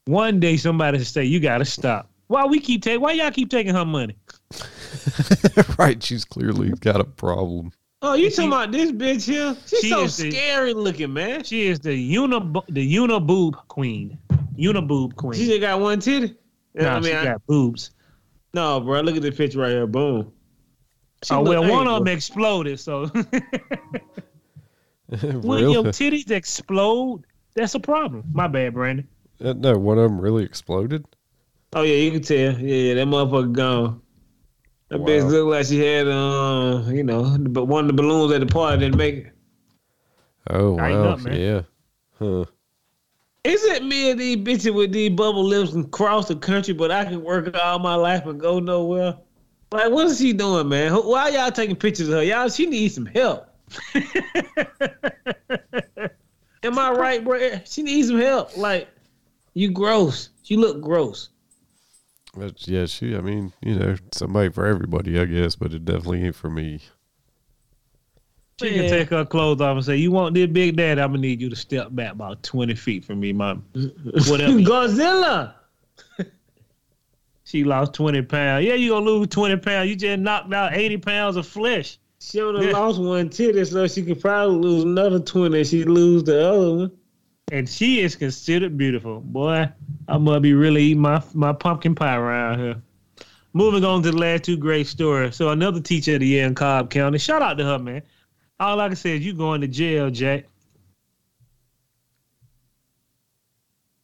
One 0.05 0.39
day 0.39 0.57
somebody 0.57 0.97
should 0.99 1.07
say, 1.07 1.23
you 1.25 1.39
gotta 1.39 1.65
stop. 1.65 2.09
Why 2.27 2.45
we 2.45 2.59
keep 2.59 2.81
taking 2.83 3.01
why 3.01 3.11
y'all 3.13 3.31
keep 3.31 3.49
taking 3.49 3.73
her 3.73 3.85
money? 3.85 4.15
right. 5.77 6.01
She's 6.01 6.25
clearly 6.25 6.69
got 6.79 6.99
a 6.99 7.03
problem. 7.05 7.71
Oh, 8.01 8.13
you 8.13 8.29
She- 8.29 8.35
talking 8.35 8.51
about 8.51 8.71
this 8.71 8.91
bitch 8.91 9.25
here? 9.27 9.55
She's 9.65 9.79
She 9.79 9.89
so 9.89 10.03
is 10.03 10.17
the- 10.17 10.29
scary 10.31 10.73
looking, 10.73 11.13
man. 11.13 11.43
She, 11.43 11.63
She 11.63 11.67
is 11.67 11.79
the 11.79 11.95
uni 11.95 12.37
the 12.69 12.95
uniboob 12.95 13.53
queen. 13.67 14.17
Uniboob 14.57 15.15
queen. 15.15 15.39
She 15.39 15.47
just 15.47 15.61
got 15.61 15.79
one 15.79 15.99
titty. 15.99 16.35
Nah, 16.73 16.95
I 16.95 16.99
mean, 16.99 17.03
she 17.11 17.13
I- 17.13 17.23
got 17.23 17.45
boobs. 17.47 17.91
no, 18.53 18.79
bro. 18.79 19.01
Look 19.01 19.15
at 19.15 19.21
the 19.21 19.31
picture 19.31 19.59
right 19.59 19.71
here. 19.71 19.87
Boom. 19.87 20.31
She 21.23 21.33
Oh 21.33 21.41
well, 21.41 21.63
hey, 21.63 21.71
one 21.71 21.87
of 21.87 22.03
them 22.03 22.07
exploded. 22.13 22.79
So 22.79 23.07
when 25.07 25.69
your 25.69 25.83
titties 25.95 26.29
explode, 26.31 27.23
that's 27.55 27.75
a 27.75 27.79
problem. 27.79 28.23
My 28.33 28.47
bad, 28.47 28.73
Brandon. 28.73 29.07
Uh, 29.43 29.53
no, 29.53 29.77
one 29.77 29.97
of 29.97 30.03
them 30.09 30.19
really 30.19 30.43
exploded. 30.43 31.05
Oh 31.73 31.81
yeah, 31.83 31.95
you 31.95 32.11
can 32.11 32.21
tell. 32.21 32.37
Yeah, 32.37 32.75
yeah, 32.75 32.93
that 32.95 33.07
motherfucker 33.07 33.51
gone. 33.53 34.01
That 34.89 34.99
Wow. 34.99 35.07
bitch 35.07 35.29
looked 35.29 35.49
like 35.51 35.65
she 35.65 35.79
had, 35.79 36.07
uh, 36.07 36.83
you 36.87 37.03
know, 37.03 37.37
but 37.39 37.65
one 37.65 37.85
of 37.85 37.87
the 37.87 37.93
balloons 38.01 38.31
at 38.33 38.39
the 38.39 38.45
party 38.45 38.79
didn't 38.81 38.97
make 38.97 39.15
it. 39.15 39.31
Oh 40.49 40.73
wow, 40.73 41.09
up, 41.09 41.19
man. 41.21 41.39
yeah. 41.39 41.61
Huh. 42.19 42.45
Is 43.45 43.63
it 43.63 43.83
me 43.83 44.09
and 44.09 44.19
these 44.19 44.37
bitches 44.37 44.73
with 44.73 44.91
these 44.91 45.11
bubble 45.11 45.43
lips 45.43 45.73
and 45.73 45.91
cross 45.91 46.27
the 46.27 46.35
country, 46.35 46.73
but 46.73 46.89
I 46.89 47.05
can 47.05 47.23
work 47.23 47.55
all 47.55 47.77
my 47.77 47.93
life 47.93 48.25
and 48.25 48.39
go 48.39 48.57
nowhere? 48.59 49.15
Like, 49.71 49.91
what 49.91 50.07
is 50.07 50.17
she 50.17 50.33
doing, 50.33 50.67
man? 50.67 50.91
Why 50.93 51.29
y'all 51.29 51.51
taking 51.51 51.75
pictures 51.75 52.07
of 52.07 52.15
her? 52.15 52.23
Y'all, 52.23 52.49
she 52.49 52.65
needs 52.65 52.95
some 52.95 53.05
help. 53.05 53.47
Am 56.63 56.79
I 56.79 56.89
right, 56.89 57.23
bro? 57.23 57.37
Eh, 57.37 57.59
she 57.65 57.83
needs 57.83 58.07
some 58.07 58.19
help. 58.19 58.57
Like, 58.57 58.87
you 59.53 59.69
gross. 59.69 60.29
You 60.45 60.57
look 60.57 60.81
gross. 60.81 61.29
But 62.35 62.67
yeah, 62.67 62.87
she. 62.87 63.15
I 63.15 63.21
mean, 63.21 63.53
you 63.61 63.75
know, 63.75 63.95
somebody 64.11 64.49
for 64.49 64.65
everybody, 64.65 65.19
I 65.19 65.25
guess, 65.25 65.55
but 65.55 65.71
it 65.71 65.85
definitely 65.85 66.23
ain't 66.23 66.35
for 66.35 66.49
me. 66.49 66.79
She 68.61 68.69
can 68.69 68.89
take 68.89 69.09
her 69.09 69.25
clothes 69.25 69.59
off 69.59 69.75
and 69.75 69.85
say, 69.85 69.97
"You 69.97 70.11
want 70.11 70.33
this 70.33 70.47
big 70.47 70.77
daddy? 70.77 71.01
I'm 71.01 71.09
gonna 71.09 71.19
need 71.21 71.41
you 71.41 71.49
to 71.49 71.55
step 71.57 71.87
back 71.91 72.13
about 72.13 72.41
twenty 72.41 72.73
feet 72.73 73.03
from 73.03 73.19
me, 73.19 73.33
mom. 73.33 73.65
Whatever." 73.73 74.53
Godzilla. 74.59 75.53
She 77.47 77.63
lost 77.63 77.93
20 77.93 78.23
pounds. 78.23 78.65
Yeah, 78.65 78.73
you 78.73 78.89
gonna 78.89 79.05
lose 79.05 79.27
20 79.27 79.57
pounds. 79.57 79.87
You 79.87 79.95
just 79.95 80.19
knocked 80.19 80.51
out 80.51 80.73
80 80.75 80.97
pounds 80.97 81.35
of 81.35 81.45
flesh. 81.45 81.99
She 82.19 82.41
would 82.41 82.55
have 82.55 82.63
Yeah. 82.63 82.71
lost 82.71 82.99
one 82.99 83.29
titty, 83.29 83.63
so 83.65 83.85
she 83.87 84.01
could 84.01 84.19
probably 84.19 84.57
lose 84.57 84.83
another 84.83 85.19
twenty. 85.19 85.63
She 85.63 85.83
lose 85.83 86.23
the 86.23 86.43
other 86.49 86.75
one. 86.75 86.91
And 87.51 87.69
she 87.69 87.99
is 88.01 88.15
considered 88.15 88.75
beautiful. 88.79 89.19
Boy, 89.21 89.69
I 90.07 90.17
must 90.17 90.41
be 90.41 90.53
really 90.53 90.81
eating 90.85 91.01
my, 91.03 91.21
my 91.35 91.53
pumpkin 91.53 91.93
pie 91.93 92.15
around 92.15 92.57
here. 92.59 92.81
Moving 93.53 93.85
on 93.85 94.01
to 94.01 94.09
the 94.11 94.17
last 94.17 94.43
two 94.43 94.57
great 94.57 94.87
stories. 94.87 95.35
So 95.35 95.49
another 95.49 95.79
teacher 95.79 96.15
of 96.15 96.21
the 96.21 96.27
year 96.27 96.47
in 96.47 96.55
Cobb 96.55 96.89
County. 96.89 97.19
Shout 97.19 97.43
out 97.43 97.59
to 97.59 97.63
her, 97.63 97.77
man. 97.77 98.01
All 98.59 98.79
I 98.79 98.87
can 98.87 98.95
say 98.95 99.17
is 99.17 99.25
you 99.25 99.33
going 99.33 99.61
to 99.61 99.67
jail, 99.67 100.09
Jack. 100.09 100.45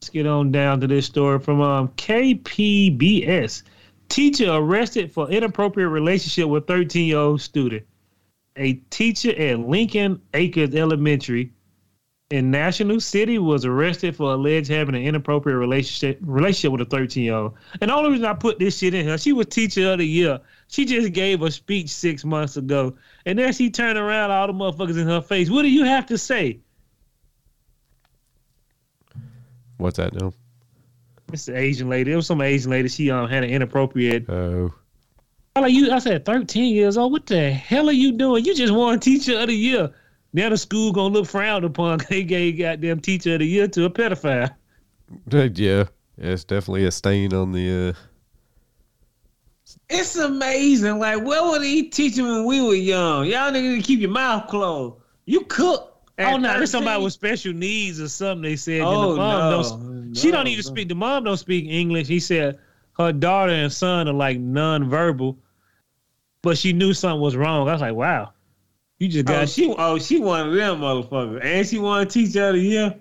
Let's 0.02 0.10
get 0.10 0.28
on 0.28 0.52
down 0.52 0.82
to 0.82 0.88
this 0.88 1.06
story 1.06 1.40
from 1.40 1.62
um, 1.62 1.88
KPBS. 1.90 3.64
Teacher 4.10 4.52
arrested 4.52 5.12
for 5.12 5.30
inappropriate 5.30 5.90
relationship 5.90 6.50
with 6.50 6.68
13 6.68 7.08
year 7.08 7.18
old 7.18 7.40
student. 7.40 7.86
A 8.58 8.74
teacher 8.90 9.30
at 9.38 9.60
Lincoln 9.60 10.22
Acres 10.34 10.76
Elementary 10.76 11.54
in 12.32 12.50
National 12.50 13.00
City 13.02 13.38
was 13.40 13.66
arrested 13.66 14.16
for 14.16 14.34
alleged 14.34 14.70
having 14.70 14.96
an 14.96 15.02
inappropriate 15.02 15.58
relationship 15.58 16.18
relationship 16.22 16.72
with 16.72 16.82
a 16.82 16.86
13 16.86 17.24
year 17.24 17.34
old. 17.34 17.54
And 17.82 17.92
the 17.92 17.96
only 17.96 18.12
reason 18.12 18.26
I 18.26 18.34
put 18.34 18.58
this 18.58 18.78
shit 18.78 18.94
in 18.94 19.06
here, 19.06 19.18
she 19.18 19.34
was 19.34 19.48
teacher 19.48 19.92
of 19.92 20.00
the 20.00 20.06
year. 20.06 20.40
She 20.70 20.86
just 20.86 21.12
gave 21.12 21.42
a 21.42 21.52
speech 21.52 21.90
six 21.90 22.24
months 22.24 22.56
ago, 22.56 22.96
and 23.26 23.38
then 23.38 23.52
she 23.52 23.70
turned 23.70 23.98
around 23.98 24.32
all 24.32 24.48
the 24.48 24.54
motherfuckers 24.54 25.00
in 25.00 25.08
her 25.08 25.22
face. 25.22 25.50
What 25.50 25.64
do 25.64 25.70
you 25.70 25.84
have 25.84 26.06
to 26.08 26.18
say? 26.18 26.60
What's 29.78 29.98
that 29.98 30.14
now? 30.14 30.32
It's 31.34 31.46
the 31.46 31.58
Asian 31.58 31.90
lady. 31.90 32.14
It 32.14 32.16
was 32.16 32.28
some 32.28 32.42
Asian 32.42 32.72
lady. 32.72 32.88
She 32.88 33.12
um 33.12 33.30
had 33.30 33.44
an 33.44 33.50
inappropriate. 33.50 34.30
Oh, 34.30 34.74
I 35.58 35.60
like 35.60 35.74
you. 35.74 35.92
I 35.92 36.00
said 36.00 36.24
13 36.24 36.74
years 36.74 36.98
old. 36.98 37.12
What 37.12 37.26
the 37.26 37.52
hell 37.52 37.90
are 37.90 37.94
you 37.94 38.14
doing? 38.14 38.46
You 38.46 38.56
just 38.56 38.74
won 38.74 39.02
teacher 39.02 39.38
of 39.38 39.48
the 39.48 39.54
year. 39.54 39.92
Now 40.34 40.50
the 40.50 40.58
school 40.58 40.92
gonna 40.92 41.14
look 41.14 41.28
frowned 41.28 41.66
upon. 41.66 42.00
They 42.10 42.24
gave 42.24 42.58
goddamn 42.58 43.02
teacher 43.02 43.34
of 43.34 43.40
the 43.40 43.48
year 43.48 43.68
to 43.70 43.86
a 43.86 43.90
pedophile. 43.90 44.54
yeah, 45.30 45.50
yeah. 45.56 45.84
It's 46.18 46.44
definitely 46.44 46.86
a 46.86 46.92
stain 46.92 47.34
on 47.34 47.52
the. 47.52 47.90
uh 47.90 49.78
It's 49.90 50.16
amazing. 50.16 51.00
Like, 51.00 51.24
what 51.24 51.52
were 51.52 51.60
they 51.60 51.84
teaching 51.84 52.26
when 52.26 52.46
we 52.46 52.62
were 52.62 52.76
young? 52.76 53.26
Y'all 53.26 53.52
niggas 53.52 53.62
need 53.62 53.82
to 53.82 53.88
keep 53.88 54.00
your 54.00 54.12
mouth 54.12 54.48
closed. 54.48 54.96
You 55.26 55.42
cook. 55.42 55.88
Oh 56.20 56.38
no, 56.38 56.54
there's 56.58 56.72
somebody 56.72 57.04
with 57.04 57.14
special 57.14 57.54
needs 57.54 58.00
or 58.00 58.08
something. 58.08 58.44
They 58.44 58.56
said. 58.56 58.82
Oh, 58.82 59.14
the 59.14 59.18
mom 59.18 59.52
no. 59.52 59.64
don't, 59.64 60.16
she 60.16 60.30
don't 60.32 60.48
even 60.48 60.64
no. 60.64 60.70
speak. 60.70 60.88
The 60.88 60.96
mom 60.96 61.24
don't 61.24 61.38
speak 61.38 61.66
English. 61.68 62.08
He 62.08 62.20
said 62.20 62.60
her 62.98 63.12
daughter 63.12 63.52
and 63.52 63.72
son 63.72 64.08
are 64.08 64.14
like 64.14 64.40
non-verbal, 64.40 65.38
but 66.42 66.58
she 66.58 66.74
knew 66.74 66.94
something 66.94 67.22
was 67.22 67.36
wrong. 67.36 67.68
I 67.68 67.74
was 67.74 67.82
like, 67.82 67.96
wow, 67.96 68.34
you 69.02 69.08
just 69.08 69.28
Oh, 69.28 69.46
she 69.48 69.74
oh 69.80 69.98
she 69.98 70.18
of 70.18 70.54
them 70.54 70.80
motherfuckers, 70.80 71.44
and 71.44 71.68
she 71.68 71.80
won 71.80 72.08
teacher 72.08 72.50
of 72.50 72.54
the 72.54 72.62
year. 72.62 72.96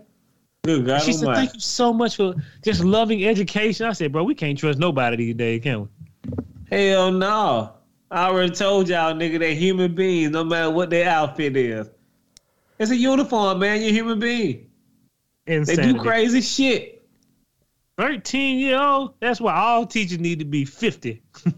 Good 0.64 0.86
God 0.86 1.02
she 1.02 1.12
said. 1.12 1.34
"Thank 1.34 1.52
you 1.52 1.60
so 1.60 1.92
much 1.92 2.16
for 2.16 2.34
just 2.64 2.82
loving 2.82 3.26
education." 3.26 3.86
I 3.86 3.92
said, 3.92 4.10
"Bro, 4.10 4.24
we 4.24 4.34
can't 4.34 4.58
trust 4.58 4.78
nobody 4.78 5.16
these 5.16 5.34
days, 5.34 5.62
can 5.62 5.82
we?" 5.82 5.88
Hell 6.74 7.12
no. 7.12 7.74
I 8.10 8.28
already 8.28 8.50
told 8.54 8.88
y'all, 8.88 9.12
nigga, 9.12 9.38
they 9.38 9.54
human 9.54 9.94
beings, 9.94 10.30
no 10.30 10.42
matter 10.42 10.70
what 10.70 10.88
their 10.88 11.06
outfit 11.06 11.54
is. 11.54 11.90
It's 12.78 12.90
a 12.90 12.96
uniform, 12.96 13.58
man. 13.58 13.82
You're 13.82 13.90
a 13.90 13.92
human 13.92 14.18
being. 14.18 14.70
They 15.44 15.76
do 15.76 15.98
crazy 16.00 16.40
shit. 16.40 17.06
Thirteen 17.98 18.58
year 18.58 18.80
old. 18.80 19.14
That's 19.20 19.38
why 19.38 19.54
all 19.54 19.84
teachers 19.84 20.18
need 20.18 20.38
to 20.38 20.46
be 20.46 20.64
fifty. 20.64 21.22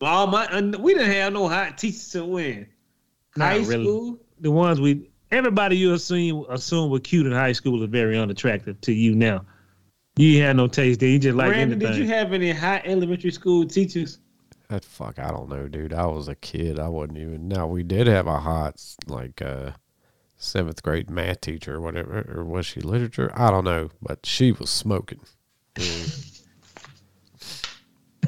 All 0.00 0.28
my, 0.28 0.46
uh, 0.46 0.62
we 0.78 0.94
didn't 0.94 1.10
have 1.10 1.32
no 1.32 1.48
hot 1.48 1.76
teachers 1.76 2.10
to 2.10 2.24
win. 2.24 2.68
Not 3.38 3.52
High 3.52 3.58
really. 3.58 3.84
school. 3.84 4.18
the 4.40 4.50
ones 4.50 4.80
we 4.80 5.08
everybody 5.30 5.76
you 5.76 5.94
assume 5.94 6.44
assume 6.48 6.90
were 6.90 7.00
cute 7.00 7.26
in 7.26 7.32
high 7.32 7.52
school 7.52 7.82
is 7.82 7.88
very 7.88 8.18
unattractive 8.18 8.80
to 8.82 8.92
you 8.92 9.14
now. 9.14 9.44
You 10.16 10.42
had 10.42 10.56
no 10.56 10.66
taste 10.66 10.98
there. 11.00 11.08
You 11.08 11.18
just 11.20 11.36
like 11.36 11.48
Brandon, 11.50 11.80
anything. 11.80 11.92
did 11.98 12.02
you 12.08 12.12
have 12.12 12.32
any 12.32 12.50
hot 12.50 12.82
elementary 12.84 13.30
school 13.30 13.64
teachers? 13.66 14.18
That 14.68 14.84
fuck, 14.84 15.18
I 15.18 15.30
don't 15.30 15.48
know, 15.48 15.68
dude. 15.68 15.92
I 15.94 16.06
was 16.06 16.28
a 16.28 16.34
kid. 16.34 16.78
I 16.78 16.88
wasn't 16.88 17.18
even. 17.18 17.48
Now 17.48 17.66
we 17.66 17.82
did 17.82 18.06
have 18.06 18.26
a 18.26 18.38
hot 18.38 18.82
like 19.06 19.40
uh 19.40 19.70
seventh 20.36 20.82
grade 20.82 21.08
math 21.08 21.40
teacher 21.40 21.76
or 21.76 21.80
whatever, 21.80 22.26
or 22.34 22.44
was 22.44 22.66
she 22.66 22.80
literature? 22.80 23.30
I 23.34 23.50
don't 23.50 23.64
know, 23.64 23.90
but 24.02 24.26
she 24.26 24.52
was 24.52 24.70
smoking. 24.70 25.20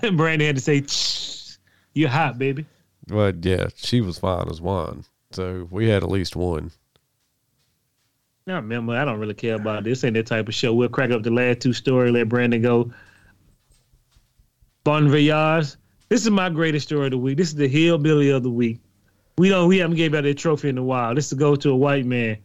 Brandon 0.00 0.46
had 0.46 0.56
to 0.56 0.62
say, 0.62 0.82
"Shh, 0.86 1.56
"You're 1.94 2.08
hot, 2.08 2.38
baby." 2.38 2.64
But 3.10 3.44
yeah, 3.44 3.68
she 3.76 4.00
was 4.00 4.18
fine 4.18 4.48
as 4.48 4.60
one. 4.60 5.04
So 5.32 5.68
we 5.70 5.88
had 5.88 6.02
at 6.02 6.10
least 6.10 6.36
one. 6.36 6.70
I 8.46 8.52
remember. 8.52 8.94
I 8.94 9.04
don't 9.04 9.20
really 9.20 9.34
care 9.34 9.54
about 9.54 9.84
this. 9.84 10.02
Ain't 10.02 10.14
that 10.14 10.26
type 10.26 10.48
of 10.48 10.54
show. 10.54 10.74
We'll 10.74 10.88
crack 10.88 11.10
up 11.10 11.22
the 11.22 11.30
last 11.30 11.60
two 11.60 11.72
story. 11.72 12.10
Let 12.10 12.28
Brandon 12.28 12.62
go. 12.62 12.92
Bon 14.82 15.08
voyage. 15.08 15.76
This 16.08 16.24
is 16.24 16.30
my 16.30 16.48
greatest 16.48 16.88
story 16.88 17.06
of 17.06 17.10
the 17.12 17.18
week. 17.18 17.36
This 17.36 17.48
is 17.48 17.54
the 17.54 17.68
hillbilly 17.68 18.30
of 18.30 18.42
the 18.42 18.50
week. 18.50 18.80
We 19.38 19.48
don't. 19.48 19.68
We 19.68 19.78
haven't 19.78 19.96
gave 19.96 20.14
out 20.14 20.24
that 20.24 20.38
trophy 20.38 20.68
in 20.68 20.78
a 20.78 20.82
while. 20.82 21.14
This 21.14 21.30
is 21.30 21.38
go 21.38 21.54
to 21.56 21.70
a 21.70 21.76
white 21.76 22.06
man. 22.06 22.38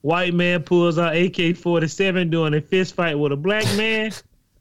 White 0.00 0.34
man 0.34 0.64
pulls 0.64 0.98
out 0.98 1.16
AK 1.16 1.56
forty 1.56 1.86
seven 1.86 2.30
doing 2.30 2.54
a 2.54 2.60
fist 2.60 2.94
fight 2.94 3.18
with 3.18 3.32
a 3.32 3.36
black 3.36 3.64
man. 3.76 4.10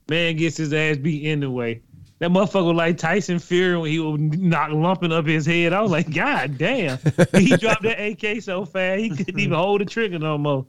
man 0.09 0.36
gets 0.36 0.57
his 0.57 0.74
ass 0.74 0.97
beat 0.97 1.26
anyway. 1.26 1.82
That 2.22 2.30
motherfucker 2.30 2.67
was 2.67 2.76
like 2.76 2.97
Tyson 2.99 3.39
Fury 3.39 3.76
when 3.80 3.89
he 3.89 3.97
was 3.97 4.19
knock 4.19 4.69
lumping 4.72 5.11
up 5.11 5.26
his 5.26 5.43
head. 5.43 5.74
I 5.74 5.82
was 5.82 5.89
like, 5.89 6.13
God 6.13 6.55
damn. 6.55 6.99
he 7.34 7.47
dropped 7.57 7.82
that 7.82 7.99
AK 7.99 8.43
so 8.43 8.63
fast 8.63 9.01
he 9.01 9.09
couldn't 9.09 9.39
even 9.39 9.57
hold 9.57 9.82
the 9.82 9.86
trigger 9.86 10.19
no 10.19 10.38
more. 10.38 10.67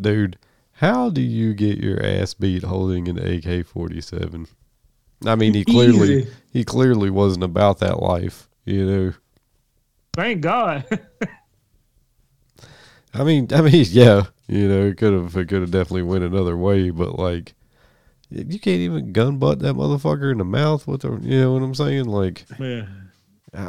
Dude, 0.00 0.36
how 0.72 1.10
do 1.10 1.20
you 1.20 1.54
get 1.54 1.78
your 1.78 2.04
ass 2.04 2.34
beat 2.34 2.64
holding 2.64 3.06
an 3.06 3.18
AK 3.18 3.64
forty 3.64 4.00
seven? 4.00 4.48
I 5.24 5.36
mean, 5.36 5.54
he 5.54 5.64
clearly 5.64 6.22
Easy. 6.22 6.30
he 6.52 6.64
clearly 6.64 7.10
wasn't 7.10 7.44
about 7.44 7.78
that 7.78 8.02
life, 8.02 8.48
you 8.64 8.84
know. 8.84 9.12
Thank 10.12 10.40
God. 10.40 10.84
I 13.14 13.22
mean, 13.22 13.46
I 13.54 13.60
mean, 13.60 13.86
yeah, 13.90 14.24
you 14.48 14.66
know, 14.66 14.86
it 14.86 14.96
could 14.96 15.12
have, 15.12 15.36
it 15.36 15.48
could 15.48 15.60
have 15.60 15.70
definitely 15.70 16.02
went 16.02 16.24
another 16.24 16.56
way, 16.56 16.90
but 16.90 17.16
like, 17.16 17.54
you 18.34 18.58
can't 18.58 18.80
even 18.80 19.12
gun 19.12 19.38
butt 19.38 19.60
that 19.60 19.74
motherfucker 19.74 20.32
in 20.32 20.38
the 20.38 20.44
mouth 20.44 20.86
with 20.86 21.02
the, 21.02 21.18
you 21.22 21.40
know 21.40 21.52
what 21.52 21.62
I'm 21.62 21.74
saying? 21.74 22.06
Like, 22.06 22.44
Yeah. 22.58 22.86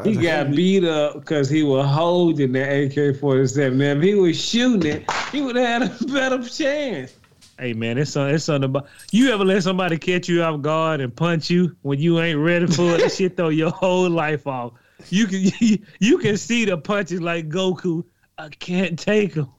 He 0.06 0.16
got 0.16 0.52
beat 0.52 0.86
up 0.86 1.16
because 1.20 1.50
he 1.50 1.62
was 1.62 1.86
holding 1.86 2.54
the 2.54 2.62
AK 2.62 3.20
47. 3.20 3.78
Man, 3.78 3.98
if 3.98 4.04
he 4.04 4.16
was 4.16 4.40
shooting 4.40 4.90
it, 4.90 5.12
he 5.30 5.42
would 5.42 5.58
have 5.58 5.82
had 5.82 6.02
a 6.02 6.06
better 6.14 6.42
chance. 6.42 7.14
Hey 7.60 7.74
man, 7.74 7.98
it's 7.98 8.12
something, 8.12 8.34
it's 8.34 8.46
something 8.46 8.70
about 8.70 8.88
you 9.12 9.32
ever 9.32 9.44
let 9.44 9.62
somebody 9.62 9.98
catch 9.98 10.28
you 10.28 10.42
off 10.42 10.62
guard 10.62 11.02
and 11.02 11.14
punch 11.16 11.50
you 11.50 11.76
when 11.82 12.00
you 12.00 12.20
ain't 12.20 12.40
ready 12.40 12.66
for 12.66 12.96
it? 12.96 13.02
That 13.02 13.12
shit 13.12 13.38
throw 13.38 13.50
your 13.50 13.72
whole 13.72 14.10
life 14.10 14.48
off. 14.48 14.74
You 15.10 15.28
can 15.28 15.52
you, 15.60 15.78
you 16.00 16.18
can 16.18 16.38
see 16.38 16.66
the 16.66 16.78
punches 16.78 17.22
like 17.22 17.50
Goku. 17.50 18.06
I 18.38 18.50
can't 18.50 18.98
take 18.98 19.34
them. 19.34 19.50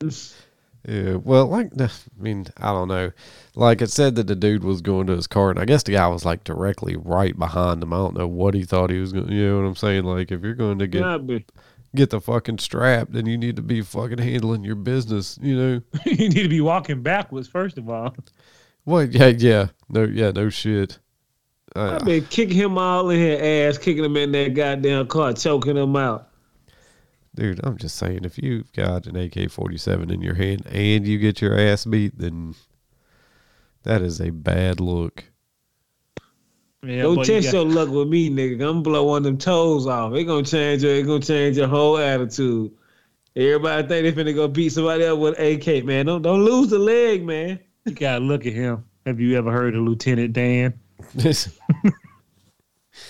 yeah, 0.86 1.14
well, 1.16 1.46
like, 1.46 1.70
I 1.80 1.88
mean, 2.18 2.46
I 2.58 2.72
don't 2.72 2.88
know. 2.88 3.10
Like, 3.54 3.82
it 3.82 3.90
said 3.90 4.14
that 4.16 4.26
the 4.26 4.36
dude 4.36 4.64
was 4.64 4.80
going 4.80 5.06
to 5.08 5.16
his 5.16 5.26
car, 5.26 5.50
and 5.50 5.58
I 5.58 5.64
guess 5.64 5.82
the 5.82 5.92
guy 5.92 6.06
was 6.08 6.24
like 6.24 6.44
directly 6.44 6.96
right 6.96 7.36
behind 7.36 7.82
him. 7.82 7.92
I 7.92 7.96
don't 7.96 8.16
know 8.16 8.28
what 8.28 8.54
he 8.54 8.64
thought 8.64 8.90
he 8.90 9.00
was 9.00 9.12
going. 9.12 9.30
You 9.30 9.48
know 9.48 9.60
what 9.60 9.66
I'm 9.66 9.76
saying? 9.76 10.04
Like, 10.04 10.30
if 10.30 10.42
you're 10.42 10.54
going 10.54 10.78
to 10.78 10.86
get 10.86 11.50
get 11.94 12.10
the 12.10 12.20
fucking 12.20 12.58
strap, 12.58 13.08
then 13.10 13.26
you 13.26 13.38
need 13.38 13.56
to 13.56 13.62
be 13.62 13.80
fucking 13.80 14.18
handling 14.18 14.62
your 14.62 14.76
business. 14.76 15.38
You 15.42 15.56
know. 15.56 15.82
you 16.04 16.28
need 16.28 16.42
to 16.42 16.48
be 16.48 16.60
walking 16.60 17.02
backwards 17.02 17.48
first 17.48 17.78
of 17.78 17.88
all. 17.88 18.14
Well, 18.84 19.04
yeah, 19.04 19.28
yeah, 19.28 19.68
no, 19.88 20.04
yeah, 20.04 20.30
no 20.30 20.48
shit. 20.48 21.00
Uh, 21.74 21.96
I've 21.96 22.04
been 22.04 22.24
kicking 22.26 22.56
him 22.56 22.78
all 22.78 23.10
in 23.10 23.18
his 23.18 23.40
ass, 23.76 23.78
kicking 23.78 24.04
him 24.04 24.16
in 24.16 24.30
that 24.32 24.54
goddamn 24.54 25.08
car, 25.08 25.32
choking 25.32 25.76
him 25.76 25.96
out. 25.96 26.30
Dude, 27.36 27.60
I'm 27.62 27.76
just 27.78 27.96
saying, 27.96 28.24
if 28.24 28.38
you've 28.38 28.72
got 28.72 29.06
an 29.06 29.14
AK-47 29.16 30.10
in 30.10 30.20
your 30.22 30.34
hand 30.34 30.66
and 30.66 31.06
you 31.06 31.18
get 31.18 31.40
your 31.40 31.58
ass 31.58 31.84
beat, 31.84 32.18
then 32.18 32.54
that 33.84 34.02
is 34.02 34.20
a 34.20 34.30
bad 34.30 34.80
look. 34.80 35.24
Yeah, 36.82 37.02
Don't 37.02 37.14
boy, 37.16 37.20
you 37.22 37.26
test 37.26 37.46
got- 37.46 37.52
your 37.54 37.64
luck 37.66 37.88
with 37.90 38.08
me, 38.08 38.30
nigga. 38.30 38.54
I'm 38.54 38.58
gonna 38.58 38.80
blow 38.82 39.04
one 39.04 39.18
of 39.18 39.24
them 39.24 39.38
toes 39.38 39.86
off. 39.86 40.12
It 40.14 40.24
gonna 40.24 40.44
change 40.44 40.82
your, 40.82 40.94
it 40.94 41.02
gonna 41.04 41.20
change 41.20 41.56
your 41.56 41.68
whole 41.68 41.98
attitude. 41.98 42.72
Everybody 43.34 43.86
think 43.86 44.16
they 44.16 44.24
finna 44.24 44.34
go 44.34 44.48
beat 44.48 44.70
somebody 44.70 45.04
up 45.04 45.18
with 45.18 45.38
AK, 45.38 45.84
man. 45.84 46.06
Don't 46.06 46.22
don't 46.22 46.42
lose 46.44 46.68
the 46.70 46.78
leg, 46.78 47.24
man. 47.24 47.58
you 47.84 47.92
gotta 47.92 48.24
look 48.24 48.46
at 48.46 48.52
him. 48.52 48.84
Have 49.04 49.20
you 49.20 49.36
ever 49.36 49.52
heard 49.52 49.74
of 49.74 49.82
Lieutenant 49.82 50.32
Dan? 50.32 50.74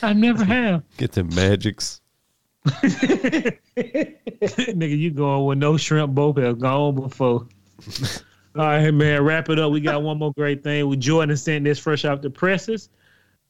I 0.03 0.13
never 0.13 0.45
have. 0.45 0.83
Get 0.97 1.13
the 1.13 1.25
magics. 1.25 2.01
Nigga, 3.77 4.99
you 4.99 5.11
going 5.13 5.45
with 5.45 5.59
no 5.59 5.77
shrimp 5.77 6.19
has 6.19 6.55
gone 6.57 6.97
before. 6.97 7.47
All 8.57 8.65
right, 8.65 8.91
man. 8.91 9.23
Wrap 9.23 9.49
it 9.51 9.59
up. 9.59 9.71
We 9.71 9.81
got 9.81 10.03
one 10.03 10.19
more 10.19 10.33
great 10.33 10.65
thing. 10.65 10.89
We 10.89 10.97
Jordan 10.97 11.37
sent 11.37 11.65
this 11.65 11.79
fresh 11.79 12.05
off 12.05 12.23
the 12.23 12.31
presses. 12.31 12.89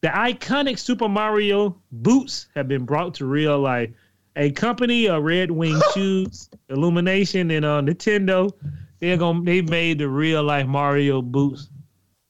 The 0.03 0.09
iconic 0.09 0.79
Super 0.79 1.09
Mario 1.09 1.81
boots 1.93 2.49
have 2.55 2.69
been 2.69 2.85
brought 2.85 3.14
to 3.14 3.25
real 3.25 3.59
life. 3.59 3.91
A 4.37 4.51
company 4.51 5.09
of 5.09 5.23
Red 5.23 5.51
Wing 5.51 5.81
Shoes, 5.95 6.51
Illumination, 6.69 7.51
and 7.51 7.64
uh, 7.64 7.81
Nintendo, 7.81 8.53
they're 9.01 9.17
gonna 9.17 9.43
they 9.45 9.62
made 9.62 9.99
the 9.99 10.09
real 10.09 10.43
life 10.43 10.67
Mario 10.67 11.23
boots. 11.23 11.71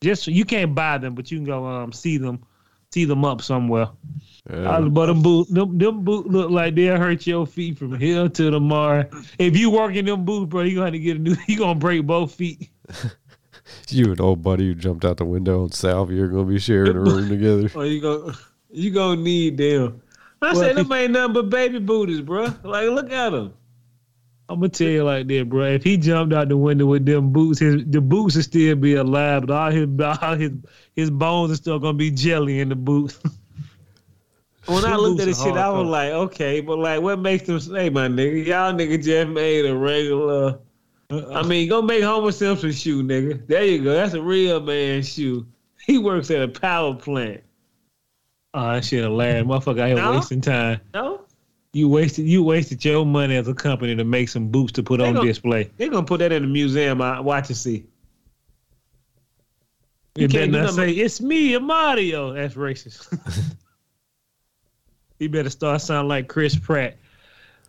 Just 0.03 0.29
you 0.29 0.45
can't 0.45 0.75
buy 0.75 0.99
them, 0.99 1.15
but 1.17 1.33
you 1.33 1.39
can 1.39 1.45
go 1.47 1.67
um 1.67 1.93
see 1.93 2.19
them, 2.19 2.45
see 2.97 3.05
them 3.05 3.27
up 3.27 3.43
somewhere. 3.43 3.89
Yeah. 4.51 4.81
But 4.81 5.07
them 5.07 5.21
boot, 5.21 5.53
them, 5.53 5.77
them 5.77 6.03
boot 6.03 6.29
look 6.29 6.51
like 6.51 6.75
they'll 6.75 6.97
hurt 6.97 7.27
your 7.27 7.47
feet 7.47 7.77
from 7.79 7.99
here 7.99 8.29
to 8.29 8.51
tomorrow. 8.51 9.05
If 9.39 9.57
you 9.57 9.71
work 9.71 9.95
in 9.95 10.07
them 10.07 10.25
boots, 10.25 10.49
bro, 10.49 10.63
you 10.63 10.77
gonna 10.77 10.93
to 10.93 10.99
get 10.99 11.17
a 11.17 11.21
new. 11.21 11.37
You 11.47 11.59
gonna 11.59 11.79
break 11.79 12.07
both 12.07 12.35
feet. 12.35 12.71
You 13.89 14.13
and 14.13 14.21
old 14.21 14.43
buddy 14.43 14.69
who 14.69 14.75
jumped 14.77 15.05
out 15.05 15.17
the 15.17 15.25
window 15.25 15.65
on 15.65 15.73
Salvia 15.73 16.23
are 16.23 16.29
gonna 16.29 16.45
be 16.45 16.61
sharing 16.61 16.97
a 16.97 17.01
room 17.01 17.29
together. 17.29 17.69
Or 17.75 17.83
oh, 17.83 17.85
you 17.85 18.01
go, 18.01 18.33
you 18.71 18.93
gonna 18.93 19.21
need 19.21 19.57
them. 19.57 20.01
I 20.41 20.53
Well, 20.53 20.63
said 20.63 20.77
them 20.77 20.93
ain't 20.93 21.11
nothing 21.11 21.33
but 21.35 21.51
baby 21.51 21.81
booties, 21.81 22.21
bro. 22.21 22.45
Like 22.63 22.89
look 22.91 23.11
at 23.11 23.31
them. 23.31 23.55
I'm 24.49 24.61
gonna 24.61 24.69
tell 24.69 24.89
you 24.89 25.03
like 25.03 25.27
that, 25.27 25.49
bro. 25.49 25.65
If 25.65 25.83
he 25.83 25.97
jumped 25.97 26.33
out 26.33 26.49
the 26.49 26.57
window 26.57 26.87
with 26.87 27.05
them 27.05 27.33
boots, 27.33 27.59
his 27.59 27.85
the 27.87 28.01
boots 28.01 28.37
would 28.37 28.45
still 28.45 28.77
be 28.77 28.95
alive, 28.95 29.47
but 29.47 29.57
all 29.57 29.71
his 29.71 29.89
all 30.01 30.35
his 30.37 30.53
his 30.95 31.11
bones 31.11 31.51
are 31.53 31.57
still 31.57 31.79
gonna 31.79 31.99
be 31.99 32.11
jelly 32.13 32.61
in 32.61 32.69
the 32.69 32.77
boots. 32.77 33.19
When 34.67 34.85
I 34.85 34.97
looked 34.97 35.21
at 35.21 35.27
this 35.27 35.41
shit, 35.41 35.57
I 35.57 35.71
was 35.71 35.87
like, 35.87 36.11
okay, 36.11 36.61
but 36.61 36.79
like, 36.81 37.01
what 37.01 37.21
makes 37.21 37.47
them 37.47 37.61
say, 37.61 37.89
my 37.89 38.09
nigga? 38.09 38.45
Y'all 38.47 38.73
nigga 38.73 39.01
just 39.01 39.29
made 39.29 39.65
a 39.65 39.77
regular. 39.77 40.59
I 41.09 41.45
mean, 41.45 41.69
go 41.69 41.83
make 41.83 42.03
Homer 42.03 42.33
Simpson 42.33 42.73
shoe, 42.73 43.05
nigga. 43.05 43.47
There 43.47 43.65
you 43.65 43.85
go. 43.85 43.93
That's 43.93 44.15
a 44.15 44.21
real 44.23 44.59
man 44.61 45.05
shoe. 45.05 45.47
He 45.87 45.99
works 45.99 46.33
at 46.33 46.43
a 46.43 46.49
power 46.49 46.95
plant. 46.97 47.45
oh, 48.55 48.73
that 48.73 48.85
shit 48.85 49.05
hilarious, 49.05 49.47
motherfucker! 49.47 49.79
out 49.83 49.87
here 49.87 49.97
No. 49.99 50.11
wasting 50.15 50.41
time. 50.41 50.81
No, 50.93 51.21
You 51.77 51.91
wasted 51.91 52.25
you 52.25 52.43
wasted 52.43 52.83
your 52.83 53.05
money 53.05 53.37
as 53.37 53.49
a 53.49 53.53
company 53.53 53.95
to 53.95 54.03
make 54.03 54.31
some 54.31 54.49
boots 54.49 54.73
to 54.73 54.83
put 54.83 54.99
They 54.99 55.09
on 55.09 55.15
gon- 55.17 55.27
display. 55.27 55.71
They're 55.77 55.91
gonna 55.91 56.07
put 56.07 56.21
that 56.21 56.33
in 56.33 56.41
the 56.41 56.49
museum. 56.49 57.03
I 57.03 57.21
watch 57.21 57.49
and 57.49 57.57
see. 57.57 57.85
You 60.15 60.27
better 60.27 60.47
not 60.47 60.73
say 60.73 60.93
it's 60.93 61.21
me, 61.21 61.53
a 61.53 61.61
Mario. 61.61 62.33
That's 62.33 62.55
racist. 62.55 63.15
he 65.19 65.29
better 65.29 65.51
start 65.51 65.83
sounding 65.83 66.09
like 66.09 66.29
Chris 66.29 66.59
Pratt. 66.59 66.97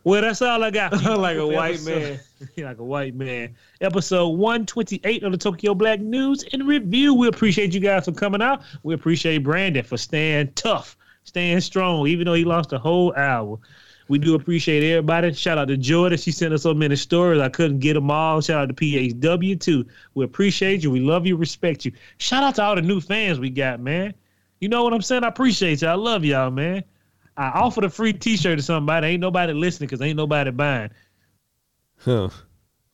Well, 0.06 0.22
that's 0.22 0.42
all 0.42 0.64
I 0.64 0.72
got. 0.72 0.94
Like 1.20 1.36
a 1.36 1.46
white 1.46 1.84
man. 1.84 2.18
like 2.58 2.78
a 2.78 2.86
white 2.86 3.14
man. 3.14 3.58
Episode 3.82 4.30
128 4.30 5.24
of 5.24 5.34
the 5.34 5.38
Tokyo 5.38 5.74
Black 5.76 6.00
News 6.00 6.46
and 6.54 6.66
Review. 6.66 7.14
We 7.14 7.28
appreciate 7.28 7.74
you 7.74 7.82
guys 7.82 8.06
for 8.06 8.14
coming 8.14 8.42
out. 8.42 8.62
We 8.84 8.94
appreciate 8.94 9.40
Brandon 9.40 9.84
for 9.84 9.98
staying 9.98 10.54
tough, 10.54 10.96
staying 11.26 11.60
strong, 11.60 12.08
even 12.08 12.24
though 12.24 12.36
he 12.36 12.46
lost 12.46 12.72
a 12.72 12.80
whole 12.80 13.14
hour. 13.16 13.60
We 14.10 14.18
do 14.20 14.36
appreciate 14.36 14.84
everybody. 14.90 15.34
Shout 15.34 15.58
out 15.58 15.68
to 15.68 15.78
Jordan. 15.78 16.18
She 16.18 16.32
sent 16.32 16.54
us 16.54 16.64
so 16.64 16.74
many 16.74 16.96
stories. 16.96 17.42
I 17.42 17.50
couldn't 17.50 17.80
get 17.80 17.94
them 17.96 18.10
all. 18.10 18.40
Shout 18.42 18.62
out 18.62 18.68
to 18.70 18.74
PHW 18.74 19.60
too. 19.60 19.86
We 20.14 20.24
appreciate 20.24 20.82
you. 20.84 20.92
We 20.92 21.00
love 21.02 21.26
you. 21.26 21.36
Respect 21.36 21.84
you. 21.86 21.92
Shout 22.18 22.44
out 22.44 22.56
to 22.56 22.64
all 22.64 22.76
the 22.76 22.82
new 22.82 23.02
fans 23.02 23.40
we 23.40 23.50
got, 23.50 23.80
man. 23.82 24.14
You 24.62 24.70
know 24.70 24.84
what 24.84 24.94
I'm 24.94 25.02
saying? 25.02 25.24
I 25.24 25.28
appreciate 25.28 25.82
you. 25.82 25.88
I 25.90 25.94
love 25.96 26.24
y'all, 26.24 26.50
man. 26.52 26.84
I 27.36 27.50
offered 27.50 27.84
a 27.84 27.90
free 27.90 28.14
T-shirt 28.14 28.58
to 28.58 28.64
somebody. 28.64 29.08
Ain't 29.08 29.22
nobody 29.22 29.54
listening 29.54 29.88
because 29.88 30.02
ain't 30.02 30.18
nobody 30.18 30.52
buying. 30.52 30.90
Huh. 32.00 32.30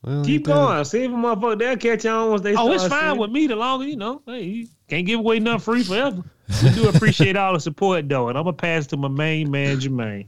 Well, 0.02 0.24
Keep 0.24 0.34
ain't 0.40 0.44
that- 0.46 0.52
going. 0.54 0.84
See 0.84 1.04
if 1.04 1.10
a 1.10 1.14
motherfucker 1.14 1.58
they'll 1.58 1.76
catch 1.76 2.04
on 2.06 2.30
once 2.30 2.42
they. 2.42 2.54
Oh, 2.54 2.72
it's 2.72 2.86
fine 2.86 3.10
seeing. 3.10 3.18
with 3.20 3.30
me. 3.30 3.46
The 3.46 3.56
longer 3.56 3.86
you 3.86 3.96
know, 3.96 4.20
hey, 4.26 4.42
you 4.42 4.68
can't 4.88 5.06
give 5.06 5.20
away 5.20 5.38
nothing 5.38 5.60
free 5.60 5.82
forever. 5.84 6.22
We 6.62 6.68
do 6.74 6.88
appreciate 6.90 7.36
all 7.36 7.54
the 7.54 7.58
support 7.60 8.06
though, 8.06 8.28
and 8.28 8.36
I'm 8.36 8.44
gonna 8.44 8.52
pass 8.54 8.86
to 8.88 8.98
my 8.98 9.08
main 9.08 9.50
man 9.50 9.78
Jermaine. 9.78 10.26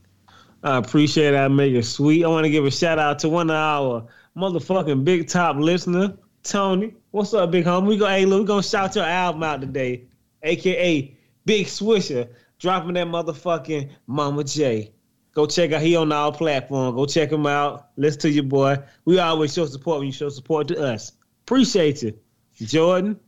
I 0.66 0.78
appreciate 0.78 1.30
that. 1.30 1.52
Make 1.52 1.74
it 1.74 1.84
sweet. 1.84 2.24
I 2.24 2.26
want 2.26 2.42
to 2.42 2.50
give 2.50 2.64
a 2.64 2.72
shout 2.72 2.98
out 2.98 3.20
to 3.20 3.28
one 3.28 3.50
of 3.50 3.54
our 3.54 4.04
motherfucking 4.36 5.04
big 5.04 5.28
top 5.28 5.54
listener, 5.54 6.18
Tony. 6.42 6.92
What's 7.12 7.32
up, 7.34 7.52
big 7.52 7.64
homie? 7.64 7.86
We 7.86 7.96
go, 7.96 8.08
hey, 8.08 8.24
look, 8.24 8.40
we 8.40 8.46
gonna 8.46 8.64
shout 8.64 8.96
your 8.96 9.04
album 9.04 9.44
out 9.44 9.60
today, 9.60 10.08
aka 10.42 11.16
Big 11.44 11.66
Swisher, 11.66 12.28
dropping 12.58 12.94
that 12.94 13.06
motherfucking 13.06 13.90
Mama 14.08 14.42
J. 14.42 14.90
Go 15.34 15.46
check 15.46 15.70
out. 15.70 15.82
He 15.82 15.94
on 15.94 16.10
our 16.10 16.32
platform. 16.32 16.96
Go 16.96 17.06
check 17.06 17.30
him 17.30 17.46
out. 17.46 17.90
Listen 17.96 18.22
to 18.22 18.30
your 18.30 18.42
boy. 18.42 18.76
We 19.04 19.20
always 19.20 19.54
show 19.54 19.66
support 19.66 19.98
when 19.98 20.08
you 20.08 20.12
show 20.12 20.30
support 20.30 20.66
to 20.66 20.82
us. 20.82 21.12
Appreciate 21.44 22.02
you, 22.02 22.18
Jordan. 22.56 23.20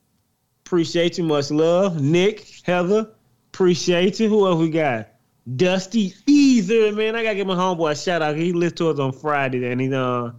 Appreciate 0.66 1.18
you. 1.18 1.22
Much 1.22 1.53
love, 1.53 2.03
Nick, 2.03 2.49
Heather. 2.64 3.12
Appreciate 3.53 4.18
you. 4.18 4.28
Who 4.28 4.45
else 4.45 4.59
we 4.59 4.70
got? 4.70 5.11
Dusty 5.57 6.11
Easer, 6.26 6.94
man. 6.94 7.16
I 7.16 7.22
gotta 7.22 7.36
give 7.36 7.46
my 7.46 7.55
homeboy 7.55 7.92
a 7.92 7.96
shout 7.96 8.22
out. 8.22 8.36
He 8.36 8.53
listened 8.53 8.78
to 8.78 8.90
us 8.90 8.99
on 8.99 9.12
Friday, 9.12 9.70
and 9.70 9.80
he 9.80 9.92
uh, 9.92 10.30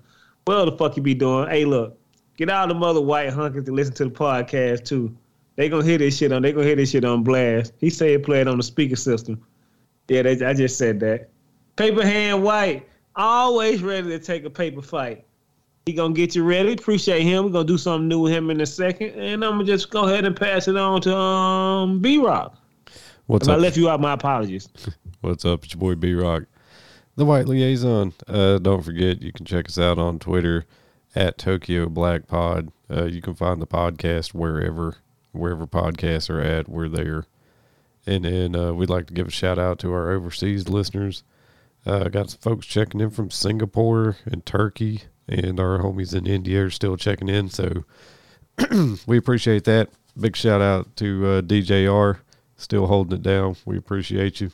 what 0.45 0.65
the 0.65 0.71
fuck 0.73 0.93
he 0.95 1.01
be 1.01 1.13
doing? 1.13 1.49
Hey, 1.49 1.65
look, 1.65 1.97
get 2.37 2.49
all 2.49 2.67
the 2.67 2.73
mother 2.73 3.01
white 3.01 3.31
hunkers 3.31 3.65
to 3.65 3.71
listen 3.71 3.93
to 3.95 4.05
the 4.05 4.11
podcast 4.11 4.85
too. 4.85 5.15
They 5.55 5.67
gonna 5.69 5.83
hear 5.83 5.97
this 5.97 6.17
shit 6.17 6.31
on. 6.31 6.41
They 6.41 6.51
gonna 6.53 6.65
hear 6.65 6.75
this 6.75 6.91
shit 6.91 7.05
on 7.05 7.23
blast. 7.23 7.73
He 7.79 7.89
said 7.89 8.09
he 8.09 8.17
played 8.17 8.47
on 8.47 8.57
the 8.57 8.63
speaker 8.63 8.95
system. 8.95 9.43
Yeah, 10.07 10.21
they, 10.23 10.43
I 10.45 10.53
just 10.53 10.77
said 10.77 10.99
that. 11.01 11.29
Paper 11.75 12.05
hand 12.05 12.43
white, 12.43 12.87
always 13.15 13.81
ready 13.83 14.09
to 14.09 14.19
take 14.19 14.43
a 14.45 14.49
paper 14.49 14.81
fight. 14.81 15.25
He 15.85 15.93
gonna 15.93 16.13
get 16.13 16.35
you 16.35 16.43
ready. 16.43 16.73
Appreciate 16.73 17.23
him. 17.23 17.45
We're 17.45 17.51
gonna 17.51 17.65
do 17.67 17.77
something 17.77 18.07
new 18.07 18.19
with 18.19 18.33
him 18.33 18.51
in 18.51 18.61
a 18.61 18.65
second, 18.65 19.09
and 19.19 19.43
I'm 19.43 19.53
gonna 19.53 19.63
just 19.65 19.89
go 19.89 20.07
ahead 20.07 20.25
and 20.25 20.35
pass 20.35 20.67
it 20.67 20.77
on 20.77 21.01
to 21.01 21.15
um 21.15 21.99
B 21.99 22.19
Rock. 22.19 22.55
What's 23.27 23.47
If 23.47 23.51
I 23.51 23.55
up? 23.55 23.61
left 23.61 23.77
you 23.77 23.89
out, 23.89 24.01
my 24.01 24.13
apologies. 24.13 24.69
What's 25.21 25.43
up? 25.43 25.65
It's 25.65 25.73
your 25.73 25.81
boy 25.81 25.95
B 25.95 26.13
Rock, 26.13 26.43
the 27.17 27.25
White 27.25 27.45
Liaison. 27.45 28.13
Uh, 28.25 28.57
don't 28.57 28.83
forget, 28.83 29.21
you 29.21 29.33
can 29.33 29.45
check 29.45 29.67
us 29.67 29.77
out 29.77 29.99
on 29.99 30.17
Twitter 30.17 30.65
at 31.13 31.37
Tokyo 31.37 31.89
Black 31.89 32.25
Pod. 32.25 32.71
Uh, 32.89 33.03
you 33.03 33.21
can 33.21 33.35
find 33.35 33.61
the 33.61 33.67
podcast 33.67 34.33
wherever 34.33 34.95
wherever 35.33 35.67
podcasts 35.67 36.29
are 36.29 36.39
at. 36.39 36.69
We're 36.69 36.87
there. 36.87 37.25
And 38.07 38.23
then 38.23 38.55
uh, 38.55 38.71
we'd 38.71 38.89
like 38.89 39.07
to 39.07 39.13
give 39.13 39.27
a 39.27 39.31
shout 39.31 39.59
out 39.59 39.77
to 39.79 39.91
our 39.91 40.09
overseas 40.09 40.69
listeners. 40.69 41.25
Uh, 41.85 42.05
got 42.05 42.29
some 42.29 42.39
folks 42.39 42.65
checking 42.65 43.01
in 43.01 43.09
from 43.09 43.29
Singapore 43.29 44.15
and 44.25 44.45
Turkey, 44.45 45.01
and 45.27 45.59
our 45.59 45.79
homies 45.79 46.15
in 46.15 46.27
India 46.27 46.63
are 46.63 46.69
still 46.69 46.95
checking 46.95 47.27
in. 47.27 47.49
So 47.49 47.83
we 49.05 49.17
appreciate 49.17 49.65
that. 49.65 49.89
Big 50.17 50.37
shout 50.37 50.61
out 50.61 50.95
to 50.95 51.25
uh, 51.27 51.41
DJR, 51.41 52.19
still 52.55 52.87
holding 52.87 53.19
it 53.19 53.23
down. 53.23 53.57
We 53.65 53.77
appreciate 53.77 54.39
you. 54.39 54.51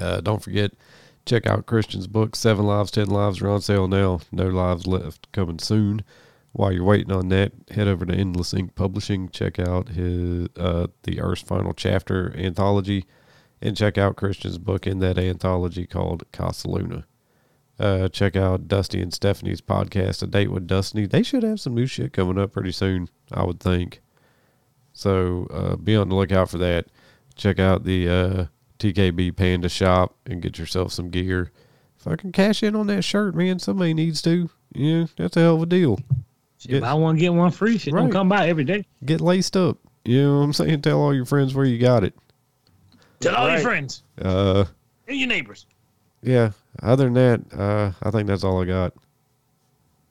Uh, 0.00 0.20
don't 0.20 0.42
forget, 0.42 0.72
check 1.26 1.46
out 1.46 1.66
Christian's 1.66 2.06
book, 2.06 2.36
Seven 2.36 2.66
Lives, 2.66 2.90
Ten 2.90 3.08
Lives 3.08 3.40
are 3.40 3.48
on 3.48 3.60
sale 3.60 3.88
now. 3.88 4.20
No 4.32 4.48
lives 4.48 4.86
left 4.86 5.30
coming 5.32 5.58
soon. 5.58 6.04
While 6.52 6.72
you're 6.72 6.84
waiting 6.84 7.12
on 7.12 7.28
that, 7.30 7.52
head 7.70 7.88
over 7.88 8.06
to 8.06 8.14
Endless 8.14 8.54
Ink 8.54 8.74
Publishing. 8.76 9.28
Check 9.28 9.58
out 9.58 9.88
his 9.88 10.48
uh, 10.56 10.86
the 11.02 11.20
Earth's 11.20 11.42
Final 11.42 11.72
Chapter 11.72 12.32
anthology, 12.36 13.06
and 13.60 13.76
check 13.76 13.98
out 13.98 14.16
Christian's 14.16 14.58
book 14.58 14.86
in 14.86 15.00
that 15.00 15.18
anthology 15.18 15.86
called 15.86 16.30
Casa 16.32 16.68
Luna. 16.68 17.06
Uh, 17.76 18.08
check 18.08 18.36
out 18.36 18.68
Dusty 18.68 19.02
and 19.02 19.12
Stephanie's 19.12 19.60
podcast, 19.60 20.22
A 20.22 20.28
Date 20.28 20.52
with 20.52 20.68
Dusty. 20.68 21.06
They 21.06 21.24
should 21.24 21.42
have 21.42 21.58
some 21.58 21.74
new 21.74 21.86
shit 21.86 22.12
coming 22.12 22.38
up 22.38 22.52
pretty 22.52 22.70
soon, 22.70 23.08
I 23.32 23.44
would 23.44 23.58
think. 23.58 24.00
So 24.92 25.48
uh, 25.50 25.74
be 25.74 25.96
on 25.96 26.08
the 26.08 26.14
lookout 26.14 26.50
for 26.50 26.58
that. 26.58 26.86
Check 27.34 27.58
out 27.58 27.82
the 27.82 28.08
uh, 28.08 28.44
TKB 28.92 29.34
Panda 29.36 29.68
shop 29.68 30.14
and 30.26 30.42
get 30.42 30.58
yourself 30.58 30.92
some 30.92 31.10
gear. 31.10 31.50
If 31.98 32.06
I 32.06 32.16
can 32.16 32.32
cash 32.32 32.62
in 32.62 32.76
on 32.76 32.86
that 32.88 33.02
shirt, 33.02 33.34
man, 33.34 33.58
somebody 33.58 33.94
needs 33.94 34.20
to. 34.22 34.50
Yeah, 34.74 35.06
that's 35.16 35.36
a 35.36 35.40
hell 35.40 35.56
of 35.56 35.62
a 35.62 35.66
deal. 35.66 35.98
If 36.68 36.82
I 36.82 36.94
want 36.94 37.16
to 37.18 37.20
get 37.20 37.32
one 37.32 37.50
free, 37.50 37.78
shit 37.78 37.94
don't 37.94 38.04
Right. 38.04 38.12
come 38.12 38.28
by 38.28 38.48
every 38.48 38.64
day. 38.64 38.84
Get 39.04 39.20
laced 39.20 39.56
up. 39.56 39.78
You 40.04 40.22
know 40.22 40.38
what 40.38 40.44
I'm 40.44 40.52
saying? 40.52 40.82
Tell 40.82 41.00
all 41.00 41.14
your 41.14 41.24
friends 41.24 41.54
where 41.54 41.64
you 41.64 41.78
got 41.78 42.04
it. 42.04 42.14
Tell 43.20 43.34
all 43.34 43.46
Right. 43.46 43.54
your 43.54 43.62
friends 43.62 44.02
Uh, 44.20 44.64
and 45.08 45.18
your 45.18 45.28
neighbors. 45.28 45.66
yeah. 46.22 46.50
Other 46.82 47.04
than 47.04 47.14
that, 47.14 47.40
uh, 47.58 47.92
I 48.02 48.10
think 48.10 48.26
that's 48.26 48.44
all 48.44 48.60
I 48.60 48.64
got. 48.66 48.92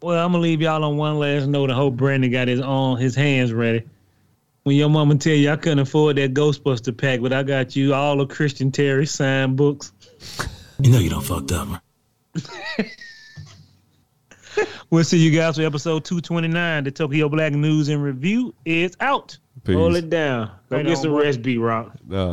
Well, 0.02 0.24
I'm 0.26 0.32
gonna 0.32 0.42
leave 0.44 0.62
y'all 0.62 0.84
on 0.84 0.98
one 0.98 1.20
last 1.20 1.46
note. 1.48 1.70
I 1.70 1.76
hope 1.76 1.96
Brandon 1.96 2.32
got 2.32 2.48
his 2.48 2.60
on 2.62 2.98
his 2.98 3.16
hands 3.16 3.54
ready. 3.54 3.84
When 4.64 4.76
your 4.76 4.90
mama 4.90 5.18
tell 5.18 5.34
you 5.34 5.50
I 5.52 5.58
couldn't 5.58 5.80
afford 5.80 6.16
that 6.18 6.34
Ghostbuster 6.34 6.98
pack, 6.98 7.22
but 7.22 7.34
I 7.34 7.44
got 7.44 7.76
you 7.76 7.94
all 7.94 8.22
of 8.22 8.30
Christian 8.30 8.72
Terry 8.72 9.06
signed 9.06 9.58
books. 9.58 9.92
You 10.80 10.92
know 10.92 11.00
you 11.00 11.10
don't 11.10 11.22
fucked 11.22 11.52
up. 11.52 11.82
We'll 14.94 15.04
see 15.04 15.18
you 15.18 15.32
guys 15.32 15.56
for 15.56 15.64
episode 15.64 16.06
229. 16.06 16.84
The 16.84 16.92
Tokyo 16.92 17.28
Black 17.28 17.54
News 17.54 17.90
and 17.90 18.04
Review 18.04 18.54
is 18.64 18.96
out. 19.00 19.36
Peace. 19.64 19.76
Hold 19.76 19.96
it 19.96 20.12
down. 20.12 20.52
Go 20.70 20.78
Right 20.78 20.86
get 20.86 21.00
some 21.00 21.14
rest, 21.14 21.42
B 21.42 21.58
Rock. 21.58 21.94
Uh, 22.12 22.16